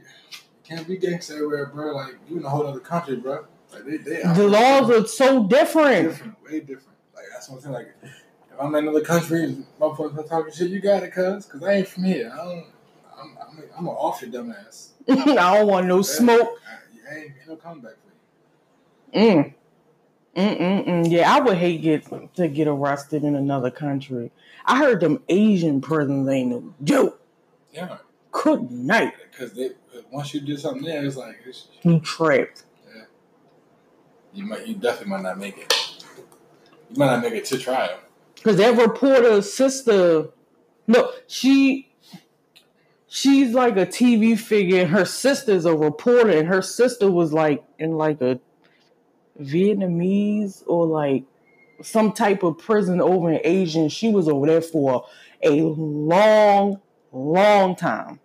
can't 0.67 0.87
be 0.87 0.97
gangster 0.97 1.35
everywhere, 1.35 1.67
bro. 1.67 1.95
Like, 1.95 2.15
you 2.29 2.37
in 2.37 2.45
a 2.45 2.49
whole 2.49 2.65
other 2.67 2.79
country, 2.79 3.15
bro. 3.15 3.45
Like, 3.73 3.85
they, 3.85 3.97
they 3.97 4.21
The 4.35 4.47
laws 4.47 4.89
are 4.89 5.07
so 5.07 5.43
different. 5.43 6.09
different, 6.09 6.43
way 6.43 6.59
different. 6.59 6.97
Like, 7.15 7.25
that's 7.31 7.49
what 7.49 7.57
I'm 7.57 7.61
saying. 7.61 7.73
Like, 7.73 7.95
if 8.03 8.59
I'm 8.59 8.75
in 8.75 8.87
another 8.87 9.03
country, 9.03 9.43
and 9.43 9.65
motherfuckers 9.79 10.17
are 10.17 10.23
talking 10.23 10.53
shit, 10.53 10.69
you 10.69 10.81
got 10.81 11.03
it, 11.03 11.13
cuz. 11.13 11.45
Because 11.45 11.63
I 11.63 11.73
ain't 11.73 11.87
from 11.87 12.03
here. 12.03 12.31
I 12.33 12.37
don't, 12.37 12.65
I'm, 13.19 13.37
I'm, 13.41 13.63
I'm 13.77 13.85
gonna 13.85 13.97
off 13.97 14.21
your 14.21 14.31
dumb 14.31 14.51
ass. 14.51 14.91
I 15.09 15.57
don't 15.57 15.67
want 15.67 15.87
no 15.87 16.01
smoke. 16.01 16.49
I, 16.67 17.13
I 17.13 17.17
ain't, 17.17 17.25
ain't 17.25 17.47
no 17.47 17.55
comeback 17.55 17.93
for 19.11 19.17
you. 19.17 19.21
Mm. 19.21 19.53
Mm-mm-mm. 20.35 21.09
Yeah, 21.09 21.33
I 21.33 21.39
would 21.39 21.57
hate 21.57 21.81
get 21.81 22.05
to 22.35 22.47
get 22.47 22.67
arrested 22.67 23.23
in 23.23 23.35
another 23.35 23.71
country. 23.71 24.31
I 24.65 24.77
heard 24.77 24.99
them 24.99 25.23
Asian 25.29 25.81
prisons 25.81 26.29
ain't 26.29 26.49
no 26.49 26.75
joke. 26.83 27.19
Yeah. 27.73 27.97
Good 28.43 28.71
night. 28.71 29.13
Because 29.31 29.53
they, 29.53 29.71
once 30.11 30.33
you 30.33 30.41
do 30.41 30.57
something 30.57 30.83
there, 30.83 31.03
it's 31.05 31.15
like, 31.15 31.37
it's, 31.45 31.67
You 31.83 31.99
trapped. 31.99 32.63
you 34.33 34.45
might, 34.45 34.67
you 34.67 34.75
definitely 34.75 35.11
might 35.11 35.23
not 35.23 35.37
make 35.39 35.57
it. 35.57 35.73
You 36.89 36.97
might 36.97 37.07
not 37.07 37.21
make 37.21 37.33
it 37.33 37.45
to 37.45 37.57
trial. 37.57 37.99
Because 38.35 38.57
that 38.57 38.77
reporter's 38.77 39.51
sister, 39.51 40.29
no, 40.85 41.11
she, 41.27 41.89
she's 43.07 43.53
like 43.53 43.75
a 43.77 43.85
TV 43.85 44.37
figure, 44.37 44.81
and 44.81 44.89
her 44.91 45.05
sister's 45.05 45.65
a 45.65 45.75
reporter, 45.75 46.29
and 46.29 46.47
her 46.47 46.61
sister 46.61 47.09
was 47.11 47.33
like 47.33 47.63
in 47.79 47.93
like 47.93 48.21
a 48.21 48.39
Vietnamese 49.41 50.63
or 50.67 50.85
like 50.85 51.23
some 51.81 52.11
type 52.11 52.43
of 52.43 52.57
prison 52.57 53.01
over 53.01 53.31
in 53.31 53.41
Asia. 53.43 53.79
and 53.79 53.91
She 53.91 54.09
was 54.09 54.27
over 54.27 54.45
there 54.47 54.61
for 54.61 55.05
a 55.43 55.49
long, 55.61 56.79
long 57.11 57.75
time, 57.75 58.19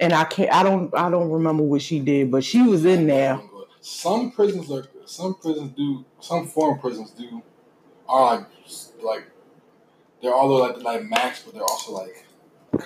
and 0.00 0.12
I 0.12 0.24
can't, 0.24 0.52
I 0.52 0.62
don't, 0.62 0.94
I 0.96 1.10
don't 1.10 1.30
remember 1.30 1.62
what 1.62 1.82
she 1.82 2.00
did, 2.00 2.30
but 2.30 2.44
she 2.44 2.62
was 2.62 2.84
in 2.84 3.06
there. 3.06 3.40
Some 3.80 4.30
prisons 4.30 4.70
are, 4.70 4.86
some 5.04 5.34
prisons 5.34 5.72
do, 5.76 6.04
some 6.20 6.46
foreign 6.46 6.78
prisons 6.78 7.10
do, 7.10 7.42
are 8.08 8.36
like, 8.36 8.46
like, 9.02 9.24
they're 10.22 10.34
all 10.34 10.48
like, 10.58 10.78
like 10.82 11.04
max, 11.04 11.42
but 11.42 11.54
they're 11.54 11.62
also 11.62 11.92
like, 11.92 12.26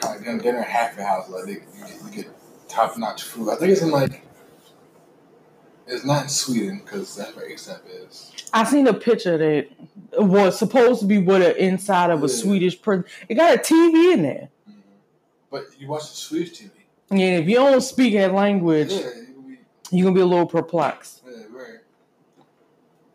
kind 0.00 0.18
of, 0.18 0.42
they're, 0.42 0.56
in 0.56 0.62
halfway 0.62 1.04
house. 1.04 1.28
Like, 1.28 1.44
they, 1.44 1.52
you, 1.52 1.60
get, 1.86 2.02
you 2.04 2.22
get 2.22 2.68
top 2.68 2.96
notch 2.98 3.22
food. 3.22 3.48
I 3.50 3.56
think 3.56 3.72
it's 3.72 3.82
in 3.82 3.90
like, 3.90 4.22
it's 5.86 6.04
not 6.04 6.24
in 6.24 6.28
Sweden 6.28 6.82
because 6.84 7.16
that's 7.16 7.34
where 7.34 7.48
ASAP 7.48 7.80
is. 8.06 8.32
I 8.52 8.64
seen 8.64 8.86
a 8.86 8.94
picture 8.94 9.38
that 9.38 9.68
was 10.18 10.58
supposed 10.58 11.00
to 11.00 11.06
be 11.06 11.18
what 11.18 11.40
an 11.42 11.56
inside 11.56 12.10
of 12.10 12.22
a 12.22 12.26
Yeah. 12.26 12.34
Swedish 12.34 12.80
prison. 12.80 13.04
It 13.28 13.36
got 13.36 13.54
a 13.54 13.58
TV 13.58 14.12
in 14.12 14.22
there. 14.22 14.48
But 15.50 15.64
you 15.78 15.88
watch 15.88 16.10
the 16.10 16.16
Swedish 16.16 16.60
TV. 16.60 16.70
And 17.10 17.20
if 17.20 17.48
you 17.48 17.56
don't 17.56 17.80
speak 17.80 18.14
that 18.14 18.34
language, 18.34 18.90
Yeah, 18.92 18.98
you 18.98 19.04
can 19.34 19.42
be, 19.46 19.58
you're 19.90 20.04
gonna 20.04 20.14
be 20.14 20.20
a 20.20 20.26
little 20.26 20.46
perplexed. 20.46 21.22
yeah, 21.26 21.44
right. 21.50 21.78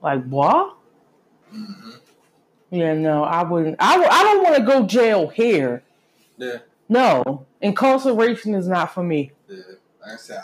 Like 0.01 0.23
what? 0.25 0.75
Mm-hmm. 1.53 1.89
Yeah, 2.71 2.93
no, 2.95 3.23
I 3.23 3.43
wouldn't. 3.43 3.75
I, 3.79 3.91
w- 3.93 4.09
I 4.11 4.23
don't 4.23 4.43
want 4.43 4.55
to 4.55 4.63
go 4.63 4.83
jail 4.87 5.27
here. 5.27 5.83
Yeah, 6.37 6.57
No, 6.89 7.45
incarceration 7.61 8.55
is 8.55 8.67
not 8.67 8.93
for 8.93 9.03
me. 9.03 9.31
yeah. 9.47 9.57
Like 10.03 10.13
I 10.13 10.17
said, 10.17 10.37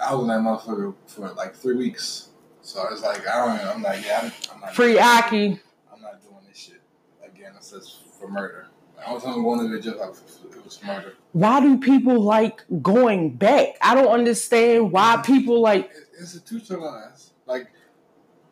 I, 0.00 0.10
I 0.10 0.14
was 0.14 0.22
in 0.22 0.28
that 0.28 0.40
motherfucker 0.40 0.94
for 1.06 1.30
like 1.34 1.54
three 1.54 1.76
weeks. 1.76 2.30
So 2.62 2.84
it's 2.90 3.02
like 3.02 3.26
I 3.28 3.36
don't. 3.46 3.56
Know, 3.64 3.72
I'm 3.72 3.82
like, 3.82 4.04
yeah, 4.04 4.20
I'm, 4.24 4.32
I'm 4.52 4.60
not. 4.60 4.74
Free 4.74 4.98
Aki. 4.98 5.60
I'm 5.94 6.02
not 6.02 6.20
doing 6.22 6.34
this 6.48 6.58
shit 6.58 6.80
again. 7.24 7.52
It 7.56 7.62
says 7.62 8.00
for 8.18 8.28
murder. 8.28 8.66
I 9.04 9.12
was 9.12 9.24
only 9.24 9.42
going 9.42 9.68
to 9.70 9.76
the 9.76 9.82
jail. 9.82 10.14
It 10.52 10.64
was 10.64 10.82
murder. 10.84 11.14
Why 11.32 11.60
do 11.60 11.78
people 11.78 12.20
like 12.20 12.62
going 12.82 13.36
back? 13.36 13.76
I 13.80 13.94
don't 13.94 14.08
understand 14.08 14.92
why 14.92 15.22
people 15.24 15.60
like. 15.60 15.86
It- 15.86 16.02
institutionalized. 16.18 17.32
Like 17.46 17.70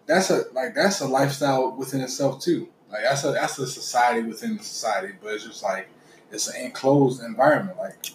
that's 0.06 0.30
a 0.30 0.44
like 0.52 0.74
that's 0.74 1.00
a 1.00 1.06
lifestyle 1.08 1.72
within 1.76 2.00
itself 2.02 2.40
too. 2.42 2.68
Like 2.90 3.02
that's 3.04 3.24
a 3.24 3.32
that's 3.32 3.58
a 3.58 3.66
society 3.66 4.26
within 4.26 4.56
the 4.56 4.62
society. 4.62 5.14
But 5.20 5.34
it's 5.34 5.44
just 5.44 5.62
like 5.62 5.88
it's 6.30 6.48
an 6.48 6.60
enclosed 6.64 7.22
environment. 7.22 7.78
Like 7.78 8.06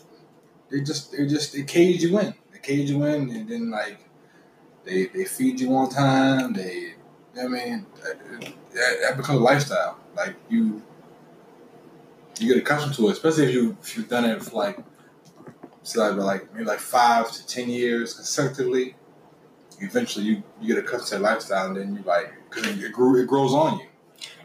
they 0.69 0.81
just 0.81 1.11
they 1.11 1.25
just 1.27 1.53
they 1.53 1.63
cage 1.63 2.03
you 2.03 2.19
in. 2.19 2.33
They 2.51 2.59
cage 2.59 2.89
you 2.89 3.03
in, 3.05 3.29
and 3.31 3.49
then 3.49 3.71
like 3.71 3.99
they 4.85 5.07
they 5.07 5.25
feed 5.25 5.59
you 5.59 5.75
on 5.75 5.89
time. 5.89 6.53
They 6.53 6.93
I 7.41 7.47
mean 7.47 7.85
that, 8.03 8.97
that 9.01 9.17
becomes 9.17 9.39
a 9.39 9.43
lifestyle. 9.43 9.97
Like 10.15 10.35
you 10.49 10.81
you 12.41 12.54
get 12.54 12.62
accustomed 12.62 12.95
to 12.95 13.08
it, 13.10 13.13
especially 13.13 13.45
if 13.45 13.54
you 13.54 13.78
if 13.82 13.97
you've 13.97 14.10
done 14.10 14.25
it 14.25 14.41
for 14.41 14.56
like 14.56 14.80
so 15.84 16.02
like, 16.08 16.17
like 16.17 16.54
maybe 16.54 16.65
like 16.65 16.80
five 16.80 17.32
to 17.32 17.45
ten 17.47 17.69
years 17.69 18.13
consecutively. 18.13 18.95
Eventually, 19.82 20.25
you, 20.25 20.43
you 20.62 20.75
get 20.75 20.84
accustomed 20.84 21.08
to 21.08 21.15
that 21.15 21.21
lifestyle, 21.21 21.67
and 21.67 21.78
then 21.78 21.95
you 21.95 22.04
like 22.04 22.34
because 22.49 22.67
it, 22.67 22.91
grew, 22.91 23.21
it 23.21 23.28
grows 23.28 23.54
on 23.54 23.80
you. 23.80 23.86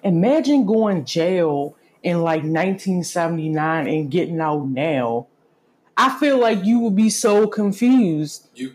Imagine 0.04 0.64
going 0.64 1.04
jail 1.04 1.76
in 2.04 2.22
like 2.22 2.42
1979 2.44 3.88
and 3.88 4.10
getting 4.10 4.40
out 4.40 4.66
now. 4.68 5.26
I 5.96 6.18
feel 6.18 6.38
like 6.38 6.64
you 6.64 6.78
would 6.80 6.94
be 6.94 7.10
so 7.10 7.46
confused. 7.46 8.48
You, 8.54 8.74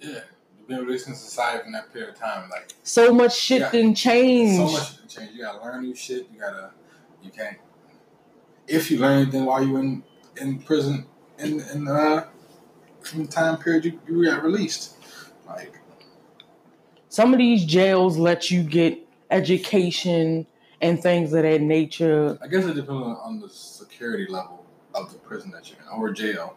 yeah, 0.00 0.20
you've 0.58 0.68
been 0.68 0.78
released 0.84 1.08
in 1.08 1.14
society 1.14 1.64
in 1.66 1.72
that 1.72 1.92
period 1.92 2.10
of 2.14 2.18
time. 2.18 2.48
Like 2.50 2.72
So 2.82 3.12
much 3.12 3.36
shit 3.36 3.60
Yeah. 3.60 3.70
didn't 3.70 3.96
change. 3.96 4.56
so 4.56 4.78
much 4.78 4.98
can 4.98 5.08
change. 5.08 5.30
You 5.36 5.42
gotta 5.44 5.62
learn 5.62 5.82
new 5.82 5.94
shit. 5.94 6.28
You 6.32 6.40
gotta, 6.40 6.70
you 7.22 7.30
can't. 7.30 7.56
If 8.70 8.90
you 8.90 8.98
learn 8.98 9.22
anything 9.22 9.44
while 9.46 9.66
you 9.66 9.76
in 9.78 10.04
in 10.40 10.60
prison, 10.60 11.06
in 11.38 11.60
in 11.60 11.88
uh, 11.88 12.26
from 13.02 13.26
the 13.26 13.32
time 13.32 13.58
period 13.58 13.84
you, 13.84 14.00
you 14.08 14.24
got 14.24 14.44
released, 14.44 14.96
like 15.46 15.74
Some 17.08 17.32
of 17.34 17.38
these 17.38 17.64
jails 17.64 18.16
let 18.16 18.50
you 18.50 18.62
get 18.62 18.98
education 19.30 20.46
and 20.80 21.02
things 21.02 21.32
of 21.32 21.42
that 21.42 21.60
nature. 21.60 22.38
I 22.42 22.46
guess 22.46 22.64
it 22.64 22.74
depends 22.74 22.90
on, 22.90 23.16
on 23.16 23.40
the 23.40 23.48
security 23.48 24.26
level 24.30 24.64
of 24.94 25.12
the 25.12 25.18
prison 25.18 25.50
that 25.50 25.68
you're 25.68 25.80
in 25.80 25.88
or 25.88 26.12
jail. 26.12 26.56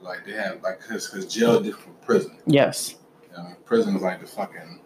Like 0.00 0.24
they 0.24 0.32
have 0.32 0.62
like 0.62 0.80
because 0.80 1.26
jail 1.26 1.56
is 1.56 1.66
different 1.66 1.84
from 1.84 2.06
prison. 2.06 2.38
Yes. 2.46 2.94
You 3.22 3.36
know, 3.36 3.42
what 3.42 3.44
I 3.44 3.48
mean, 3.48 3.56
prison 3.64 3.96
is 3.96 4.02
like 4.02 4.20
the 4.20 4.26
fucking 4.26 4.80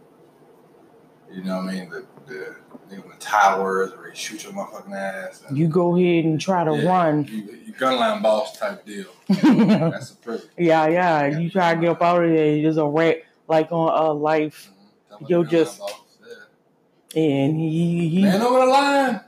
You 1.33 1.43
know 1.45 1.57
what 1.59 1.68
I 1.68 1.72
mean? 1.75 1.91
The 1.91 2.05
the 2.27 2.55
the, 2.89 2.97
the 2.97 3.14
towers 3.18 3.93
where 3.97 4.11
he 4.11 4.16
shoot 4.16 4.45
your 4.45 4.53
motherfucking 4.53 4.95
ass. 4.95 5.43
And, 5.49 5.57
You 5.59 5.68
go 5.68 5.97
ahead 5.97 6.25
and 6.25 6.41
try 6.41 6.64
to 6.64 6.77
Yeah. 6.77 6.89
run. 6.89 7.25
You, 7.25 7.59
you 7.66 7.72
gunline 7.75 8.22
boss 8.22 8.57
type 8.59 8.85
deal. 8.85 9.07
That's 9.29 10.11
a 10.12 10.16
privilege. 10.16 10.49
yeah, 10.57 10.87
yeah. 10.89 11.27
You 11.39 11.51
try 11.51 11.75
to 11.75 11.81
get 11.81 11.91
up 11.91 12.03
out 12.03 12.22
of 12.25 12.31
there. 12.31 12.62
There's 12.62 12.77
a 12.77 12.87
rat 12.87 13.22
like 13.49 13.72
on 13.72 13.89
uh, 13.93 14.12
life, 14.14 14.70
Mhm. 15.12 15.29
Yo, 15.29 15.45
Gunline 15.45 15.51
just- 15.51 15.79
boss, 15.79 15.95
yeah. 17.14 17.22
and 17.22 17.59
he 17.59 18.09
he 18.09 18.22
Man 18.22 18.41
over 18.43 18.59
the 18.61 18.66
line. 18.66 19.20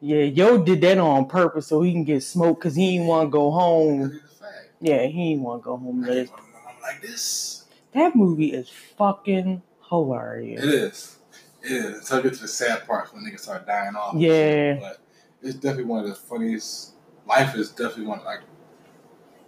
yeah. 0.00 0.22
Yo 0.24 0.62
did 0.62 0.80
that 0.82 0.98
on 0.98 1.26
purpose 1.26 1.66
so 1.68 1.80
he 1.82 1.92
can 1.92 2.04
get 2.04 2.22
smoked 2.22 2.60
because 2.60 2.74
he 2.74 2.92
didn't 2.92 3.06
want 3.06 3.26
to 3.28 3.30
go 3.30 3.50
home. 3.50 4.02
A. 4.02 4.46
Yeah, 4.80 5.06
he 5.06 5.30
didn't 5.30 5.44
want 5.44 5.62
to 5.62 5.64
go 5.64 5.76
home. 5.76 6.00
That, 6.02 6.08
can't 6.28 6.30
remember 6.30 6.68
I'm 6.68 6.82
like 6.82 7.02
this. 7.02 7.64
that 7.92 8.16
movie 8.16 8.52
is 8.52 8.68
fucking 8.98 9.62
hilarious. 9.88 10.62
It 10.64 10.68
is. 10.70 11.16
Is. 11.62 11.98
Until 11.98 12.18
I 12.18 12.22
get 12.22 12.34
to 12.34 12.42
the 12.42 12.48
sad 12.48 12.86
parts 12.86 13.12
when 13.12 13.24
niggas 13.24 13.40
start 13.40 13.66
dying 13.66 13.94
off. 13.94 14.14
Yeah. 14.16 14.78
But 14.80 14.98
it's 15.42 15.54
definitely 15.54 15.84
one 15.84 16.00
of 16.00 16.08
the 16.08 16.14
funniest. 16.14 16.92
Life 17.26 17.54
is 17.54 17.70
definitely 17.70 18.06
one 18.06 18.24
like 18.24 18.40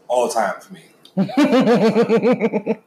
all 0.08 0.28
time 0.28 0.60
for 0.60 0.74
me. 0.74 0.84
Life, 1.16 2.78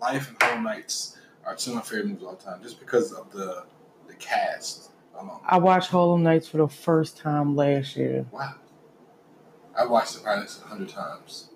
Life, 0.00 0.28
and 0.28 0.42
Harlem 0.42 0.64
Nights 0.64 1.18
are 1.44 1.54
two 1.54 1.70
of 1.70 1.76
my 1.76 1.82
favorite 1.82 2.06
movies 2.06 2.22
of 2.22 2.28
all 2.28 2.36
time, 2.36 2.62
just 2.62 2.80
because 2.80 3.12
of 3.12 3.30
the 3.32 3.64
the 4.08 4.14
cast 4.14 4.90
alone. 5.18 5.40
I 5.44 5.58
watched 5.58 5.90
Harlem 5.90 6.22
Nights 6.22 6.48
for 6.48 6.58
the 6.58 6.68
first 6.68 7.16
time 7.16 7.56
last 7.56 7.96
year 7.96 8.26
Wow. 8.30 8.54
I 9.76 9.86
watched 9.86 10.14
The 10.14 10.20
probably 10.20 10.46
a 10.46 10.68
hundred 10.68 10.88
times. 10.88 11.50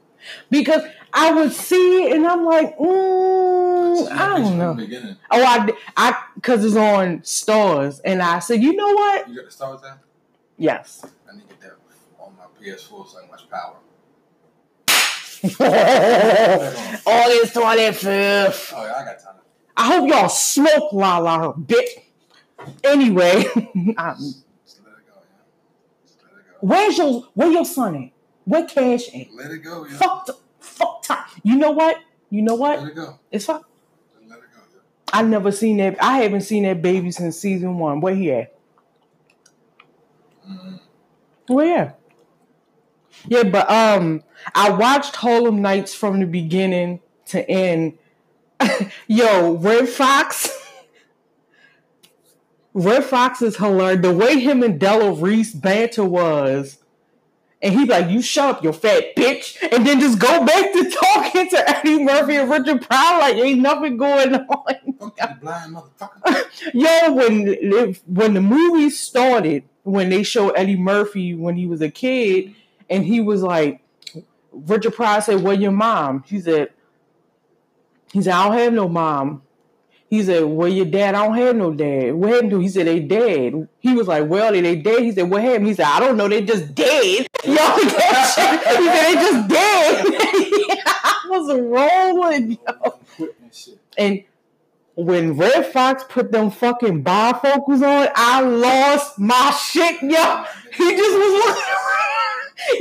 Because 0.51 0.83
I 1.12 1.33
would 1.33 1.53
see 1.53 2.05
it 2.05 2.12
and 2.16 2.27
I'm 2.27 2.45
like, 2.45 2.77
mm, 2.79 4.11
I 4.11 4.27
don't 4.39 4.59
know. 4.59 4.71
From 4.73 4.77
the 4.77 4.85
beginning. 4.87 5.16
Oh, 5.31 5.43
I, 5.43 5.69
I, 5.97 6.23
because 6.35 6.64
it's 6.64 6.77
on 6.77 7.21
Starz, 7.21 8.01
and 8.05 8.21
I 8.23 8.39
said, 8.41 8.62
you 8.62 8.75
know 8.75 8.93
what? 8.95 9.29
You 9.29 9.37
got 9.37 9.45
the 9.47 9.51
Star 9.51 9.71
Wars 9.71 9.83
app? 9.89 10.03
Yes. 10.59 11.05
I 11.31 11.35
need 11.37 11.43
to 11.43 11.49
get 11.49 11.61
that 11.61 11.73
on 12.21 12.35
my 12.37 12.45
PS4 12.62 13.09
so 13.09 13.19
I 13.19 13.21
can 13.23 13.31
watch 13.31 13.49
Power. 13.51 13.77
August 17.07 17.55
twenty 17.55 17.93
fifth. 17.93 18.73
Oh 18.75 18.85
yeah, 18.85 18.95
I 18.97 19.05
got 19.05 19.23
time. 19.23 19.35
I 19.77 19.87
hope 19.87 20.09
y'all 20.09 20.29
smoke 20.29 20.93
Lala 20.93 21.39
her 21.39 21.53
bitch. 21.53 21.87
Anyway, 22.83 23.45
I- 23.97 24.14
Just 24.14 24.45
let 24.85 24.95
it 24.95 25.07
go, 25.07 25.14
yeah. 25.14 25.45
Just 26.05 26.19
let 26.25 26.33
it 26.33 26.45
go. 26.61 26.66
where's 26.66 26.99
your 26.99 27.23
where 27.35 27.51
your 27.53 27.64
son 27.64 27.95
at? 27.97 28.11
Where 28.49 28.66
Cash 28.66 29.14
at? 29.14 29.30
Let 29.34 29.51
it 29.51 29.59
go, 29.59 29.84
yeah. 29.84 29.99
Fuck, 29.99 30.24
the, 30.24 30.34
fuck 30.59 31.03
time. 31.03 31.26
You 31.42 31.57
know 31.57 31.70
what? 31.70 31.99
You 32.30 32.40
know 32.40 32.55
what? 32.55 32.80
Let 32.80 32.92
it 32.92 32.94
go. 32.94 33.18
It's 33.30 33.44
fine. 33.44 33.61
Let 34.26 34.38
it 34.38 34.44
go. 34.55 34.62
Yeah. 34.72 34.80
I 35.12 35.22
never 35.22 35.53
seen 35.53 35.76
that. 35.76 36.03
I 36.03 36.20
haven't 36.20 36.40
seen 36.40 36.62
that 36.62 36.80
baby 36.80 37.11
since 37.11 37.38
season 37.38 37.78
one. 37.78 38.01
Where 38.01 38.14
he 38.14 38.32
at? 38.32 38.59
Mhm. 40.49 40.80
Where 41.49 41.66
he 41.66 41.74
at? 41.74 42.01
Yeah, 43.26 43.42
but 43.42 43.70
um, 43.70 44.22
I 44.55 44.70
watched 44.70 45.16
Harlem 45.16 45.61
Nights 45.61 45.94
from 45.94 46.20
the 46.20 46.26
beginning 46.26 47.01
to 47.26 47.46
end. 47.51 47.99
Yo, 49.09 49.57
Redd 49.57 49.90
Foxx. 49.90 50.49
Redd 52.72 53.05
Foxx 53.05 53.42
is 53.42 53.59
hilarious. 53.59 54.01
The 54.01 54.14
way 54.14 54.38
him 54.38 54.62
and 54.62 54.80
Della 54.80 55.12
Reese 55.12 55.53
banter 55.53 56.07
was. 56.07 56.78
And 57.61 57.75
he'd 57.75 57.87
be 57.87 57.93
like, 57.93 58.09
you 58.09 58.23
shut 58.23 58.57
up, 58.57 58.65
you 58.65 58.73
fat 58.73 59.17
bitch. 59.17 59.57
And 59.73 59.85
then 59.85 59.99
just 59.99 60.19
go 60.21 60.45
back 60.45 60.73
to 60.73 60.91
talking 61.03 61.51
to 61.51 61.71
Eddie 61.79 62.03
Murphy 62.05 62.37
and 62.37 62.49
Richard 62.49 62.83
Pryor 62.83 63.19
like 63.19 63.35
ain't 63.37 63.61
nothing 63.61 63.97
going 63.97 64.35
on. 64.35 64.75
Blind 65.41 65.75
motherfucker. 65.75 66.45
Yo, 66.75 67.13
when 67.13 67.95
when 68.07 68.35
the 68.35 68.41
movie 68.41 68.91
started, 68.91 69.65
when 69.83 70.09
they 70.09 70.23
showed 70.23 70.53
Eddie 70.55 70.77
Murphy 70.77 71.35
when 71.35 71.57
he 71.57 71.67
was 71.67 71.81
a 71.81 71.91
kid, 71.91 72.55
and 72.89 73.05
he 73.05 73.21
was 73.21 73.43
like, 73.43 73.81
Richard 74.53 74.95
Pryor 74.95 75.21
said, 75.21 75.43
"Where 75.43 75.55
your 75.55 75.73
mom?" 75.73 76.25
He 76.27 76.41
said, 76.41 76.71
"He 78.13 78.23
said 78.23 78.35
I 78.35 78.49
don't 78.49 78.59
have 78.59 78.73
no 78.73 78.89
mom." 78.89 79.43
He 80.11 80.23
said, 80.23 80.45
"Where 80.45 80.69
your 80.69 80.87
dad? 80.87 81.15
I 81.15 81.27
don't 81.27 81.37
have 81.37 81.57
no 81.57 81.73
dad. 81.73 82.15
What 82.15 82.31
happened 82.31 82.51
to?" 82.53 82.59
He 82.61 82.69
said, 82.69 82.87
"They 82.87 83.01
dead." 83.01 83.69
He 83.81 83.95
was 83.95 84.07
like, 84.09 84.27
"Well, 84.29 84.53
they 84.53 84.77
dead." 84.77 85.03
He 85.03 85.13
said, 85.13 85.31
"What 85.31 85.43
happened?" 85.43 85.67
He 85.67 85.75
said, 85.75 85.87
"I 85.87 86.01
don't 86.01 86.17
know. 86.17 86.29
They 86.29 86.43
just 86.45 86.75
dead." 86.75 87.27
Yo, 87.45 87.55
that. 87.55 88.65
He 88.79 88.85
said, 88.87 89.05
"They 89.05 89.15
just 89.15 89.49
dead." 89.49 90.79
I 90.87 91.27
was 91.31 91.61
rolling, 91.61 92.53
yo. 92.53 92.99
And 93.99 94.25
when 94.95 95.37
Redd 95.37 95.67
Foxx 95.67 96.05
put 96.09 96.33
them 96.33 96.51
fucking 96.51 97.05
bifocals 97.05 97.83
on, 97.83 98.09
I 98.17 98.41
lost 98.41 99.19
my 99.19 99.51
shit, 99.51 100.03
yo. 100.03 100.45
He 100.73 100.97
just 100.97 101.19
was 101.19 101.47
like, 101.47 101.65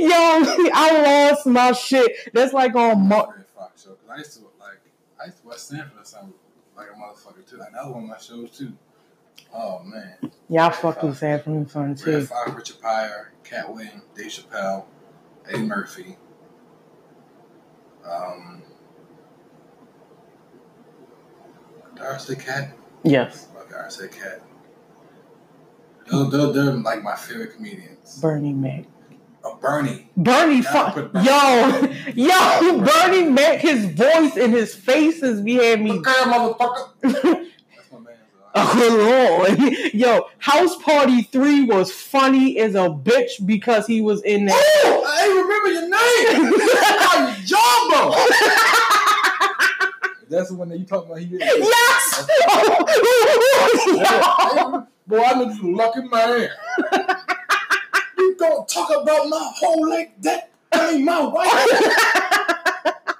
yo, 0.00 0.70
I 0.74 1.28
lost 1.30 1.46
my 1.46 1.72
shit. 1.72 2.10
That's 2.32 2.52
like 2.54 2.74
on 2.74 3.06
Mar- 3.06 3.34
Redd 3.36 3.46
Foxx 3.54 3.82
show. 3.84 3.90
'Cause 3.90 3.98
I 4.10 4.16
used 4.18 4.32
to 4.38 4.40
like 4.58 4.80
I 5.20 5.26
used 5.26 5.40
to 5.42 5.46
watch 5.46 5.58
Sanford 5.58 6.00
or 6.00 6.04
something 6.04 6.32
like 6.78 6.88
a 6.88 6.94
motherfucker 6.94 7.48
too. 7.48 7.56
Like 7.58 7.72
that 7.72 7.84
was 7.84 7.94
one 7.94 8.04
of 8.04 8.08
my 8.08 8.18
shows 8.18 8.56
too. 8.56 8.72
Oh 9.54 9.80
man. 9.84 10.16
Yeah, 10.48 10.68
I 10.68 10.70
fuck 10.72 11.02
with 11.02 11.18
Sam 11.18 11.40
from 11.40 11.64
the 11.64 11.68
Fun 11.70 11.88
Red 11.88 11.98
too. 11.98 12.24
Foxx, 12.26 12.52
Richard 12.52 12.80
Pryor, 12.80 13.32
Katt 13.44 13.72
Williams, 13.72 14.02
Dave 14.16 14.26
Chappelle, 14.30 14.84
Eddie 15.48 15.62
Murphy. 15.62 16.16
Um 18.04 18.62
did 21.94 22.04
I 22.06 22.16
say 22.18 22.36
Katt? 22.36 22.76
Yes, 23.02 23.48
Okay, 23.60 23.74
I 23.76 23.88
said 23.88 24.10
Katt. 24.12 24.42
They're, 26.10 26.24
they're, 26.24 26.52
they're 26.52 26.72
like 26.74 27.02
my 27.02 27.16
favorite 27.16 27.54
comedians. 27.56 28.18
Bernie 28.20 28.52
Mac. 28.54 28.84
Bernie. 29.56 30.08
Bernie, 30.16 30.62
fuck, 30.62 30.94
Bernie. 30.94 31.24
yo, 31.24 31.80
yo, 32.14 32.78
Bernie 32.84 33.24
Mac, 33.28 33.58
his 33.60 33.86
voice 33.86 34.36
and 34.36 34.52
his 34.52 34.74
faces 34.74 35.40
be 35.40 35.54
had 35.54 35.80
me. 35.82 35.92
Okay, 35.98 36.10
motherfucker. 36.10 36.88
That's 37.02 37.92
my 37.92 37.98
man. 38.00 38.16
Oh 38.54 39.46
Lord, 39.48 39.58
yo, 39.94 40.28
House 40.38 40.76
Party 40.82 41.22
Three 41.22 41.64
was 41.64 41.92
funny 41.92 42.58
as 42.58 42.74
a 42.74 42.88
bitch 42.88 43.44
because 43.46 43.86
he 43.86 44.00
was 44.00 44.22
in 44.22 44.46
there. 44.46 44.56
Oh, 44.58 45.04
I 45.06 45.24
ain't 45.24 45.36
remember 45.44 45.68
your 45.72 45.88
name. 45.88 47.44
Jumbo. 47.46 48.14
That's 50.30 50.50
the 50.50 50.56
one 50.56 50.68
that 50.68 50.78
you 50.78 50.84
talking 50.84 51.10
about. 51.10 51.20
He 51.20 51.38
Yes. 51.38 52.26
Boy, 55.06 55.22
I 55.22 55.34
know 55.34 55.50
you 55.50 55.74
lucky 55.74 56.02
man. 56.02 56.50
Gonna 58.38 58.64
talk 58.66 58.90
about 58.90 59.28
my 59.28 59.52
whole 59.56 59.88
like 59.88 60.20
that? 60.22 60.50
I 60.72 60.92
mean, 60.92 61.04
my 61.04 61.20
wife. 61.22 61.48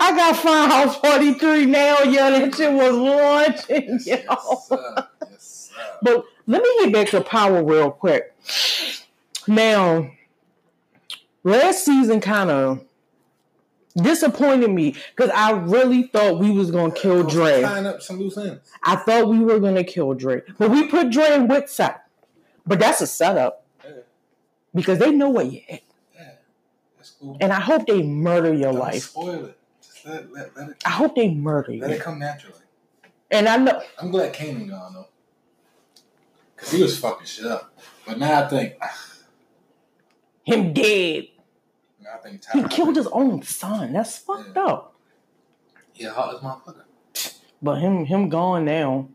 I 0.00 0.16
got 0.16 0.36
Fine 0.36 0.70
House 0.70 0.98
Party 0.98 1.34
Three 1.34 1.66
now, 1.66 2.00
yo. 2.00 2.30
That 2.30 2.54
shit 2.54 2.72
was 2.72 2.94
launching, 2.94 4.00
yo. 4.04 4.16
Yes, 4.16 4.68
sir. 4.68 5.08
Yes, 5.30 5.70
sir. 5.72 5.98
But 6.02 6.24
let 6.46 6.62
me 6.62 6.84
get 6.84 6.92
back 6.92 7.08
to 7.08 7.20
Power 7.20 7.62
real 7.62 7.90
quick. 7.90 8.34
Now, 9.46 10.10
last 11.44 11.84
season 11.84 12.20
kind 12.20 12.50
of 12.50 12.84
disappointed 13.96 14.70
me 14.70 14.94
because 15.14 15.30
I 15.34 15.52
really 15.52 16.04
thought 16.04 16.38
we 16.38 16.50
was 16.50 16.70
gonna 16.70 16.92
kill 16.92 17.22
Dre. 17.24 17.62
Tying 17.62 17.86
up 17.86 18.02
some 18.02 18.18
loose 18.18 18.36
ends. 18.36 18.70
I 18.82 18.96
thought 18.96 19.28
we 19.28 19.38
were 19.38 19.60
gonna 19.60 19.84
kill 19.84 20.14
Dre, 20.14 20.42
but 20.58 20.70
we 20.70 20.88
put 20.88 21.10
Dre 21.10 21.34
in 21.34 21.48
Woodside. 21.48 21.96
But 22.68 22.78
that's 22.78 23.00
a 23.00 23.06
setup 23.06 23.64
Yeah, 23.84 23.90
because 24.74 24.98
they 24.98 25.10
know 25.10 25.30
where 25.30 25.44
you're 25.46 25.62
at, 25.70 25.80
yeah. 26.14 26.30
That's 26.98 27.10
cool. 27.18 27.36
and 27.40 27.52
I 27.52 27.60
hope 27.60 27.86
they 27.86 28.02
murder 28.02 28.52
your 28.52 28.72
Don't 28.72 28.80
life. 28.80 29.02
Spoil 29.04 29.46
it. 29.46 29.58
Just 29.82 30.04
let, 30.06 30.30
let, 30.32 30.56
let 30.56 30.68
it. 30.70 30.76
I 30.84 30.90
hope 30.90 31.16
they 31.16 31.30
murder 31.34 31.72
you. 31.72 31.80
Let 31.80 31.90
it 31.92 32.00
come 32.02 32.18
naturally. 32.18 32.58
And 33.30 33.48
I 33.48 33.56
know 33.56 33.80
I'm 34.00 34.10
glad 34.10 34.34
Kanan 34.34 34.68
gone 34.68 34.92
though, 34.94 35.06
cause 36.56 36.70
he 36.70 36.82
was 36.82 36.98
fucking 36.98 37.26
shit 37.26 37.46
up. 37.46 37.74
But 38.06 38.18
now 38.18 38.44
I 38.44 38.48
think, 38.48 38.74
him 40.44 40.72
dead. 40.72 41.28
now 42.02 42.10
I 42.14 42.18
think 42.18 42.42
He 42.52 42.60
Tyler- 42.60 42.68
killed 42.68 42.96
his 42.96 43.06
own 43.08 43.42
son. 43.42 43.92
That's 43.94 44.18
fucked 44.18 44.56
Yeah. 44.56 44.62
up. 44.64 44.94
Yeah, 45.94 46.10
hot 46.10 46.34
as 46.34 46.40
motherfucker. 46.40 46.84
But 47.60 47.76
him 47.80 48.04
him 48.06 48.28
gone 48.28 48.64
now, 48.64 49.08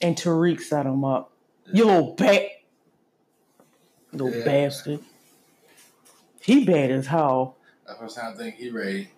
and 0.00 0.16
Tariq 0.16 0.60
set 0.60 0.86
him 0.86 1.04
up. 1.04 1.32
You 1.72 1.84
little 1.86 2.14
bat, 2.14 2.42
little 4.12 4.30
Yeah. 4.36 4.44
bastard. 4.44 5.00
He 6.40 6.64
bad 6.64 6.90
as 6.90 7.06
hell. 7.06 7.56
That's 7.86 8.00
what 8.16 8.24
I 8.24 8.34
think 8.34 8.56
he 8.56 8.70
ready. 8.70 9.10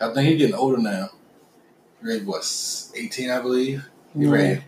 I 0.00 0.12
think 0.14 0.28
he 0.28 0.36
getting 0.36 0.54
older 0.54 0.78
now. 0.78 1.10
He 2.00 2.06
ready 2.08 2.24
what, 2.24 2.44
18 2.94 3.30
I 3.30 3.40
believe? 3.40 3.84
He 4.16 4.24
Yeah. 4.24 4.30
ready. 4.30 4.64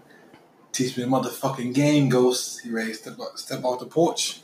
Teach 0.73 0.97
me 0.97 1.05
a 1.05 1.07
motherfucking 1.07 1.75
game, 1.75 2.09
Ghost. 2.09 2.61
He 2.63 2.71
ready 2.71 2.91
to 2.93 2.95
step, 2.97 3.21
up, 3.21 3.37
step 3.39 3.65
off 3.65 3.81
the 3.81 3.87
porch. 3.87 4.41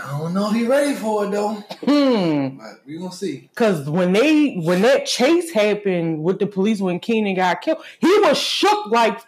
I 0.00 0.18
don't 0.20 0.34
know 0.34 0.50
if 0.50 0.54
he 0.54 0.64
ready 0.66 0.94
for 0.94 1.24
it 1.24 1.30
though. 1.32 1.54
Hmm. 1.84 2.56
But 2.58 2.86
we 2.86 2.98
gonna 2.98 3.10
see. 3.10 3.50
Cause 3.56 3.88
when 3.88 4.12
they 4.12 4.56
when 4.56 4.82
that 4.82 5.06
chase 5.06 5.50
happened 5.50 6.22
with 6.22 6.38
the 6.38 6.46
police 6.46 6.80
when 6.80 7.00
Kanan 7.00 7.34
got 7.34 7.62
killed, 7.62 7.82
he 7.98 8.18
was 8.20 8.38
shook 8.38 8.86
like 8.86 9.18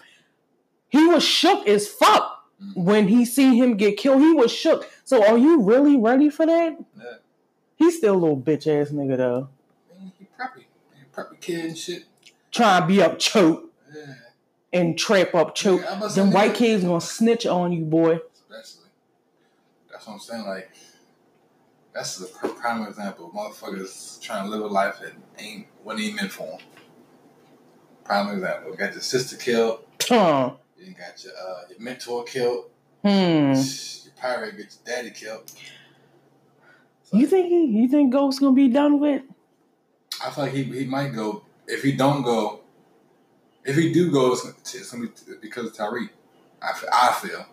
he 0.88 1.06
was 1.06 1.24
shook 1.24 1.66
as 1.66 1.88
fuck. 1.88 2.29
Mm. 2.62 2.76
when 2.76 3.08
he 3.08 3.24
see 3.24 3.56
him 3.56 3.76
get 3.76 3.96
killed. 3.96 4.20
He 4.20 4.32
was 4.34 4.52
shook. 4.52 4.90
So 5.04 5.26
are 5.26 5.38
you 5.38 5.62
really 5.62 5.96
ready 5.96 6.28
for 6.28 6.44
that? 6.46 6.76
Yeah. 6.98 7.04
He's 7.76 7.96
still 7.96 8.14
a 8.14 8.18
little 8.18 8.36
bitch 8.36 8.66
ass 8.66 8.90
nigga 8.90 9.16
though. 9.16 9.48
He 10.18 10.26
preppy. 10.38 10.64
He 10.94 11.04
preppy 11.14 11.40
kid 11.40 11.64
and 11.64 11.78
shit. 11.78 12.04
Trying 12.52 12.82
to 12.82 12.86
be 12.88 13.00
up 13.00 13.18
choke 13.18 13.72
Yeah. 13.94 14.14
and 14.74 14.98
trap 14.98 15.34
up 15.34 15.54
choke. 15.54 15.80
Yeah, 15.82 15.92
I'm 15.92 15.96
about 15.98 16.08
to 16.08 16.14
say, 16.14 16.20
Them 16.20 16.32
white 16.32 16.50
nigga- 16.52 16.56
kids 16.56 16.84
gonna 16.84 17.00
snitch 17.00 17.46
on 17.46 17.72
you, 17.72 17.84
boy. 17.84 18.20
Especially. 18.34 18.90
That's 19.90 20.06
what 20.06 20.12
I'm 20.14 20.18
saying. 20.20 20.44
Like, 20.46 20.70
that's 21.94 22.18
the 22.18 22.26
prime 22.48 22.86
example. 22.86 23.32
Motherfuckers 23.34 24.20
trying 24.20 24.44
to 24.44 24.50
live 24.50 24.62
a 24.62 24.66
life 24.66 24.98
that 25.00 25.12
ain't 25.38 25.66
what 25.82 25.98
ain't 25.98 26.16
meant 26.16 26.30
for 26.32 26.46
them. 26.46 26.58
Prime 28.04 28.34
example. 28.34 28.74
Got 28.74 28.92
your 28.92 29.00
sister 29.00 29.36
killed. 29.36 29.80
Huh. 30.02 30.52
You 30.80 30.94
got 30.94 31.22
your 31.22 31.32
uh, 31.34 31.62
your 31.68 31.78
mentor 31.78 32.24
killed. 32.24 32.70
Hmm. 33.02 33.52
Your 33.52 34.14
pirate 34.16 34.56
gets 34.56 34.78
your 34.84 34.96
daddy 34.96 35.10
killed. 35.10 35.50
You 37.12 37.26
think 37.26 37.48
he, 37.48 37.64
you 37.66 37.88
think 37.88 38.12
Ghost 38.12 38.40
gonna 38.40 38.54
be 38.54 38.68
done 38.68 38.98
with? 39.00 39.22
I 40.24 40.30
feel 40.30 40.44
like 40.44 40.52
he, 40.52 40.64
he 40.64 40.84
might 40.84 41.12
go. 41.12 41.44
If 41.66 41.82
he 41.82 41.92
don't 41.92 42.22
go, 42.22 42.60
if 43.64 43.76
he 43.76 43.92
do 43.92 44.10
go, 44.10 44.32
it's, 44.32 44.74
it's 44.74 44.90
gonna 44.90 45.06
be 45.06 45.12
because 45.40 45.66
of 45.66 45.74
Tariq. 45.74 46.08
I, 46.62 46.72
I 46.92 47.12
feel. 47.12 47.46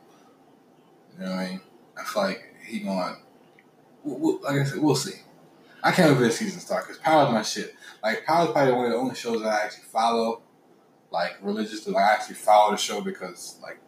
You 1.17 1.25
know 1.25 1.31
what 1.31 1.39
I 1.39 1.49
mean? 1.49 1.61
I 1.97 2.03
feel 2.03 2.23
like 2.23 2.55
he 2.65 2.79
going. 2.79 3.17
We'll, 4.03 4.19
we'll, 4.19 4.41
like 4.41 4.61
I 4.61 4.63
said, 4.63 4.79
we'll 4.79 4.95
see. 4.95 5.19
I 5.83 5.91
can't 5.91 6.11
wait 6.11 6.17
for 6.17 6.23
the 6.23 6.31
season 6.31 6.59
to 6.59 6.65
start 6.65 6.87
because 6.87 7.01
Power's 7.01 7.31
my 7.31 7.41
shit. 7.41 7.75
Like 8.03 8.25
Power's 8.25 8.51
probably 8.51 8.73
one 8.73 8.85
of 8.85 8.91
the 8.91 8.97
only 8.97 9.15
shows 9.15 9.41
that 9.41 9.49
I 9.49 9.65
actually 9.65 9.83
follow, 9.85 10.41
like 11.11 11.37
religiously. 11.41 11.93
Like 11.93 12.03
I 12.03 12.13
actually 12.13 12.35
followed 12.35 12.73
the 12.73 12.77
show 12.77 13.01
because 13.01 13.57
like. 13.61 13.79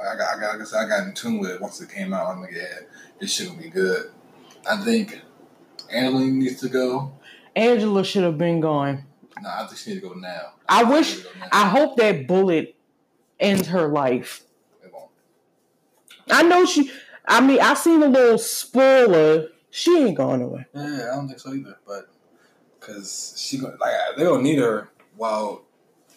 I 0.00 0.14
got, 0.16 0.36
I 0.36 0.40
got, 0.40 0.52
like 0.52 0.60
I 0.60 0.64
said, 0.64 0.78
I 0.78 0.88
got 0.88 1.08
in 1.08 1.12
tune 1.12 1.40
with 1.40 1.50
it 1.50 1.60
once 1.60 1.80
it 1.80 1.90
came 1.90 2.14
out. 2.14 2.28
I'm 2.28 2.40
like, 2.40 2.52
yeah, 2.54 2.62
this 3.20 3.32
shit 3.32 3.48
will 3.50 3.56
be 3.56 3.68
good. 3.68 4.12
I 4.64 4.76
think 4.84 5.20
Angeline 5.90 6.38
needs 6.38 6.60
to 6.60 6.68
go. 6.68 7.10
Angela 7.56 8.04
should 8.04 8.22
have 8.22 8.38
been 8.38 8.60
gone. 8.60 9.02
No, 9.42 9.48
I 9.50 9.66
think 9.66 9.76
she 9.76 9.90
needs 9.90 10.02
to 10.02 10.08
go 10.10 10.14
now. 10.14 10.52
I 10.68 10.84
she 10.84 10.90
wish- 10.90 11.20
go 11.22 11.30
now. 11.40 11.48
I 11.50 11.68
hope 11.68 11.96
that 11.96 12.28
bullet 12.28 12.76
ends 13.40 13.66
her 13.66 13.88
life. 13.88 14.44
It 14.84 14.92
won't. 14.92 15.10
I 16.30 16.44
know 16.44 16.64
she. 16.64 16.92
I 17.26 17.40
mean, 17.40 17.60
I 17.60 17.74
seen 17.74 18.00
a 18.00 18.06
little 18.06 18.38
spoiler. 18.38 19.48
She 19.70 19.98
ain't 19.98 20.16
going 20.16 20.42
away. 20.42 20.64
Yeah, 20.74 21.08
I 21.12 21.16
don't 21.16 21.26
think 21.26 21.40
so 21.40 21.52
either. 21.52 21.76
But 21.84 22.08
because 22.78 23.34
she 23.36 23.58
like 23.58 23.74
they 24.16 24.22
don't 24.22 24.44
need 24.44 24.60
her 24.60 24.90
while 25.16 25.64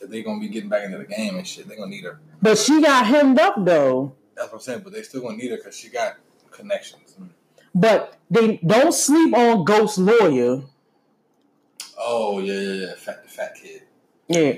they 0.10 0.24
gonna 0.24 0.40
be 0.40 0.48
getting 0.48 0.70
back 0.70 0.84
into 0.84 0.98
the 0.98 1.06
game 1.06 1.38
and 1.38 1.48
shit. 1.48 1.68
They're 1.68 1.78
gonna 1.78 1.92
need 1.92 2.04
her. 2.04 2.20
But 2.42 2.58
she 2.58 2.82
got 2.82 3.06
hemmed 3.06 3.40
up 3.40 3.56
though. 3.64 4.16
That's 4.36 4.52
what 4.52 4.58
I'm 4.58 4.62
saying. 4.62 4.82
But 4.84 4.94
they 4.94 5.04
still 5.04 5.22
gonna 5.22 5.38
need 5.38 5.52
her 5.52 5.58
because 5.58 5.76
she 5.76 5.90
got 5.90 6.18
connections. 6.50 7.16
But 7.74 8.18
they 8.30 8.58
don't 8.58 8.94
sleep 8.94 9.36
on 9.36 9.64
Ghost 9.64 9.98
Lawyer. 9.98 10.64
Oh 11.98 12.40
yeah, 12.40 12.54
yeah, 12.54 12.88
yeah. 12.88 12.96
Fat 12.96 13.24
the 13.24 13.30
fat 13.30 13.56
kid. 13.62 13.84
Yeah. 14.28 14.54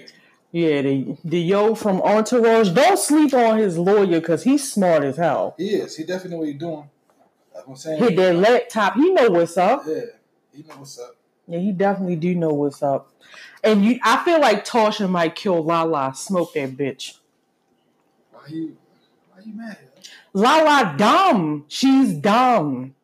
Yeah, 0.51 0.83
the 0.83 1.17
the 1.25 1.39
yo 1.39 1.73
from 1.73 1.99
Entourage. 2.03 2.69
Don't 2.69 2.99
sleep 2.99 3.33
on 3.33 3.57
his 3.57 3.75
lawyer 3.75 4.19
because 4.19 4.43
he's 4.43 4.71
smart 4.71 5.03
as 5.03 5.17
hell. 5.17 5.55
He 5.57 5.69
is. 5.69 5.97
He 5.97 6.03
definitely 6.03 6.29
know 6.29 6.37
what 6.37 6.47
he's 6.47 6.59
doing. 6.59 6.89
That's 7.51 7.65
what 7.65 7.73
I'm 7.73 7.77
saying. 7.77 7.99
Hit 7.99 8.15
that 8.17 8.35
laptop. 8.35 8.93
He 8.93 9.09
know 9.09 9.31
what's 9.31 9.57
up. 9.57 9.81
Yeah, 9.87 10.01
he 10.53 10.61
know 10.61 10.75
what's 10.75 10.99
up. 10.99 11.15
Yeah, 11.47 11.59
he 11.59 11.71
definitely 11.71 12.15
do 12.15 12.35
know 12.35 12.53
what's 12.53 12.81
up. 12.81 13.11
And 13.63 13.83
you, 13.85 13.99
I 14.03 14.23
feel 14.23 14.39
like 14.39 14.65
Tasha 14.65 15.09
might 15.09 15.35
kill 15.35 15.63
Lala. 15.63 16.13
Smoke 16.15 16.53
that 16.53 16.77
bitch. 16.77 17.17
Why 18.31 18.41
you? 18.47 18.77
Why 19.33 19.43
you 19.45 19.53
mad? 19.53 19.77
Lala 20.33 20.95
dumb. 20.97 21.65
She's 21.67 22.13
dumb. 22.13 22.95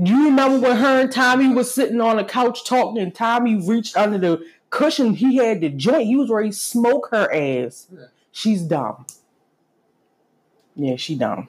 Do 0.00 0.10
you 0.10 0.26
remember 0.26 0.60
when 0.60 0.76
her 0.76 1.00
and 1.02 1.12
Tommy 1.12 1.48
was 1.48 1.74
sitting 1.74 2.00
on 2.00 2.16
the 2.16 2.24
couch 2.24 2.64
talking 2.64 3.02
and 3.02 3.14
Tommy 3.14 3.56
reached 3.56 3.96
under 3.96 4.18
the 4.18 4.44
cushion? 4.70 5.14
He 5.14 5.36
had 5.36 5.60
the 5.60 5.70
joint. 5.70 6.06
He 6.06 6.16
was 6.16 6.30
ready 6.30 6.50
to 6.50 6.56
smoke 6.56 7.08
her 7.10 7.32
ass. 7.32 7.86
Yeah. 7.92 8.06
She's 8.32 8.62
dumb. 8.62 9.06
Yeah, 10.76 10.96
she 10.96 11.16
dumb. 11.16 11.48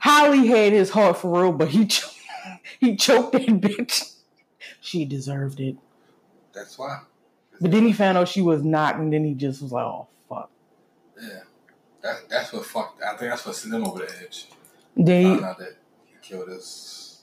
Holly 0.00 0.46
had 0.46 0.72
his 0.72 0.90
heart 0.90 1.18
for 1.18 1.40
real, 1.42 1.52
but 1.52 1.68
he 1.68 1.86
cho- 1.86 2.08
he 2.80 2.96
choked 2.96 3.32
that 3.32 3.46
bitch. 3.46 4.14
She 4.80 5.04
deserved 5.04 5.60
it. 5.60 5.76
That's 6.52 6.78
why. 6.78 7.00
But 7.60 7.70
then 7.70 7.84
he 7.84 7.92
found 7.92 8.18
out 8.18 8.28
she 8.28 8.40
was 8.40 8.62
not, 8.62 8.96
and 8.96 9.12
then 9.12 9.24
he 9.24 9.34
just 9.34 9.62
was 9.62 9.72
like, 9.72 9.84
"Oh 9.84 10.08
fuck." 10.28 10.50
Yeah. 11.20 11.40
That, 12.02 12.28
that's 12.28 12.52
what 12.52 12.64
fucked. 12.64 13.02
I 13.02 13.16
think 13.16 13.30
that's 13.30 13.44
what 13.44 13.56
sent 13.56 13.74
him 13.74 13.84
over 13.84 14.00
the 14.00 14.12
edge. 14.22 14.48
Then 14.96 15.24
Found 15.24 15.38
he, 15.40 15.44
out 15.44 15.58
that 15.58 15.76
he 16.06 16.14
killed 16.22 16.48
his. 16.48 17.22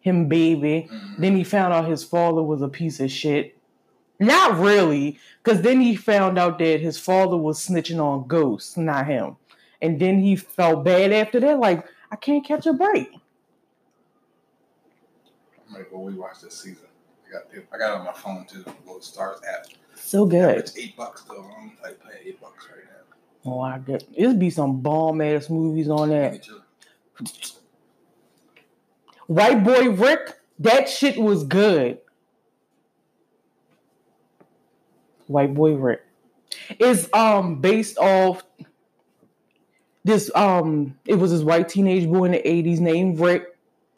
him 0.00 0.28
baby. 0.28 0.88
Mhm. 0.90 1.18
Then 1.18 1.36
he 1.36 1.44
found 1.44 1.72
out 1.74 1.86
his 1.88 2.04
father 2.04 2.42
was 2.42 2.62
a 2.62 2.68
piece 2.68 3.00
of 3.00 3.10
shit. 3.10 3.56
Not 4.20 4.58
really, 4.58 5.18
because 5.42 5.62
then 5.62 5.80
he 5.80 5.96
found 5.96 6.38
out 6.38 6.58
that 6.60 6.80
his 6.80 6.98
father 6.98 7.36
was 7.36 7.58
snitching 7.66 8.00
on 8.00 8.26
ghosts, 8.28 8.76
not 8.76 9.06
him. 9.06 9.36
And 9.82 9.98
then 10.00 10.20
he 10.20 10.36
felt 10.36 10.84
bad 10.84 11.12
after 11.12 11.40
that, 11.40 11.58
like, 11.58 11.84
I 12.10 12.16
can't 12.16 12.44
catch 12.46 12.64
a 12.64 12.72
break. 12.72 13.10
I'm 15.66 15.72
gonna 15.72 15.84
go 15.90 15.98
rewatch 15.98 16.40
this 16.42 16.54
season. 16.56 16.86
I 17.28 17.32
got 17.32 17.42
it- 17.54 17.66
I 17.72 17.78
got 17.78 17.94
it 17.94 17.98
on 18.00 18.04
my 18.06 18.12
phone 18.12 18.44
too. 18.46 18.62
Go 18.86 18.98
to 18.98 19.00
Starz 19.00 19.38
app. 19.46 19.66
So 19.94 20.26
good. 20.26 20.58
It's 20.58 20.76
eight 20.78 20.96
bucks 20.96 21.22
though. 21.22 21.44
I'm 21.58 21.76
like 21.82 22.00
paying 22.02 22.18
eight 22.28 22.40
bucks 22.40 22.66
right 22.70 22.84
now. 22.84 23.50
Oh, 23.52 23.60
I 23.60 23.78
get 23.78 24.04
it'd 24.14 24.38
be 24.38 24.50
some 24.50 24.80
bomb 24.80 25.20
ass 25.20 25.48
movies 25.50 25.88
on 25.88 26.10
that. 26.10 26.46
White 29.26 29.64
Boy 29.64 29.90
Rick, 29.90 30.38
that 30.58 30.88
shit 30.88 31.16
was 31.18 31.44
good. 31.44 31.98
White 35.26 35.54
Boy 35.54 35.74
Rick 35.74 36.02
is 36.78 37.08
um 37.14 37.60
based 37.60 37.98
off 37.98 38.42
this 40.04 40.30
um 40.34 40.96
it 41.06 41.14
was 41.14 41.30
this 41.30 41.42
white 41.42 41.68
teenage 41.68 42.06
boy 42.08 42.24
in 42.24 42.32
the 42.32 42.48
eighties 42.48 42.80
named 42.80 43.18
Rick. 43.18 43.56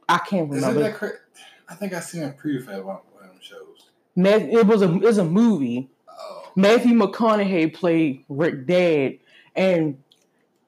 I 0.09 0.19
can't 0.19 0.49
Isn't 0.53 0.62
remember. 0.69 0.83
that 0.89 0.95
cra- 0.95 1.19
I 1.69 1.75
think 1.75 1.93
I 1.93 2.01
seen 2.01 2.23
a 2.23 2.31
preview 2.31 2.64
for 2.64 2.83
one 2.83 2.97
of 2.97 3.21
them 3.21 3.39
shows. 3.41 3.87
It 4.17 4.67
was 4.67 4.83
a 4.83 4.95
it's 5.03 5.19
a 5.19 5.25
movie. 5.25 5.89
Oh, 6.09 6.51
Matthew 6.57 6.93
McConaughey 6.95 7.75
played 7.75 8.25
Rick 8.29 8.67
Dad, 8.67 9.19
and 9.55 10.03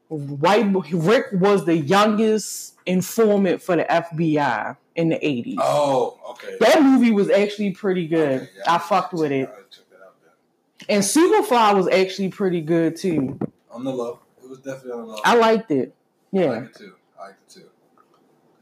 White 0.08 0.66
Rick 0.92 1.26
was 1.32 1.64
the 1.64 1.76
youngest 1.76 2.74
informant 2.86 3.62
for 3.62 3.76
the 3.76 3.84
FBI 3.84 4.76
in 4.96 5.08
the 5.10 5.26
eighties. 5.26 5.58
oh, 5.60 6.18
okay. 6.30 6.56
That 6.60 6.82
movie 6.82 7.10
was 7.12 7.30
actually 7.30 7.70
pretty 7.72 8.06
good. 8.06 8.42
Okay, 8.42 8.50
yeah, 8.58 8.74
I 8.74 8.78
fucked 8.78 9.12
with 9.14 9.30
it. 9.32 9.48
I 9.48 9.54
checked 9.70 9.90
that 9.90 10.00
out 10.04 10.14
then. 10.20 10.96
And 10.96 11.02
Superfly 11.04 11.74
was 11.76 11.88
actually 11.88 12.30
pretty 12.30 12.60
good 12.60 12.96
too. 12.96 13.38
On 13.70 13.84
the 13.84 13.92
low, 13.92 14.18
it 14.42 14.48
was 14.48 14.58
definitely 14.58 14.92
on 14.92 15.00
the 15.02 15.06
low. 15.06 15.20
I 15.24 15.36
liked 15.36 15.70
it. 15.70 15.94
I 16.34 16.36
Yeah. 16.38 16.62
it 16.64 16.74
too. 16.74 16.94
I 17.18 17.22
like 17.28 17.34
it 17.46 17.52
too. 17.52 17.67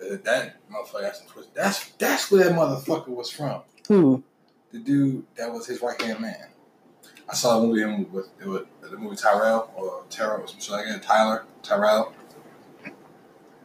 Uh, 0.01 0.17
That 0.25 0.57
motherfucker 0.71 1.03
got 1.03 1.17
some 1.17 1.27
twist. 1.29 1.55
That's 1.55 1.89
that's 1.93 2.31
where 2.31 2.45
that 2.45 2.53
motherfucker 2.53 3.09
was 3.09 3.31
from. 3.31 3.63
Who? 3.89 4.23
The 4.73 4.79
dude 4.79 5.25
that 5.37 5.53
was 5.53 5.67
his 5.67 5.81
right 5.81 6.01
hand 6.01 6.21
man. 6.21 6.49
I 7.29 7.35
saw 7.35 7.59
a 7.59 7.67
movie 7.67 7.81
him 7.83 8.13
with 8.13 8.29
it 8.41 8.47
was 8.47 8.65
the 8.83 8.97
movie 8.97 9.17
Tyrel 9.17 9.71
or 9.77 10.03
Tyrel 10.11 10.43
or 10.43 10.47
some 10.49 10.61
shit 10.61 10.71
like 10.73 10.87
that. 10.87 11.03
Tyler 11.03 11.45
Tyrel. 11.63 12.13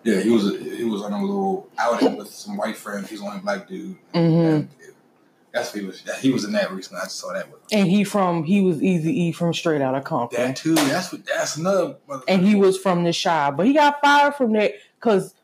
Yeah, 0.03 0.19
he 0.21 0.29
was 0.31 0.57
he 0.59 0.83
was 0.83 1.03
on 1.03 1.13
a 1.13 1.21
little 1.23 1.69
outing 1.77 2.17
with 2.17 2.29
some 2.29 2.57
white 2.57 2.75
friends. 2.75 3.09
He's 3.09 3.19
the 3.19 3.25
only 3.27 3.39
black 3.41 3.67
dude. 3.67 3.97
hmm 4.13 4.17
And 4.19 4.69
it- 4.79 4.95
that's 5.53 5.73
what 5.73 5.81
he 5.81 5.85
was. 5.85 6.01
He 6.21 6.31
was 6.31 6.45
in 6.45 6.53
that 6.53 6.71
recently. 6.71 7.01
I 7.01 7.05
just 7.05 7.19
saw 7.19 7.33
that 7.33 7.51
with 7.51 7.59
him. 7.69 7.79
And 7.81 7.87
he 7.89 8.05
from 8.05 8.45
he 8.45 8.61
was 8.61 8.81
Easy 8.81 9.23
E 9.23 9.31
from 9.33 9.53
Straight 9.53 9.81
Outta 9.81 9.99
Compton. 9.99 10.41
That 10.41 10.55
too. 10.55 10.75
That's 10.75 11.11
what. 11.11 11.25
That's 11.25 11.57
another. 11.57 11.97
motherfucker. 12.07 12.23
and 12.29 12.45
he 12.45 12.55
was 12.55 12.77
from 12.77 13.03
the 13.03 13.11
Chi, 13.13 13.51
but 13.51 13.65
he 13.65 13.73
got 13.73 13.99
fired 14.01 14.35
from 14.35 14.53
that 14.53 14.71
because 14.97 15.35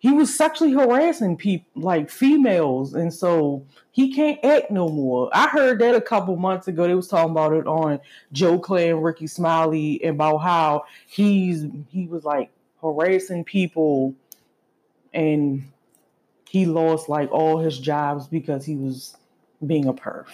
he 0.00 0.12
was 0.12 0.34
sexually 0.34 0.72
harassing 0.72 1.36
people 1.36 1.82
like 1.82 2.08
females, 2.08 2.94
and 2.94 3.12
so 3.12 3.64
he 3.92 4.14
can't 4.14 4.42
act 4.42 4.70
no 4.70 4.88
more. 4.88 5.28
I 5.34 5.48
heard 5.48 5.78
that 5.80 5.94
a 5.94 6.00
couple 6.00 6.36
months 6.36 6.68
ago. 6.68 6.86
They 6.86 6.94
was 6.94 7.06
talking 7.06 7.32
about 7.32 7.52
it 7.52 7.66
on 7.66 8.00
Joe 8.32 8.58
Clair 8.58 8.94
and 8.94 9.04
Rickey 9.04 9.26
Smiley 9.26 10.00
about 10.00 10.38
how 10.38 10.84
he's 11.06 11.66
he 11.90 12.06
was 12.06 12.24
like 12.24 12.50
harassing 12.80 13.44
people, 13.44 14.14
and 15.12 15.64
he 16.48 16.64
lost 16.64 17.10
like 17.10 17.30
all 17.30 17.58
his 17.58 17.78
jobs 17.78 18.26
because 18.26 18.64
he 18.64 18.76
was 18.76 19.18
being 19.66 19.86
a 19.86 19.92
perv. 19.92 20.26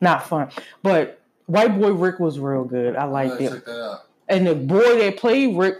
Not 0.00 0.28
fun, 0.28 0.48
but 0.84 1.20
White 1.46 1.76
Boy 1.76 1.92
Rick 1.92 2.20
was 2.20 2.38
real 2.38 2.62
good. 2.62 2.94
I 2.94 3.04
liked 3.04 3.40
it. 3.40 3.50
check 3.50 3.64
that 3.64 3.82
out. 3.82 4.00
And 4.28 4.46
the 4.46 4.54
boy 4.54 4.98
that 5.00 5.16
played 5.16 5.58
Rick, 5.58 5.78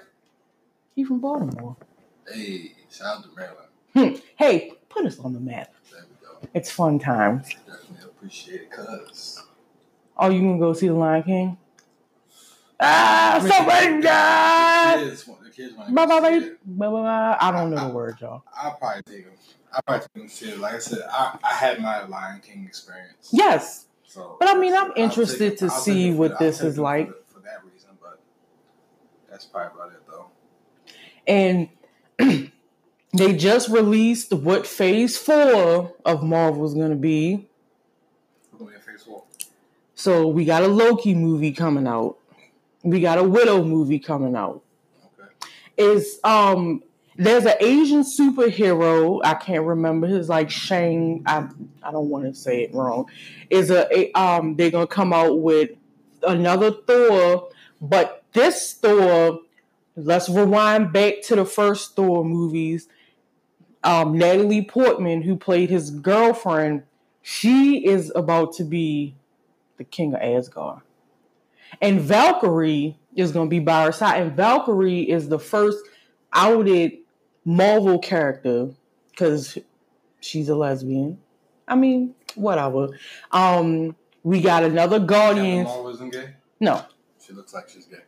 He 0.94 1.04
from 1.04 1.20
Baltimore. 1.20 1.76
Hey, 2.32 2.72
shout 2.90 3.18
out 3.18 3.24
to 3.24 3.30
Maryland. 3.36 4.22
Hey, 4.36 4.72
put 4.88 5.04
us 5.06 5.18
on 5.18 5.32
the 5.32 5.40
map. 5.40 5.72
There 5.92 6.02
we 6.08 6.26
go. 6.26 6.48
It's 6.54 6.70
fun 6.70 6.98
times. 6.98 7.48
Definitely 7.66 8.04
appreciate 8.04 8.62
it, 8.62 8.70
cuz. 8.70 9.42
Oh, 10.16 10.30
you 10.30 10.40
gonna 10.40 10.58
go 10.58 10.72
see 10.72 10.88
the 10.88 10.94
Lion 10.94 11.22
King? 11.24 11.58
Ah, 12.80 13.38
somebody 13.40 14.00
died. 14.02 15.00
The 15.00 15.06
kids, 15.10 15.26
want- 15.26 15.42
the 15.44 15.50
kids 15.50 15.74
want 15.74 15.88
to 15.88 15.94
Blah, 15.94 16.06
blah, 16.06 16.20
go 16.20 16.30
see 16.30 16.38
blah, 16.38 16.48
it. 16.48 16.58
blah, 16.64 16.90
blah, 16.90 17.00
blah. 17.02 17.36
I 17.40 17.50
don't 17.50 17.70
know 17.70 17.88
the 17.88 17.94
word, 17.94 18.16
y'all. 18.20 18.42
I'll 18.56 18.74
probably 18.74 19.02
take 19.02 19.24
them. 19.24 19.34
I'll 19.72 19.82
probably 19.86 20.06
take 20.22 20.40
them 20.40 20.48
it. 20.50 20.58
Like 20.60 20.74
I 20.74 20.78
said, 20.78 21.00
I, 21.10 21.38
I 21.42 21.52
had 21.54 21.80
my 21.80 22.04
Lion 22.06 22.40
King 22.40 22.64
experience. 22.66 23.30
Yes, 23.32 23.86
So, 24.06 24.36
But 24.38 24.48
I 24.48 24.54
mean, 24.58 24.74
I'm 24.74 24.92
interested 24.96 25.50
take 25.50 25.58
to 25.60 25.64
I'll 25.66 25.70
see 25.70 26.12
what 26.12 26.38
this 26.38 26.60
is 26.62 26.78
like. 26.78 27.08
For, 27.08 27.34
for 27.34 27.40
that 27.40 27.64
reason, 27.64 27.90
but 28.00 28.20
that's 29.30 29.44
probably 29.44 29.80
about 29.80 29.92
it, 29.92 30.02
though. 30.06 30.26
And 31.26 31.68
they 32.18 33.36
just 33.36 33.68
released 33.68 34.32
what 34.32 34.66
Phase 34.66 35.16
Four 35.16 35.94
of 36.04 36.22
Marvel's 36.22 36.74
gonna 36.74 36.96
be. 36.96 37.48
Phase 38.58 39.02
four. 39.02 39.24
So 39.94 40.28
we 40.28 40.44
got 40.44 40.62
a 40.62 40.68
Loki 40.68 41.14
movie 41.14 41.52
coming 41.52 41.86
out. 41.86 42.18
We 42.82 43.00
got 43.00 43.18
a 43.18 43.24
Widow 43.24 43.64
movie 43.64 43.98
coming 43.98 44.36
out. 44.36 44.62
Okay. 45.18 45.30
Is 45.76 46.18
um 46.24 46.82
there's 47.16 47.44
an 47.44 47.54
Asian 47.60 48.02
superhero, 48.02 49.20
I 49.24 49.34
can't 49.34 49.64
remember 49.64 50.06
his 50.06 50.28
like 50.28 50.50
Shang, 50.50 51.22
I 51.26 51.48
I 51.82 51.92
don't 51.92 52.08
want 52.08 52.24
to 52.24 52.34
say 52.34 52.64
it 52.64 52.74
wrong. 52.74 53.06
Is 53.50 53.70
a, 53.70 53.86
a 53.96 54.12
um 54.12 54.56
they're 54.56 54.70
gonna 54.70 54.86
come 54.86 55.12
out 55.12 55.40
with 55.40 55.70
another 56.26 56.72
Thor, 56.72 57.48
but 57.80 58.24
this 58.32 58.74
Thor, 58.74 59.40
let's 59.96 60.28
rewind 60.28 60.92
back 60.92 61.22
to 61.24 61.36
the 61.36 61.44
first 61.44 61.96
Thor 61.96 62.24
movies. 62.24 62.88
Um 63.82 64.16
Natalie 64.18 64.64
Portman, 64.64 65.22
who 65.22 65.36
played 65.36 65.70
his 65.70 65.90
girlfriend, 65.90 66.82
she 67.22 67.84
is 67.86 68.12
about 68.14 68.52
to 68.54 68.64
be 68.64 69.14
the 69.76 69.84
king 69.84 70.14
of 70.14 70.20
Asgard. 70.20 70.80
And 71.80 72.00
Valkyrie 72.00 72.96
is 73.16 73.32
going 73.32 73.46
to 73.46 73.50
be 73.50 73.60
by 73.60 73.84
her 73.84 73.92
side. 73.92 74.22
And 74.22 74.36
Valkyrie 74.36 75.02
is 75.10 75.28
the 75.28 75.38
first 75.38 75.78
outed 76.32 76.92
Marvel 77.44 77.98
character 77.98 78.70
because 79.10 79.58
she's 80.20 80.48
a 80.48 80.54
lesbian. 80.54 81.18
I 81.66 81.76
mean, 81.76 82.14
whatever. 82.34 82.88
Um, 83.32 83.96
we 84.22 84.40
got 84.40 84.64
another 84.64 84.98
Guardians. 84.98 85.66
Marvel 85.66 85.88
isn't 85.90 86.12
gay? 86.12 86.34
No, 86.60 86.84
She 87.24 87.32
looks 87.32 87.52
like 87.54 87.68
she's 87.68 87.86
gay. 87.86 87.98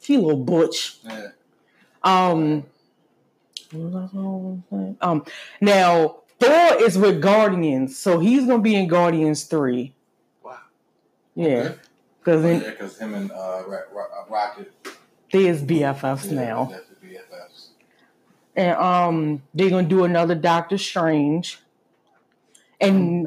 She 0.00 0.14
a 0.16 0.18
little 0.20 0.36
butch. 0.44 0.98
Yeah. 1.04 1.28
Um, 2.02 2.64
what 3.72 3.82
was 3.92 3.94
I 3.94 4.16
gonna 4.16 4.62
say? 4.70 4.96
um, 5.00 5.24
now 5.60 6.16
Thor 6.40 6.82
is 6.82 6.96
with 6.98 7.20
Guardians, 7.20 7.96
so 7.98 8.18
he's 8.18 8.46
gonna 8.46 8.62
be 8.62 8.74
in 8.74 8.88
Guardians 8.88 9.44
three. 9.44 9.94
Wow. 10.42 10.58
Yeah, 11.34 11.46
Okay. 11.48 11.74
because 12.18 12.44
Yeah, 12.62 12.70
because 12.70 12.98
him 12.98 13.14
and 13.14 13.30
uh, 13.30 13.34
uh, 13.34 14.24
Rocket. 14.28 14.72
there's 15.30 15.62
BFFs 15.62 16.30
yeah, 16.32 16.40
now. 16.40 16.72
The 17.00 17.06
BFFs. 17.08 17.68
and 18.56 18.76
um 18.78 19.42
they're 19.54 19.70
gonna 19.70 19.86
do 19.86 20.04
another 20.04 20.34
Doctor 20.34 20.78
Strange. 20.78 21.58
And 22.80 23.26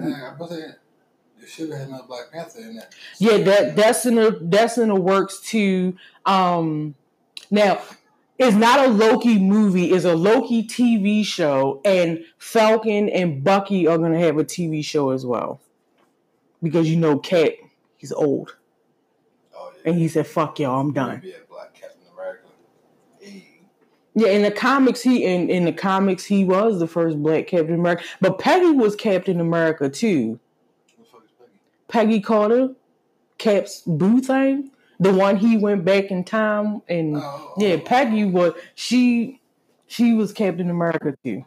I 1.43 1.45
was 1.45 1.53
saying, 1.53 1.69
they 1.69 1.69
should 1.69 1.69
have 1.69 1.79
had 1.79 1.87
another 1.89 2.07
Black 2.07 2.31
Panther 2.31 2.59
in 2.59 2.75
there. 2.75 2.89
yeah, 3.19 3.37
that 3.43 3.75
that's 3.75 4.05
in 4.05 4.15
the 4.15 4.39
that's 4.41 4.77
in 4.77 4.89
the 4.89 4.95
works 4.95 5.39
too. 5.39 5.95
Um 6.25 6.95
now 7.51 7.81
it's 8.39 8.55
not 8.55 8.79
a 8.79 8.87
Loki 8.87 9.37
movie, 9.39 9.91
it's 9.91 10.05
a 10.05 10.15
Loki 10.15 10.63
TV 10.63 11.23
show, 11.23 11.81
and 11.85 12.23
Falcon 12.37 13.09
and 13.09 13.43
Bucky 13.43 13.87
are 13.87 13.97
gonna 13.97 14.19
have 14.19 14.37
a 14.37 14.43
TV 14.43 14.83
show 14.83 15.11
as 15.11 15.25
well. 15.25 15.61
Because 16.61 16.89
you 16.89 16.97
know 16.97 17.19
Cat, 17.19 17.53
he's 17.97 18.11
old. 18.11 18.55
Oh, 19.55 19.71
yeah. 19.75 19.91
And 19.91 19.99
he 19.99 20.07
said, 20.07 20.25
fuck 20.25 20.59
y'all, 20.59 20.79
I'm 20.79 20.93
done. 20.93 21.19
Be 21.19 21.31
a 21.31 21.35
Black 21.49 21.73
Captain 21.73 22.01
America. 22.13 22.47
Hey. 23.19 23.45
Yeah, 24.15 24.29
in 24.29 24.41
the 24.41 24.51
comics, 24.51 25.01
he 25.01 25.25
in, 25.25 25.49
in 25.49 25.65
the 25.65 25.73
comics 25.73 26.25
he 26.25 26.43
was 26.43 26.79
the 26.79 26.87
first 26.87 27.21
black 27.21 27.47
Captain 27.47 27.75
America. 27.75 28.03
But 28.19 28.39
Peggy 28.39 28.71
was 28.71 28.95
Captain 28.95 29.39
America 29.39 29.89
too. 29.89 30.39
Who 30.97 31.03
the 31.03 31.09
fuck 31.09 31.23
is 31.23 31.31
Peggy? 31.93 32.19
Carter, 32.19 32.69
Cap's 33.37 33.83
boo 33.85 34.19
thing, 34.19 34.71
the 34.99 35.13
one 35.13 35.37
he 35.37 35.57
went 35.57 35.85
back 35.85 36.05
in 36.05 36.23
time 36.23 36.81
and 36.89 37.17
Oh, 37.17 37.53
yeah, 37.59 37.77
Peggy 37.85 38.25
was 38.25 38.53
she 38.73 39.39
she 39.85 40.13
was 40.13 40.33
Captain 40.33 40.71
America 40.71 41.15
too. 41.23 41.45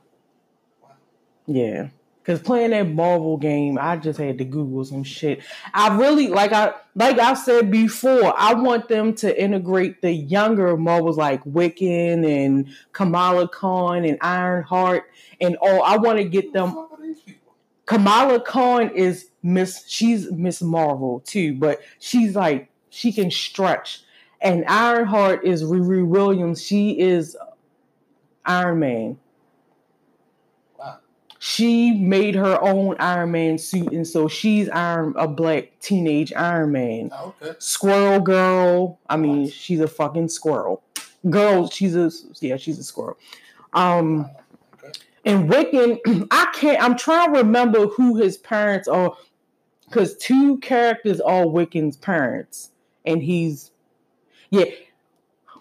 Yeah. 1.46 1.88
Cause 2.22 2.40
playing 2.40 2.70
that 2.70 2.88
Marvel 2.88 3.36
game, 3.36 3.76
I 3.80 3.96
just 3.96 4.18
had 4.18 4.38
to 4.38 4.44
Google 4.44 4.84
some 4.84 5.02
shit. 5.02 5.42
I 5.74 5.96
really 5.96 6.28
like 6.28 6.52
I 6.52 6.74
like 6.94 7.18
I 7.18 7.34
said 7.34 7.72
before, 7.72 8.32
I 8.36 8.54
want 8.54 8.88
them 8.88 9.14
to 9.16 9.42
integrate 9.42 10.00
the 10.00 10.12
younger 10.12 10.76
Marvels 10.76 11.16
like 11.16 11.42
Wiccan 11.44 12.24
and 12.24 12.68
Kamala 12.92 13.48
Khan 13.48 14.04
and 14.04 14.18
Ironheart 14.20 15.10
and 15.40 15.56
all. 15.56 15.82
I 15.82 15.96
want 15.96 16.18
to 16.18 16.24
get 16.24 16.52
them 16.52 16.70
fuck 16.72 16.92
are 16.92 17.02
these 17.02 17.20
people? 17.20 17.54
Kamala 17.86 18.40
Khan 18.40 18.90
is 18.90 19.30
Miss. 19.46 19.84
She's 19.86 20.30
Miss 20.32 20.60
Marvel 20.60 21.20
too, 21.20 21.54
but 21.54 21.80
she's 22.00 22.34
like 22.34 22.68
she 22.90 23.12
can 23.12 23.30
stretch. 23.30 24.02
And 24.40 24.64
Ironheart 24.66 25.44
is 25.44 25.62
Riri 25.62 26.06
Williams. 26.06 26.62
She 26.62 26.98
is 26.98 27.36
Iron 28.44 28.80
Man. 28.80 29.18
Wow. 30.78 30.98
She 31.38 31.92
made 31.92 32.34
her 32.34 32.60
own 32.60 32.96
Iron 32.98 33.30
Man 33.30 33.58
suit, 33.58 33.92
and 33.92 34.06
so 34.06 34.28
she's 34.28 34.68
Iron 34.68 35.14
a 35.16 35.28
black 35.28 35.78
teenage 35.80 36.32
Iron 36.32 36.72
Man. 36.72 37.10
Oh, 37.12 37.34
okay. 37.40 37.56
Squirrel 37.58 38.20
Girl. 38.20 38.98
I 39.08 39.16
mean, 39.16 39.48
she's 39.48 39.80
a 39.80 39.88
fucking 39.88 40.28
squirrel. 40.28 40.82
Girl, 41.30 41.70
she's 41.70 41.94
a 41.96 42.10
yeah, 42.40 42.56
she's 42.56 42.78
a 42.78 42.84
squirrel. 42.84 43.16
Um, 43.72 44.28
and 45.26 45.50
Wiccan, 45.50 45.98
I 46.30 46.50
can't. 46.54 46.82
I'm 46.82 46.96
trying 46.96 47.34
to 47.34 47.40
remember 47.40 47.88
who 47.88 48.16
his 48.16 48.38
parents 48.38 48.88
are, 48.88 49.14
because 49.88 50.16
two 50.16 50.58
characters 50.58 51.20
are 51.20 51.44
Wiccan's 51.44 51.96
parents, 51.96 52.70
and 53.04 53.22
he's 53.22 53.70
yeah. 54.50 54.64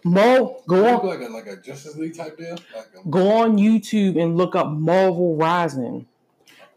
Mo, 0.07 0.61
go 0.67 0.85
on, 0.85 1.07
like 1.07 1.19
a 1.19 1.31
like 1.31 1.47
a 1.47 1.57
Justice 1.57 1.95
League 1.95 2.15
type 2.15 2.37
deal. 2.37 2.57
Like 2.75 2.87
a, 3.03 3.09
go 3.09 3.31
on 3.31 3.57
YouTube 3.57 4.21
and 4.21 4.37
look 4.37 4.55
up 4.55 4.67
Marvel 4.67 5.35
Rising, 5.35 6.05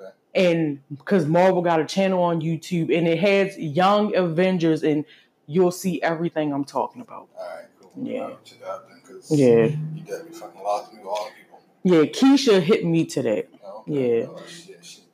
okay. 0.00 0.10
and 0.34 0.80
because 0.96 1.26
Marvel 1.26 1.60
got 1.60 1.78
a 1.78 1.84
channel 1.84 2.22
on 2.22 2.40
YouTube, 2.40 2.96
and 2.96 3.06
it 3.06 3.18
has 3.18 3.58
Young 3.58 4.16
Avengers, 4.16 4.82
and 4.82 5.04
you'll 5.46 5.70
see 5.70 6.00
everything 6.00 6.54
I'm 6.54 6.64
talking 6.64 7.02
about. 7.02 7.28
All 7.38 7.46
right. 7.54 7.66
Cool. 7.82 7.92
Yeah. 8.02 8.22
I'll 8.22 8.38
check 8.44 8.58
it 8.62 8.66
out 8.66 8.88
then, 8.88 9.00
cause 9.06 9.30
Yeah, 9.30 9.46
you 9.46 10.02
definitely 10.06 10.32
fucking 10.38 10.62
lost 10.62 10.94
me 10.94 11.00
all 11.04 11.30
people. 11.36 11.60
yeah. 11.82 12.02
Keisha 12.04 12.62
hit 12.62 12.86
me 12.86 13.04
today. 13.04 13.44
Oh, 13.62 13.80
okay. 13.80 14.20
Yeah. 14.20 14.26
Oh, 14.30 14.42
shit, 14.46 14.82
shit. 14.82 15.04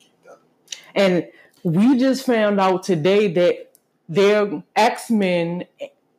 And 0.94 1.26
we 1.64 1.98
just 1.98 2.26
found 2.26 2.60
out 2.60 2.84
today 2.84 3.32
that 3.32 3.72
their 4.08 4.62
X 4.76 5.10
Men 5.10 5.64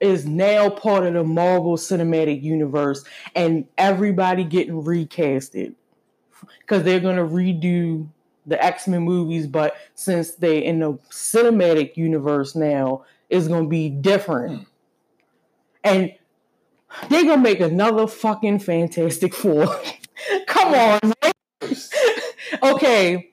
is 0.02 0.26
now 0.26 0.70
part 0.70 1.06
of 1.06 1.14
the 1.14 1.24
Marvel 1.24 1.78
Cinematic 1.78 2.44
Universe, 2.44 3.06
and 3.36 3.68
everybody 3.78 4.44
getting 4.44 4.84
recasted 4.84 5.76
because 6.60 6.84
they're 6.84 7.00
gonna 7.00 7.26
redo 7.26 8.08
the 8.48 8.64
X 8.64 8.88
Men 8.88 9.04
movies. 9.04 9.48
But 9.48 9.76
since 9.96 10.32
they 10.32 10.64
in 10.66 10.80
the 10.80 10.94
cinematic 11.12 11.96
universe 11.96 12.56
now, 12.56 13.06
it's 13.30 13.48
gonna 13.48 13.68
be 13.68 13.90
different, 13.90 14.60
Hmm. 14.60 14.64
and 15.84 16.14
they're 17.10 17.24
gonna 17.26 17.42
make 17.42 17.60
another 17.60 18.08
fucking 18.08 18.60
Fantastic 18.60 19.34
Four. 19.36 19.68
Come 20.48 20.74
on, 20.74 21.14
okay. 22.64 23.32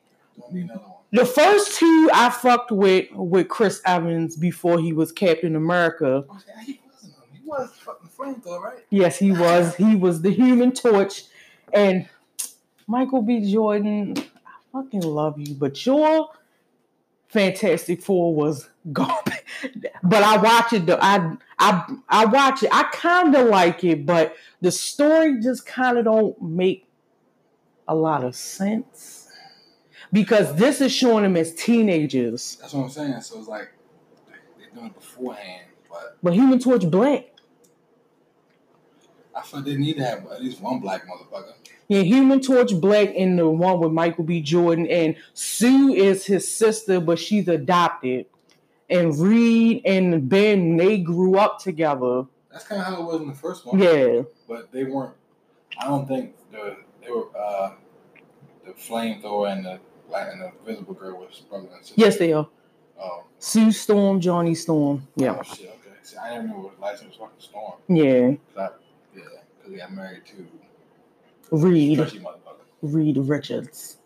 Don't 1.12 1.24
need 1.26 1.38
another 1.38 1.52
one. 1.52 1.56
The 1.56 1.60
first 1.60 1.78
two 1.78 2.10
I 2.14 2.30
fucked 2.30 2.70
with 2.72 3.08
with 3.12 3.48
Chris 3.48 3.80
Evans 3.84 4.36
before 4.36 4.78
he 4.78 4.92
was 4.92 5.12
Captain 5.12 5.56
America. 5.56 6.24
Oh, 6.28 6.40
yeah, 6.46 6.64
he 6.64 6.80
wasn't. 6.86 7.14
He 7.32 7.40
was 7.44 7.70
fucking 7.76 8.08
flamethrower, 8.08 8.60
right? 8.60 8.78
Yes, 8.90 9.18
he 9.18 9.32
was. 9.32 9.74
He 9.76 9.94
was 9.94 10.22
the 10.22 10.30
Human 10.30 10.72
Torch, 10.72 11.24
and 11.72 12.08
Michael 12.86 13.22
B. 13.22 13.50
Jordan. 13.52 14.14
I 14.18 14.82
fucking 14.82 15.02
love 15.02 15.38
you, 15.38 15.54
but 15.54 15.84
your 15.84 16.30
Fantastic 17.28 18.02
Four 18.02 18.34
was 18.34 18.68
garbage. 18.92 19.44
But 20.02 20.22
I 20.22 20.36
watch 20.38 20.72
it. 20.72 20.86
Though 20.86 20.98
I 21.00 21.36
I 21.58 21.96
I 22.08 22.24
watch 22.26 22.62
it. 22.62 22.70
I 22.72 22.84
kind 22.92 23.34
of 23.34 23.48
like 23.48 23.84
it, 23.84 24.04
but 24.06 24.34
the 24.60 24.70
story 24.70 25.40
just 25.40 25.66
kind 25.66 25.98
of 25.98 26.04
don't 26.04 26.40
make 26.42 26.88
a 27.88 27.94
lot 27.94 28.24
of 28.24 28.34
sense 28.34 29.21
because 30.12 30.54
this 30.56 30.80
is 30.80 30.92
showing 30.92 31.22
them 31.24 31.36
as 31.36 31.54
teenagers. 31.54 32.56
That's 32.60 32.72
what 32.74 32.84
I'm 32.84 32.90
saying. 32.90 33.20
So 33.22 33.38
it's 33.38 33.48
like 33.48 33.72
they- 34.26 34.34
they're 34.58 34.70
doing 34.74 34.86
it 34.86 34.94
beforehand, 34.94 35.66
but 35.90 36.18
But 36.22 36.34
Human 36.34 36.58
Torch 36.58 36.88
black. 36.90 37.28
I 39.34 39.38
I 39.38 39.42
feel 39.42 39.62
they 39.62 39.76
need 39.76 39.96
to 39.96 40.04
have 40.04 40.26
at 40.30 40.42
least 40.42 40.60
one 40.60 40.78
black 40.80 41.06
motherfucker. 41.06 41.54
Yeah, 41.88 42.02
Human 42.02 42.40
Torch 42.40 42.78
Black 42.80 43.10
in 43.10 43.36
the 43.36 43.48
one 43.48 43.80
with 43.80 43.92
Michael 43.92 44.24
B. 44.24 44.40
Jordan, 44.40 44.86
and 44.86 45.16
Sue 45.34 45.92
is 45.92 46.24
his 46.24 46.50
sister, 46.50 47.00
but 47.00 47.18
she's 47.18 47.48
adopted. 47.48 48.26
And 48.88 49.18
Reed 49.18 49.82
and 49.84 50.28
Ben, 50.28 50.76
they 50.76 50.98
grew 50.98 51.36
up 51.38 51.58
together. 51.60 52.24
That's 52.50 52.66
kind 52.66 52.80
of 52.80 52.86
how 52.86 53.02
it 53.02 53.04
was 53.04 53.20
in 53.22 53.28
the 53.28 53.34
first 53.34 53.66
one. 53.66 53.78
Yeah, 53.78 54.22
but 54.48 54.70
they 54.72 54.84
weren't. 54.84 55.14
I 55.78 55.86
don't 55.86 56.06
think 56.06 56.34
the 56.50 56.76
they 57.02 57.10
were 57.10 57.26
uh, 57.36 57.72
the 58.64 58.72
flamethrower 58.72 59.50
and 59.52 59.64
the 59.64 59.80
black 60.08 60.32
and 60.32 60.40
the 60.42 60.52
visible 60.64 60.94
girl 60.94 61.18
was 61.18 61.40
brother 61.48 61.68
and 61.74 61.84
sister. 61.84 61.94
yes, 62.00 62.16
they 62.18 62.32
are. 62.32 62.48
Oh, 63.00 63.24
Sue 63.38 63.72
Storm, 63.72 64.20
Johnny 64.20 64.54
Storm. 64.54 65.06
Yeah, 65.16 65.36
Oh, 65.38 65.42
shit. 65.42 65.66
Okay. 65.68 65.96
See, 66.02 66.16
I 66.16 66.34
didn't 66.34 66.50
know 66.50 66.58
what 66.58 66.80
license 66.80 67.18
was 67.18 67.28
fucking 67.28 67.40
storm. 67.40 67.72
yeah. 67.88 68.36
I, 68.56 68.68
yeah, 69.16 69.22
because 69.58 69.72
he 69.72 69.76
got 69.76 69.92
married 69.92 70.22
to 70.26 70.46
Reed. 71.50 72.22
Reed 72.82 73.16
Richards. 73.18 73.98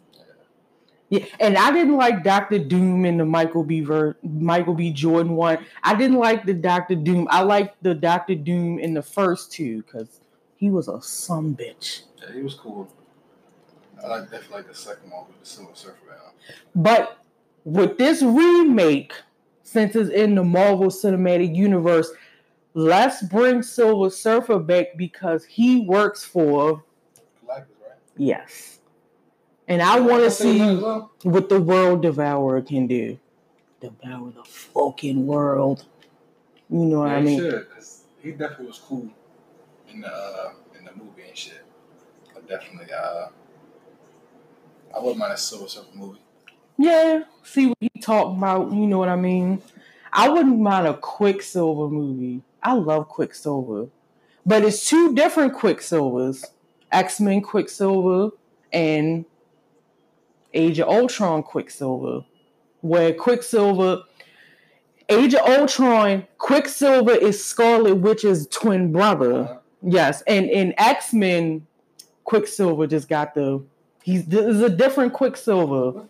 Yeah, 1.09 1.25
and 1.39 1.57
I 1.57 1.71
didn't 1.71 1.97
like 1.97 2.25
Doctor 2.25 2.59
Doom 2.59 3.05
in 3.05 3.17
the 3.17 3.25
Michael 3.25 3.63
B. 3.63 3.81
Ver- 3.81 4.17
Michael 4.25 4.75
B. 4.75 4.91
Jordan 4.91 5.37
one. 5.37 5.65
I 5.85 5.95
didn't 5.95 6.17
like 6.19 6.45
the 6.45 6.53
Doctor 6.55 6.97
Doom. 6.97 7.29
I 7.31 7.43
liked 7.43 7.81
the 7.83 7.95
Doctor 7.95 8.35
Doom 8.35 8.81
in 8.81 8.93
the 8.93 9.03
first 9.03 9.53
two 9.53 9.83
because 9.83 10.21
he 10.57 10.69
was 10.69 10.89
a 10.89 11.01
some 11.01 11.55
bitch. 11.55 12.03
Yeah, 12.21 12.33
he 12.35 12.43
was 12.43 12.55
cool. 12.55 12.89
I 14.03 14.09
like 14.09 14.31
definitely 14.31 14.57
like 14.59 14.69
the 14.69 14.75
second 14.75 15.11
one 15.11 15.27
with 15.29 15.41
the 15.41 15.47
Silver 15.47 15.71
Surfer. 15.75 15.97
But 16.75 17.19
with 17.65 17.99
this 17.99 18.23
remake, 18.23 19.13
since 19.63 19.97
it's 19.97 20.11
in 20.11 20.35
the 20.35 20.45
Marvel 20.45 20.87
Cinematic 20.89 21.55
Universe, 21.55 22.11
let's 22.75 23.23
bring 23.23 23.63
Silver 23.63 24.11
Surfer 24.11 24.59
back 24.59 24.89
because 24.97 25.45
he 25.45 25.81
works 25.81 26.25
for 26.25 26.85
Galactus, 27.45 27.49
right? 27.83 27.97
yes. 28.17 28.79
And 29.69 29.83
I 29.83 29.99
want 29.99 30.19
to 30.23 30.29
That's 30.29 30.39
the 30.39 30.47
one 30.59 30.77
see 30.77 30.83
well. 30.83 31.11
what 31.25 31.49
the 31.49 31.61
World 31.61 32.03
Devourer 32.03 32.63
can 32.63 32.87
do. 32.87 33.19
Devour 33.81 34.31
the 34.31 34.45
fucking 34.45 35.27
world. 35.27 35.85
You 36.71 36.85
know 36.85 37.01
what 37.01 37.11
Yeah, 37.11 37.17
I 37.17 37.21
mean? 37.21 37.41
should, 37.41 37.71
'cause 37.71 38.03
he 38.23 38.31
definitely 38.33 38.67
was 38.67 38.79
cool 38.79 39.09
in 39.89 40.01
the 40.03 40.09
uh, 40.13 40.53
in 40.79 40.85
the 40.85 40.93
movie 40.93 41.23
and 41.29 41.37
shit. 41.37 41.65
But 42.35 42.49
definitely, 42.49 42.93
uh, 42.93 43.29
I 44.97 45.01
wouldn't 45.01 45.19
mind 45.19 45.33
a 45.33 45.37
Silver 45.37 45.69
Surfer 45.69 45.89
movie. 45.95 46.21
Yeah. 46.79 47.25
See 47.43 47.67
what 47.67 47.77
he 47.81 47.91
talking 48.01 48.39
about. 48.39 48.73
You 48.73 48.87
know 48.87 48.99
what 48.99 49.09
I 49.09 49.17
mean? 49.17 49.63
I 50.13 50.29
wouldn't 50.29 50.59
mind 50.59 50.87
a 50.87 50.95
Quicksilver 50.95 51.89
movie. 51.89 52.43
I 52.63 52.73
love 52.73 53.09
Quicksilver. 53.09 53.89
But 54.45 54.65
it's 54.65 54.89
two 54.89 55.15
different 55.15 55.55
Quicksilvers. 55.55 56.45
X-Men 56.93 57.43
Quicksilver 57.43 58.35
and 58.73 59.25
Age 60.55 60.79
of 60.79 60.89
Ultron 60.89 61.43
Quicksilver. 61.43 62.25
Where 62.81 63.13
Quicksilver 63.13 64.03
Age 65.09 65.35
of 65.35 65.47
Ultron, 65.49 66.27
Quicksilver 66.39 67.13
is 67.13 67.45
Scarlet 67.45 67.97
Witch's 67.97 68.47
twin 68.49 68.93
brother. 68.93 69.35
Uh, 69.35 69.57
Yes, 69.89 70.23
and 70.23 70.51
in 70.51 70.75
X 70.79 71.13
Men, 71.13 71.65
Quicksilver 72.25 72.89
just 72.89 73.09
got 73.09 73.35
the. 73.35 73.63
He's 74.07 74.25
this 74.25 74.47
is 74.47 74.63
a 74.63 74.71
different 74.71 75.15
Quicksilver. 75.15 76.05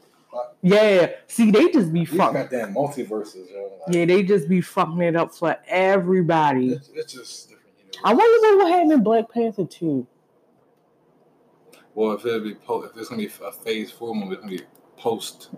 Yeah, 0.60 1.12
see, 1.28 1.50
they 1.50 1.70
just 1.70 1.94
be 1.94 2.04
fucking. 2.04 2.42
goddamn 2.42 2.74
multiverses, 2.74 3.50
yo. 3.50 3.72
Like, 3.86 3.96
Yeah, 3.96 4.04
they 4.04 4.22
just 4.22 4.50
be 4.50 4.60
fucking 4.60 5.00
it 5.00 5.16
up 5.16 5.34
for 5.34 5.56
everybody. 5.66 6.74
It's, 6.74 6.90
it's 6.92 7.14
just 7.14 7.48
different. 7.48 7.72
Know? 7.94 8.00
I 8.04 8.12
wonder 8.12 8.58
what 8.58 8.70
happened 8.70 8.92
in 8.92 9.02
Black 9.02 9.30
Panther 9.30 9.64
too. 9.64 10.06
Well, 11.94 12.12
if 12.12 12.26
it'll 12.26 12.40
be 12.40 12.54
po- 12.54 12.82
if 12.82 12.94
it's 12.98 13.08
gonna 13.08 13.22
be 13.22 13.32
a 13.42 13.50
phase 13.50 13.90
four 13.90 14.14
movie, 14.14 14.34
it's 14.34 14.42
gonna 14.42 14.56
be 14.58 14.62
post. 14.98 15.48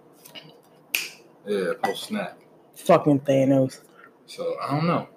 Yeah, 1.45 1.73
post 1.83 2.05
snap. 2.05 2.39
Fucking 2.77 3.19
Thanos. 3.19 3.81
So 4.27 4.55
I 4.63 4.77
don't 4.77 4.87
know. 4.87 5.09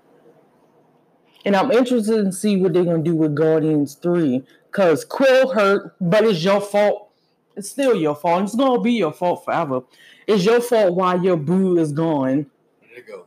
And 1.45 1.55
I'm 1.55 1.69
interested 1.69 2.17
in 2.17 2.31
see 2.31 2.57
what 2.57 2.73
they're 2.73 2.83
gonna 2.83 3.03
do 3.03 3.13
with 3.15 3.35
Guardians 3.35 3.93
Three. 3.93 4.41
Cause 4.71 5.05
Quill 5.05 5.51
hurt, 5.51 5.95
but 6.01 6.23
it's 6.23 6.43
your 6.43 6.61
fault. 6.61 7.09
It's 7.55 7.69
still 7.69 7.95
your 7.95 8.15
fault. 8.15 8.43
It's 8.43 8.55
gonna 8.55 8.81
be 8.81 8.93
your 8.93 9.11
fault 9.11 9.43
forever. 9.45 9.81
It's 10.27 10.45
your 10.45 10.61
fault 10.61 10.95
why 10.95 11.15
your 11.15 11.37
boo 11.37 11.77
is 11.77 11.91
gone. 11.91 12.45
Let 12.89 12.97
it 12.99 13.07
go, 13.07 13.25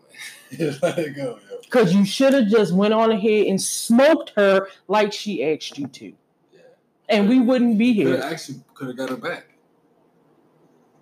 man. 0.58 0.78
Let 0.82 0.98
it 0.98 1.16
go, 1.16 1.38
yo. 1.50 1.58
Cause 1.70 1.92
you 1.92 2.04
should 2.04 2.32
have 2.34 2.46
just 2.48 2.72
went 2.72 2.94
on 2.94 3.10
ahead 3.10 3.46
and 3.46 3.60
smoked 3.60 4.32
her 4.36 4.68
like 4.88 5.12
she 5.12 5.42
asked 5.44 5.76
you 5.76 5.88
to, 5.88 6.12
Yeah. 6.52 6.60
and 7.08 7.28
we 7.28 7.40
wouldn't 7.40 7.78
be 7.78 7.92
here. 7.92 8.16
have 8.16 8.32
actually 8.32 8.60
could 8.74 8.88
have 8.88 8.96
got 8.96 9.10
her 9.10 9.16
back 9.16 9.46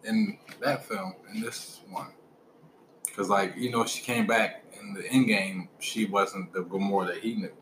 in 0.05 0.39
that 0.61 0.85
film 0.87 1.15
in 1.33 1.43
this 1.43 1.81
one, 1.91 2.09
because 3.05 3.29
like 3.29 3.55
you 3.57 3.71
know 3.71 3.85
she 3.85 4.03
came 4.03 4.27
back 4.27 4.65
in 4.81 4.95
the 4.95 5.07
end 5.09 5.27
game. 5.27 5.69
She 5.79 6.07
wasn't 6.07 6.53
the 6.53 6.65
Gamora 6.65 7.09
that 7.09 7.19
he 7.19 7.35
knew. 7.35 7.53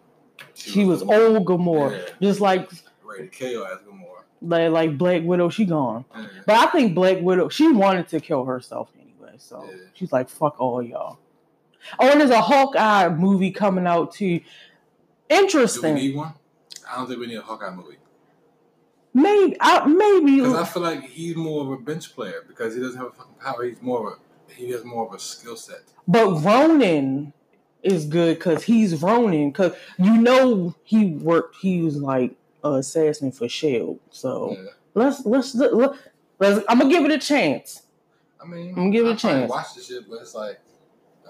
She 0.54 0.84
was 0.84 1.02
Gamora 1.02 1.34
old 1.36 1.46
Gamora, 1.46 1.98
Yeah. 1.98 2.14
just 2.22 2.40
like 2.40 2.70
ready 3.10 3.24
to 3.24 3.28
kill 3.28 3.64
as 3.66 3.78
Gamora. 3.80 4.22
like, 4.42 4.70
like 4.70 4.98
Black 4.98 5.22
Widow. 5.22 5.48
She 5.48 5.64
gone, 5.64 6.04
Yeah. 6.14 6.26
but 6.46 6.56
I 6.56 6.66
think 6.66 6.94
Black 6.94 7.20
Widow. 7.20 7.48
She 7.48 7.70
wanted 7.72 8.08
to 8.08 8.20
kill 8.20 8.44
herself 8.44 8.90
anyway, 9.00 9.34
so 9.38 9.64
Yeah. 9.68 9.76
she's 9.94 10.12
like, 10.12 10.28
"Fuck 10.28 10.60
all 10.60 10.82
y'all." 10.82 11.18
Oh, 11.98 12.08
and 12.10 12.20
there's 12.20 12.30
a 12.30 12.40
Hawkeye 12.40 13.08
movie 13.08 13.50
coming 13.50 13.86
out 13.86 14.12
too. 14.12 14.40
Interesting. 15.28 15.94
Do 15.96 16.00
we 16.00 16.08
need 16.08 16.16
one? 16.16 16.34
I 16.90 16.96
don't 16.96 17.06
think 17.08 17.20
we 17.20 17.26
need 17.26 17.36
a 17.36 17.42
Hawkeye 17.42 17.70
movie 17.74 17.96
Maybe, 19.12 19.56
I, 19.60 19.86
maybe. 19.86 20.36
because 20.36 20.54
I 20.54 20.64
feel 20.64 20.82
like 20.82 21.02
he's 21.04 21.34
more 21.36 21.62
of 21.62 21.70
a 21.72 21.76
bench 21.82 22.14
player 22.14 22.44
because 22.46 22.74
he 22.74 22.80
doesn't 22.80 22.96
have 22.96 23.08
a 23.08 23.12
fucking 23.12 23.34
power. 23.40 23.64
He's 23.64 23.82
more 23.82 24.06
of 24.06 24.12
a 24.14 24.52
he 24.54 24.70
has 24.70 24.84
more 24.84 25.06
of 25.06 25.12
a 25.14 25.18
skill 25.18 25.56
set. 25.56 25.80
But 26.06 26.42
Ronin 26.44 27.32
is 27.82 28.04
good 28.06 28.38
because 28.38 28.62
he's 28.64 29.00
Ronin. 29.02 29.50
Because 29.50 29.72
you 29.98 30.12
know 30.20 30.74
he 30.84 31.06
worked. 31.06 31.56
He 31.60 31.82
was 31.82 31.96
like 31.96 32.36
a 32.64 32.70
assassin 32.74 33.32
for 33.32 33.48
Shield. 33.48 33.98
So 34.10 34.52
Yeah. 34.58 34.70
let's 34.94 35.24
let's 35.26 35.54
let, 35.54 35.72
let's. 36.38 36.64
I'm 36.68 36.78
gonna 36.78 36.90
give 36.90 37.04
it 37.04 37.10
a 37.12 37.18
chance. 37.18 37.82
I 38.42 38.46
mean, 38.46 38.70
I'm 38.70 38.74
gonna 38.74 38.90
give 38.90 39.06
it 39.06 39.08
a 39.08 39.12
I 39.12 39.16
probably 39.16 39.38
chance. 39.40 39.50
Watch 39.50 39.74
the 39.74 39.82
shit, 39.82 40.08
but 40.08 40.20
it's 40.22 40.34
like 40.34 40.60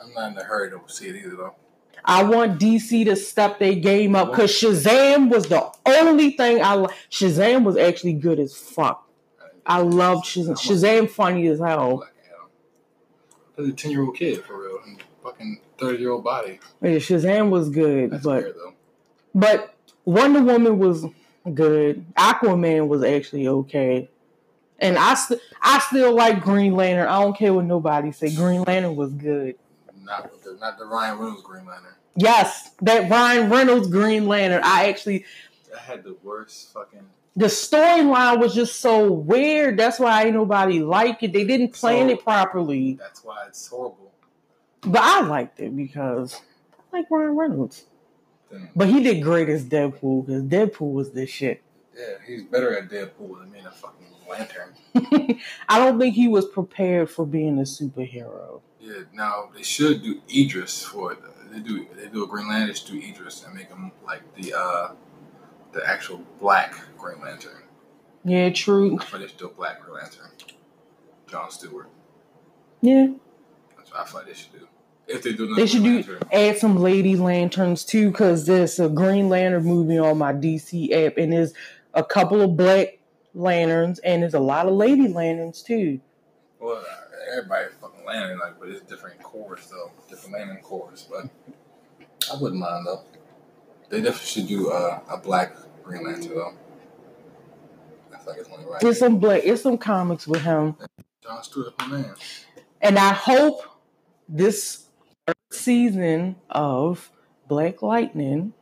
I'm 0.03 0.13
not 0.15 0.33
in 0.33 0.39
a 0.39 0.45
hurry 0.45 0.71
to 0.71 0.81
see 0.87 1.09
it 1.09 1.17
either 1.17 1.37
though. 1.37 1.55
I 2.05 2.23
want 2.23 2.59
DC 2.59 3.05
to 3.07 3.17
step 3.17 3.59
their 3.59 3.75
game 3.75 4.17
up 4.17 4.31
because 4.31 4.51
Shazam 4.53 5.29
was 5.31 5.47
the 5.49 5.71
only 5.85 6.31
thing 6.31 6.63
I. 6.63 6.77
li- 6.77 6.95
Shazam 7.11 7.63
was 7.65 7.77
actually 7.77 8.15
good 8.15 8.41
as 8.41 8.57
fuck. 8.57 9.07
I 9.67 9.81
loved 9.83 10.25
Shazam. 10.25 10.57
Shazam 10.57 11.11
funny 11.11 11.47
as 11.49 11.59
hell. 11.59 12.05
He's 13.57 13.69
a 13.69 13.73
ten 13.73 13.91
year 13.91 14.03
old 14.03 14.17
kid 14.17 14.43
for 14.45 14.59
real, 14.63 14.79
and 14.87 15.03
fucking 15.23 15.61
thirty 15.79 15.99
year 15.99 16.13
old 16.13 16.25
body. 16.25 16.59
Yeah, 16.81 16.93
Shazam 16.93 17.51
was 17.51 17.69
good, 17.69 18.11
That's 18.13 18.25
but 18.25 18.43
weird. 18.45 18.57
But 19.35 19.75
Wonder 20.07 20.43
Woman 20.43 20.79
was 20.79 21.05
good. 21.55 22.05
Aquaman 22.15 22.89
was 22.89 23.03
actually 23.03 23.49
okay. 23.49 24.09
And 24.79 24.97
I, 24.97 25.15
st- 25.15 25.41
I 25.61 25.79
still 25.81 26.15
like 26.15 26.41
Green 26.43 26.75
Lantern. 26.75 27.07
I 27.09 27.21
don't 27.21 27.37
care 27.37 27.53
what 27.53 27.65
nobody 27.67 28.13
say. 28.13 28.35
Green 28.35 28.63
Lantern 28.63 28.97
was 28.97 29.13
good. 29.13 29.57
Not 30.03 30.31
the, 30.43 30.57
not 30.61 30.79
the 30.79 30.87
Ryan 30.87 31.19
Reynolds 31.19 31.43
Green 31.43 31.67
Lantern. 31.67 31.93
Yes, 32.17 32.71
that 32.83 33.11
Ryan 33.11 33.51
Reynolds 33.51 33.89
Green 33.89 34.27
Lantern. 34.27 34.63
I 34.65 34.89
actually 34.89 35.25
That 35.71 35.79
had 35.81 36.03
the 36.05 36.17
worst 36.23 36.73
fucking. 36.73 37.05
the 37.37 37.47
storyline 37.47 38.41
was 38.41 38.55
just 38.55 38.81
so 38.81 39.13
weird. 39.13 39.79
That's 39.79 39.99
why 40.01 40.25
ain't 40.25 40.35
nobody 40.35 40.81
like 40.81 41.23
it. 41.23 41.33
They 41.33 41.45
didn't 41.45 41.73
plan 41.75 42.09
So- 42.09 42.15
it 42.15 42.25
properly. 42.25 42.95
That's 42.95 43.23
why 43.23 43.45
it's 43.49 43.67
horrible. 43.69 44.13
But 44.81 45.03
I 45.03 45.21
liked 45.21 45.61
it 45.61 45.77
because 45.77 46.41
I 46.93 46.99
like 46.99 47.07
Ryan 47.11 47.37
Reynolds. 47.37 47.85
But 48.75 48.89
he 48.89 49.03
did 49.03 49.23
great 49.23 49.49
as 49.49 49.65
Deadpool 49.65 50.27
because 50.27 50.43
Deadpool 50.45 50.93
was 50.93 51.13
this 51.13 51.31
shit. 51.31 51.63
yeah, 51.97 52.15
he's 52.27 52.45
better 52.45 52.77
at 52.77 52.89
Deadpool 52.89 53.39
than 53.41 53.51
being 53.51 53.67
a 53.67 53.71
fucking 53.71 54.07
lantern. 54.29 54.75
I 55.69 55.79
don't 55.79 55.99
think 55.99 56.15
he 56.15 56.29
was 56.29 56.47
prepared 56.47 57.11
for 57.11 57.27
being 57.27 57.59
a 57.59 57.63
superhero. 57.63 58.61
Yeah, 58.81 59.03
now 59.13 59.51
they 59.55 59.63
should 59.63 60.03
do 60.03 60.21
Idris 60.35 60.83
for 60.83 61.13
it. 61.13 61.19
They 61.53 61.61
do 61.61 61.87
they 61.97 62.09
do 62.09 62.25
a 62.25 62.27
Green 62.27 62.49
Lantern, 62.49 62.75
do 62.87 62.99
Idris 63.07 63.45
and 63.45 63.55
make 63.55 63.69
him 63.69 63.93
like 64.07 64.23
the 64.37 64.55
uh 64.57 64.93
the 65.73 65.87
actual 65.87 66.25
black 66.41 66.75
Green 66.97 67.21
Lantern. 67.21 67.63
Yeah, 68.25 68.51
true. 68.51 68.99
But 69.11 69.21
they 69.21 69.27
still 69.29 69.49
black 69.51 69.81
Green 69.83 69.95
Lantern. 69.97 70.31
John 71.29 71.51
Stewart. 71.51 71.89
Yeah. 72.81 73.09
That's 73.77 73.91
what 73.93 74.01
I 74.01 74.05
feel 74.05 74.21
like 74.21 74.27
they 74.29 74.35
should 74.35 74.53
do. 74.53 74.67
If 75.07 75.23
they 75.23 75.33
do 75.33 75.45
another 75.45 75.61
They 75.61 75.67
should 75.67 75.83
do 75.83 75.95
Lantern. 75.97 76.23
add 76.33 76.59
some 76.59 76.77
lady 76.77 77.17
lanterns 77.17 77.85
too, 77.85 78.11
because 78.11 78.47
there's 78.47 78.79
a 78.79 78.89
Green 78.89 79.29
Lantern 79.29 79.65
movie 79.65 79.99
on 79.99 80.19
my 80.19 80.33
DC 80.33 80.93
app, 80.93 81.17
and 81.17 81.33
there's 81.33 81.53
a 81.95 82.05
couple 82.05 82.41
of 82.41 82.57
black 82.57 82.99
lanterns, 83.35 83.99
and 84.01 84.23
there's 84.23 84.35
a 84.35 84.41
lot 84.41 84.67
of 84.67 84.75
lady 84.75 85.09
lanterns 85.09 85.63
too. 85.63 86.01
Well, 86.61 86.85
everybody 87.33 87.67
fucking 87.81 88.05
lantern 88.05 88.39
like, 88.39 88.59
but 88.61 88.69
it's 88.69 88.83
different 88.83 89.21
cores 89.23 89.67
though, 89.69 89.91
different 90.09 90.35
lantern 90.37 90.59
cores. 90.63 91.09
But 91.11 91.29
I 92.33 92.37
wouldn't 92.41 92.61
mind 92.61 92.87
though. 92.87 93.03
They 93.89 94.01
definitely 94.01 94.27
should 94.27 94.47
do 94.47 94.71
uh, 94.71 95.01
a 95.11 95.17
black 95.17 95.57
Green 95.83 96.05
Lantern 96.05 96.35
though. 96.35 96.53
Feel 98.11 98.19
like 98.27 98.39
it's 98.41 98.49
only 98.51 98.67
right. 98.67 98.83
It's 98.83 98.99
some 98.99 99.19
black. 99.19 99.43
It's 99.45 99.63
some 99.63 99.79
comics 99.79 100.27
with 100.29 100.43
him, 100.43 100.77
John 101.25 101.43
Stewart, 101.43 101.73
my 101.79 101.87
man. 101.87 102.15
and 102.83 102.99
I 102.99 103.13
hope 103.15 103.63
this 104.29 104.85
season 105.61 106.37
of 106.51 107.11
Black 107.49 107.83
Lightning, 107.83 108.53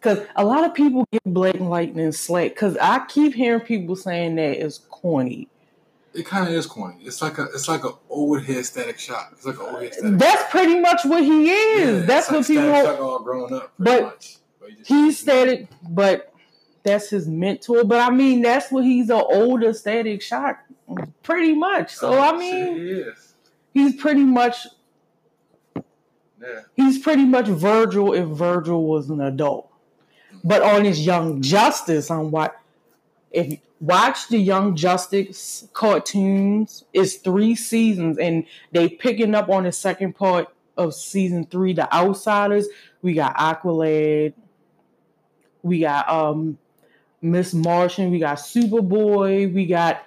because 0.00 0.26
a 0.36 0.44
lot 0.44 0.64
of 0.64 0.74
people 0.74 1.06
get 1.12 1.22
Black 1.24 1.58
Lightning 1.60 2.12
slack. 2.12 2.50
Because 2.50 2.76
I 2.78 3.04
keep 3.06 3.34
hearing 3.34 3.60
people 3.60 3.96
saying 3.96 4.36
that 4.36 4.64
it's 4.64 4.78
corny. 4.90 5.48
It 6.12 6.26
kind 6.26 6.46
of 6.46 6.54
is 6.54 6.66
corny. 6.66 6.98
It's 7.02 7.20
like 7.20 7.38
a 7.38 7.44
it's 7.54 7.68
like 7.68 7.84
an 7.84 7.92
old 8.08 8.44
head 8.44 8.64
static 8.64 8.98
shock. 9.00 9.30
It's 9.32 9.44
like 9.44 9.56
an 9.56 9.62
old 9.62 9.82
head 9.82 9.94
static. 9.94 10.18
That's 10.18 10.50
pretty 10.50 10.78
much 10.78 11.00
what 11.04 11.24
he 11.24 11.50
is. 11.50 12.00
Yeah, 12.00 12.06
that's 12.06 12.30
it's 12.30 12.30
like 12.30 12.38
what 12.38 12.46
people. 12.46 12.62
Static 12.74 12.86
Shock 12.90 13.00
all 13.00 13.18
grown 13.18 13.52
up. 13.54 13.72
But 13.78 14.02
much. 14.02 14.36
But 14.60 14.70
he 14.70 14.76
He's 14.84 15.18
static, 15.18 15.68
but 15.88 16.32
that's 16.84 17.10
his 17.10 17.26
mentor. 17.26 17.82
But 17.84 18.00
I 18.00 18.10
mean, 18.14 18.42
that's 18.42 18.70
what 18.70 18.84
he's 18.84 19.10
an 19.10 19.22
older 19.28 19.72
static 19.72 20.22
shock, 20.22 20.60
pretty 21.24 21.54
much. 21.54 21.94
So 21.96 22.14
Oh, 22.14 22.20
I 22.20 22.36
mean, 22.38 22.74
he 22.76 22.90
is. 22.90 23.34
he's 23.72 23.96
pretty 23.96 24.22
much 24.24 24.68
Yeah. 26.40 26.60
he's 26.74 26.98
pretty 26.98 27.24
much 27.24 27.46
Virgil 27.46 28.12
if 28.12 28.26
Virgil 28.26 28.84
was 28.84 29.10
an 29.10 29.20
adult. 29.20 29.70
But 30.42 30.62
on 30.62 30.84
his 30.84 31.06
Young 31.06 31.40
Justice, 31.40 32.10
on 32.10 32.30
what 32.30 32.56
if 33.30 33.58
watch 33.80 34.28
the 34.28 34.38
Young 34.38 34.76
Justice 34.76 35.68
cartoons, 35.72 36.84
it's 36.92 37.16
three 37.16 37.54
seasons 37.54 38.18
and 38.18 38.44
they 38.72 38.88
picking 38.88 39.34
up 39.34 39.48
on 39.48 39.64
the 39.64 39.72
second 39.72 40.14
part 40.14 40.48
of 40.76 40.94
season 40.94 41.46
three, 41.46 41.72
The 41.72 41.92
Outsiders. 41.94 42.66
We 43.02 43.14
got 43.14 43.36
Aqualad, 43.36 44.34
we 45.62 45.80
got 45.80 46.08
um 46.08 46.58
Miss 47.22 47.54
Martian, 47.54 48.10
we 48.10 48.18
got 48.18 48.38
Superboy, 48.38 49.52
we 49.52 49.66
got 49.66 50.06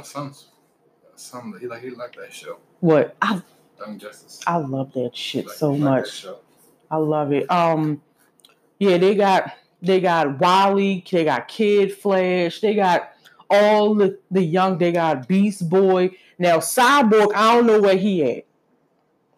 That's 0.00 0.14
my 0.14 0.22
son's 0.22 0.48
son. 1.14 1.54
He 1.60 1.66
like 1.66 1.82
he 1.82 1.90
like 1.90 2.16
that 2.16 2.32
show. 2.32 2.58
What 2.80 3.16
I 3.22 3.40
Young 3.78 3.98
Justice. 3.98 4.40
I 4.46 4.56
love 4.56 4.92
that 4.94 5.16
shit 5.16 5.46
Like- 5.46 5.56
so 5.56 5.70
like 5.72 5.80
much. 5.80 6.26
I 6.90 6.96
love 6.96 7.32
it. 7.32 7.50
Um, 7.50 8.00
yeah, 8.78 8.96
they 8.98 9.14
got 9.14 9.50
they 9.82 10.00
got 10.00 10.38
Wally, 10.40 11.04
they 11.10 11.24
got 11.24 11.48
Kid 11.48 11.92
Flash, 11.94 12.60
they 12.60 12.74
got 12.74 13.10
all 13.50 13.94
the 13.94 14.18
the 14.30 14.42
young. 14.42 14.78
They 14.78 14.92
got 14.92 15.28
Beast 15.28 15.68
Boy. 15.68 16.10
Now 16.38 16.58
Cyborg, 16.58 17.32
I 17.34 17.54
don't 17.54 17.66
know 17.66 17.80
where 17.80 17.96
he 17.96 18.22
at. 18.38 18.44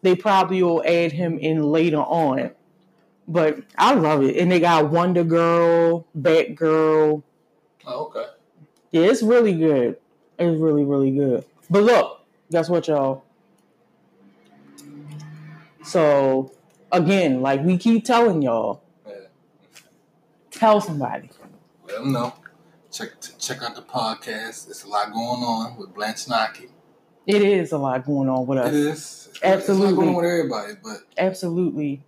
They 0.02 0.14
probably 0.14 0.62
will 0.62 0.82
add 0.86 1.12
him 1.12 1.38
in 1.38 1.62
later 1.62 1.98
on, 1.98 2.52
but 3.26 3.58
I 3.76 3.94
love 3.94 4.22
it. 4.22 4.36
And 4.36 4.50
they 4.50 4.60
got 4.60 4.90
Wonder 4.90 5.24
Girl, 5.24 6.06
Batgirl. 6.16 7.22
Oh, 7.86 8.04
okay. 8.06 8.26
Yeah, 8.92 9.02
it's 9.02 9.22
really 9.22 9.54
good. 9.54 9.96
It's 10.38 10.60
really 10.60 10.84
really 10.84 11.10
good. 11.10 11.44
But 11.70 11.82
look, 11.84 12.20
guess 12.50 12.68
what, 12.68 12.88
y'all? 12.88 13.24
So 15.88 16.52
again, 16.92 17.40
like 17.40 17.62
we 17.64 17.78
keep 17.78 18.04
telling 18.04 18.42
y'all, 18.42 18.82
Yeah. 19.06 19.14
tell 20.50 20.80
somebody. 20.82 21.30
Let 21.86 21.98
them 22.00 22.12
know. 22.12 22.34
Check 22.92 23.10
check 23.38 23.62
out 23.62 23.74
the 23.74 23.82
podcast. 23.82 24.68
It's 24.68 24.84
a 24.84 24.88
lot 24.88 25.12
going 25.12 25.42
on 25.42 25.76
with 25.78 25.94
Blanche 25.94 26.28
Naki. 26.28 26.68
It 27.26 27.42
is 27.42 27.72
a 27.72 27.78
lot 27.78 28.04
going 28.06 28.28
on 28.28 28.46
with 28.46 28.58
us. 28.58 28.72
is. 28.72 28.88
It's, 28.88 29.26
It's 29.28 29.38
a 29.42 29.46
Absolutely. 29.48 29.86
lot 29.92 29.96
going 29.96 30.08
on 30.10 30.14
with 30.16 30.24
everybody, 30.26 30.72
but 30.82 30.96
Absolutely. 31.16 32.02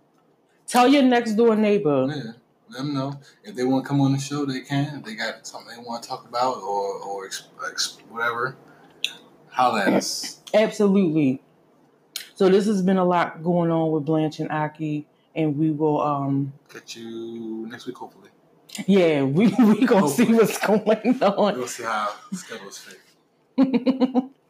Tell 0.67 0.87
your 0.87 1.03
next 1.03 1.33
door 1.33 1.55
neighbor. 1.55 2.07
yeah, 2.07 2.31
let 2.69 2.77
them 2.77 2.93
know 2.93 3.19
if 3.43 3.55
they 3.55 3.63
want 3.63 3.83
to 3.83 3.87
come 3.89 3.99
on 4.01 4.11
the 4.13 4.19
show. 4.19 4.45
They 4.45 4.61
can. 4.61 4.99
If 4.99 5.05
they 5.05 5.15
got 5.15 5.45
something 5.47 5.75
they 5.75 5.83
want 5.83 6.03
to 6.03 6.09
talk 6.09 6.27
about 6.27 6.57
or 6.57 6.99
or 6.99 7.29
whatever. 8.09 8.55
Holla 9.49 9.81
at 9.87 9.93
us. 9.93 10.39
Absolutely. 10.53 11.41
So 12.35 12.49
this 12.49 12.65
has 12.65 12.81
been 12.81 12.97
a 12.97 13.05
lot 13.05 13.43
going 13.43 13.71
on 13.71 13.91
with 13.91 14.05
Blanche 14.05 14.39
and 14.39 14.51
Aki, 14.51 15.05
and 15.35 15.57
we 15.57 15.71
will 15.71 16.01
um 16.01 16.53
Catch 16.69 16.97
you 16.97 17.67
next 17.69 17.85
week, 17.87 17.97
hopefully. 17.97 18.29
yeah, 18.87 19.23
we 19.23 19.47
we 19.59 19.85
gonna 19.85 20.07
see 20.09 20.25
what's 20.33 20.57
going 20.65 21.21
on. 21.21 21.57
We'll 21.57 21.67
see 21.67 21.83
how 21.83 22.09
schedules 22.33 22.77
fit. 22.77 22.99